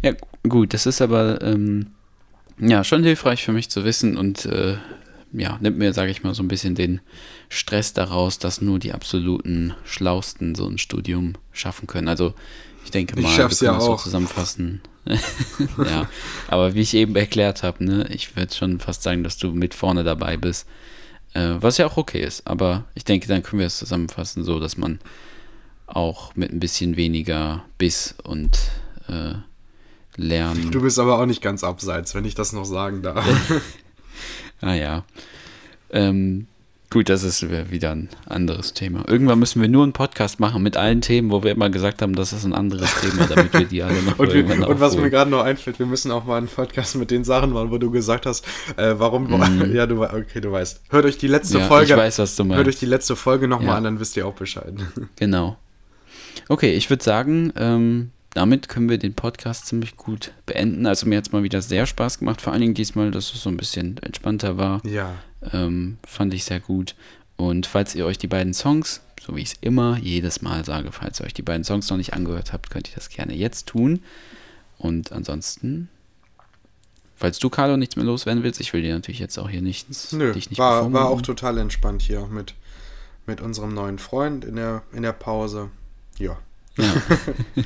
Ja, 0.02 0.12
gu- 0.12 0.50
gut, 0.50 0.74
das 0.74 0.86
ist 0.86 1.02
aber 1.02 1.42
ähm, 1.42 1.88
ja 2.60 2.84
schon 2.84 3.04
hilfreich 3.04 3.44
für 3.44 3.52
mich 3.54 3.70
zu 3.70 3.84
wissen 3.84 4.18
und 4.18 4.46
äh, 4.46 4.78
ja, 5.32 5.58
nimmt 5.62 5.78
mir, 5.80 5.94
sage 5.94 6.12
ich 6.12 6.24
mal, 6.24 6.36
so 6.36 6.44
ein 6.44 6.48
bisschen 6.48 6.76
den 6.76 7.02
Stress 7.50 7.94
daraus, 7.94 8.38
dass 8.38 8.62
nur 8.62 8.78
die 8.80 8.94
absoluten 8.94 9.74
Schlausten 9.84 10.54
so 10.54 10.68
ein 10.68 10.78
Studium 10.78 11.34
schaffen 11.52 11.88
können. 11.88 12.08
Also 12.08 12.34
ich 12.86 12.92
denke 12.92 13.18
Ich 13.18 13.24
mal, 13.24 13.36
schaff's 13.36 13.62
wir 13.62 13.68
können 13.68 13.76
ja 13.76 13.78
das 13.80 13.86
so 13.86 13.94
auch. 13.94 14.04
zusammenfassen. 14.04 14.82
ja, 15.86 16.08
aber 16.48 16.76
wie 16.76 16.82
ich 16.82 16.94
eben 16.94 17.16
erklärt 17.16 17.64
habe, 17.64 17.84
ne, 17.84 18.08
ich 18.10 18.36
würde 18.36 18.54
schon 18.54 18.80
fast 18.80 19.04
sagen, 19.04 19.24
dass 19.24 19.38
du 19.38 19.52
mit 19.52 19.74
vorne 19.74 20.04
dabei 20.04 20.38
bist, 20.38 20.68
äh, 21.34 21.56
was 21.60 21.78
ja 21.78 21.88
auch 21.88 21.98
okay 21.98 22.22
ist. 22.22 22.46
Aber 22.48 22.86
ich 22.94 23.04
denke, 23.04 23.28
dann 23.28 23.42
können 23.44 23.60
wir 23.60 23.68
es 23.68 23.78
zusammenfassen, 23.80 24.44
so 24.44 24.60
dass 24.60 24.78
man 24.78 25.00
auch 25.88 26.36
mit 26.36 26.52
ein 26.54 26.60
bisschen 26.60 26.96
weniger 26.96 27.66
Biss 27.78 28.16
und 28.24 28.58
äh, 29.08 29.34
Lernen. 30.16 30.70
Du 30.72 30.82
bist 30.82 31.00
aber 31.00 31.20
auch 31.20 31.26
nicht 31.26 31.42
ganz 31.42 31.64
abseits, 31.64 32.14
wenn 32.14 32.26
ich 32.26 32.36
das 32.36 32.54
noch 32.54 32.66
sagen 32.66 33.02
darf. 33.02 33.26
Ah 34.62 34.76
ja. 34.76 35.04
Ähm, 35.90 36.48
gut, 36.90 37.10
das 37.10 37.24
ist 37.24 37.50
wieder 37.72 37.92
ein 37.92 38.08
anderes 38.28 38.74
Thema. 38.74 39.04
Irgendwann 39.10 39.40
müssen 39.40 39.62
wir 39.62 39.68
nur 39.68 39.84
einen 39.84 39.92
Podcast 39.92 40.40
machen 40.40 40.64
mit 40.64 40.78
allen 40.78 41.02
Themen, 41.02 41.32
wo 41.32 41.44
wir 41.44 41.52
immer 41.52 41.70
gesagt 41.70 42.02
haben, 42.02 42.16
das 42.16 42.32
ist 42.32 42.46
ein 42.46 42.54
anderes 42.54 42.90
Thema, 43.02 43.26
damit 43.28 43.52
wir 43.52 43.66
die 43.66 43.84
alle 43.84 44.02
noch 44.04 44.18
Und, 44.20 44.32
wir, 44.34 44.46
und 44.70 44.80
was 44.80 44.96
mir 44.96 45.10
gerade 45.10 45.30
noch 45.30 45.44
einfällt, 45.44 45.80
wir 45.80 45.86
müssen 45.86 46.12
auch 46.12 46.24
mal 46.24 46.38
einen 46.38 46.48
Podcast 46.48 46.96
mit 46.96 47.12
den 47.12 47.26
Sachen 47.26 47.52
machen, 47.52 47.72
wo 47.72 47.78
du 47.78 47.92
gesagt 47.92 48.26
hast, 48.26 48.46
äh, 48.78 48.94
warum, 48.98 49.28
ja, 49.74 49.86
du, 49.86 50.02
okay, 50.04 50.40
du 50.40 50.52
weißt. 50.54 50.82
Hört 50.92 51.06
euch 51.06 51.18
die 51.18 51.28
letzte 51.28 51.56
Mhm. 51.58 51.62
Ja, 51.64 51.68
Folge, 51.68 51.92
ich 51.94 51.98
weiß, 52.00 52.20
was 52.20 52.36
du 52.38 52.44
hört 52.44 52.50
meinst. 52.56 52.68
euch 52.70 52.80
die 52.80 52.86
letzte 52.86 53.16
Folge 53.18 53.50
nochmal 53.50 53.68
Ja. 53.70 53.76
an, 53.76 53.84
dann 53.84 54.00
wisst 54.00 54.16
ihr 54.16 54.26
auch 54.26 54.36
Bescheid. 54.36 54.74
Genau. 55.18 55.58
Okay, 56.48 56.74
ich 56.74 56.90
würde 56.90 57.04
sagen, 57.04 57.52
ähm, 57.58 58.12
damit 58.34 58.68
können 58.68 58.90
wir 58.90 58.98
den 58.98 59.14
Podcast 59.14 59.68
ziemlich 59.68 59.96
gut 59.96 60.32
beenden. 60.46 60.86
Also 60.86 61.08
mir 61.08 61.18
hat 61.18 61.28
es 61.28 61.32
mal 61.32 61.44
wieder 61.44 61.62
sehr 61.62 61.86
Spaß 61.86 62.20
gemacht, 62.20 62.42
vor 62.42 62.52
allen 62.52 62.62
Dingen 62.62 62.74
diesmal, 62.74 63.12
dass 63.12 63.34
es 63.34 63.44
so 63.44 63.50
ein 63.50 63.58
bisschen 63.58 63.98
entspannter 64.00 64.58
war. 64.58 64.86
ja. 64.86 65.14
Ähm, 65.52 65.98
fand 66.08 66.34
ich 66.34 66.46
sehr 66.46 66.62
gut. 66.62 66.96
Und 67.36 67.66
falls 67.66 67.96
ihr 67.96 68.06
euch 68.06 68.18
die 68.18 68.28
beiden 68.28 68.54
Songs, 68.54 69.02
so 69.22 69.36
wie 69.36 69.42
ich 69.42 69.50
es 69.50 69.56
immer 69.60 69.98
jedes 69.98 70.42
Mal 70.42 70.64
sage, 70.64 70.94
falls 70.94 71.20
ihr 71.20 71.26
euch 71.26 71.34
die 71.34 71.42
beiden 71.42 71.66
Songs 71.66 71.90
noch 71.90 71.98
nicht 71.98 72.14
angehört 72.14 72.54
habt, 72.54 72.70
könnt 72.70 72.88
ihr 72.90 72.96
das 72.96 73.10
gerne 73.10 73.36
jetzt 73.36 73.68
tun. 73.68 74.02
Und 74.78 75.12
ansonsten, 75.12 75.90
falls 77.16 77.40
du, 77.40 77.50
Carlo, 77.50 77.76
nichts 77.76 77.98
mehr 77.98 78.06
loswerden 78.06 78.44
willst, 78.44 78.62
ich 78.62 78.72
will 78.72 78.82
dir 78.82 78.94
natürlich 78.94 79.20
jetzt 79.20 79.38
auch 79.38 79.50
hier 79.50 79.62
nichts, 79.62 80.14
Nö, 80.14 80.32
dich 80.32 80.50
nicht 80.50 80.60
war, 80.60 80.92
war 80.94 81.10
auch 81.10 81.22
total 81.22 81.58
entspannt 81.58 82.02
hier 82.02 82.28
mit, 82.28 82.54
mit 83.26 83.42
unserem 83.42 83.74
neuen 83.74 84.00
Freund 84.00 84.46
in 84.46 84.56
der, 84.56 84.84
in 84.94 85.04
der 85.04 85.14
Pause. 85.14 85.70
Ja. 86.20 86.38
Ja. 86.78 86.84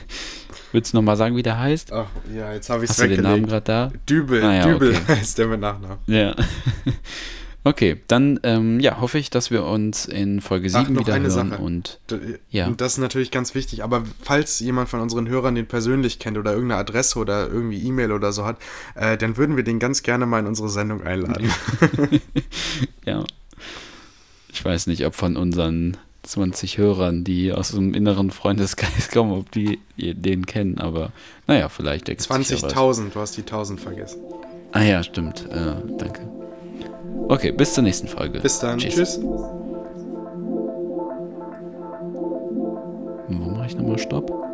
Willst 0.73 0.91
du 0.93 0.97
nochmal 0.97 1.15
sagen, 1.15 1.35
wie 1.37 1.43
der 1.43 1.57
heißt? 1.59 1.93
Ach, 1.93 2.07
ja, 2.35 2.53
jetzt 2.53 2.69
habe 2.69 2.83
ich 2.83 2.89
es 2.89 2.97
du 2.97 3.07
den 3.07 3.21
Namen 3.21 3.43
weggelegt. 3.43 3.65
gerade 3.65 3.91
da? 3.93 3.99
Dübel, 4.09 4.43
Ah, 4.43 4.53
ja, 4.53 4.65
Dübel 4.67 4.89
okay. 4.95 5.01
heißt 5.19 5.37
der 5.37 5.47
mit 5.47 5.59
Nachnamen. 5.61 5.97
Ja. 6.07 6.35
Okay, 7.63 7.99
dann 8.07 8.39
ähm, 8.43 8.79
ja, 8.79 9.01
hoffe 9.01 9.17
ich, 9.17 9.29
dass 9.29 9.51
wir 9.51 9.65
uns 9.65 10.05
in 10.05 10.39
Folge 10.39 10.69
Ach, 10.73 10.83
7 10.85 10.93
noch 10.93 11.01
wieder 11.01 11.15
eine 11.15 11.27
hören 11.29 11.49
Sache. 11.49 11.61
und 11.61 11.99
Ja. 12.49 12.67
Und 12.67 12.79
das 12.79 12.93
ist 12.93 12.97
natürlich 12.99 13.29
ganz 13.29 13.55
wichtig, 13.55 13.83
aber 13.83 14.03
falls 14.21 14.61
jemand 14.61 14.87
von 14.87 15.01
unseren 15.01 15.27
Hörern 15.27 15.53
den 15.55 15.65
persönlich 15.65 16.17
kennt 16.17 16.37
oder 16.37 16.53
irgendeine 16.53 16.79
Adresse 16.79 17.19
oder 17.19 17.49
irgendwie 17.49 17.81
E-Mail 17.85 18.13
oder 18.13 18.31
so 18.31 18.45
hat, 18.45 18.57
äh, 18.95 19.17
dann 19.17 19.35
würden 19.35 19.57
wir 19.57 19.65
den 19.65 19.79
ganz 19.79 20.01
gerne 20.01 20.25
mal 20.25 20.39
in 20.39 20.47
unsere 20.47 20.69
Sendung 20.69 21.03
einladen. 21.03 21.51
ja. 23.05 23.25
Ich 24.53 24.63
weiß 24.63 24.87
nicht, 24.87 25.05
ob 25.05 25.15
von 25.15 25.35
unseren 25.35 25.97
20 26.27 26.77
Hörern, 26.77 27.23
die 27.23 27.53
aus 27.53 27.71
dem 27.71 27.93
inneren 27.93 28.31
Freundeskreis 28.31 29.09
kommen, 29.13 29.31
ob 29.31 29.51
die 29.51 29.79
den 29.97 30.45
kennen, 30.45 30.77
aber 30.77 31.11
naja, 31.47 31.69
vielleicht 31.69 32.09
ergibt 32.09 32.21
sich 32.45 32.61
ja 32.61 32.61
was. 32.61 32.73
20.000, 32.73 33.13
du 33.13 33.19
hast 33.19 33.37
die 33.37 33.41
1000 33.41 33.79
vergessen. 33.79 34.21
Ah 34.71 34.83
ja, 34.83 35.01
stimmt. 35.01 35.47
Äh, 35.49 35.75
danke. 35.97 36.29
Okay, 37.29 37.51
bis 37.51 37.73
zur 37.73 37.83
nächsten 37.83 38.07
Folge. 38.07 38.39
Bis 38.39 38.59
dann, 38.59 38.79
tschüss. 38.79 39.19
Wo 43.29 43.49
mache 43.51 43.67
ich 43.67 43.75
nochmal 43.75 43.97
Stopp? 43.97 44.46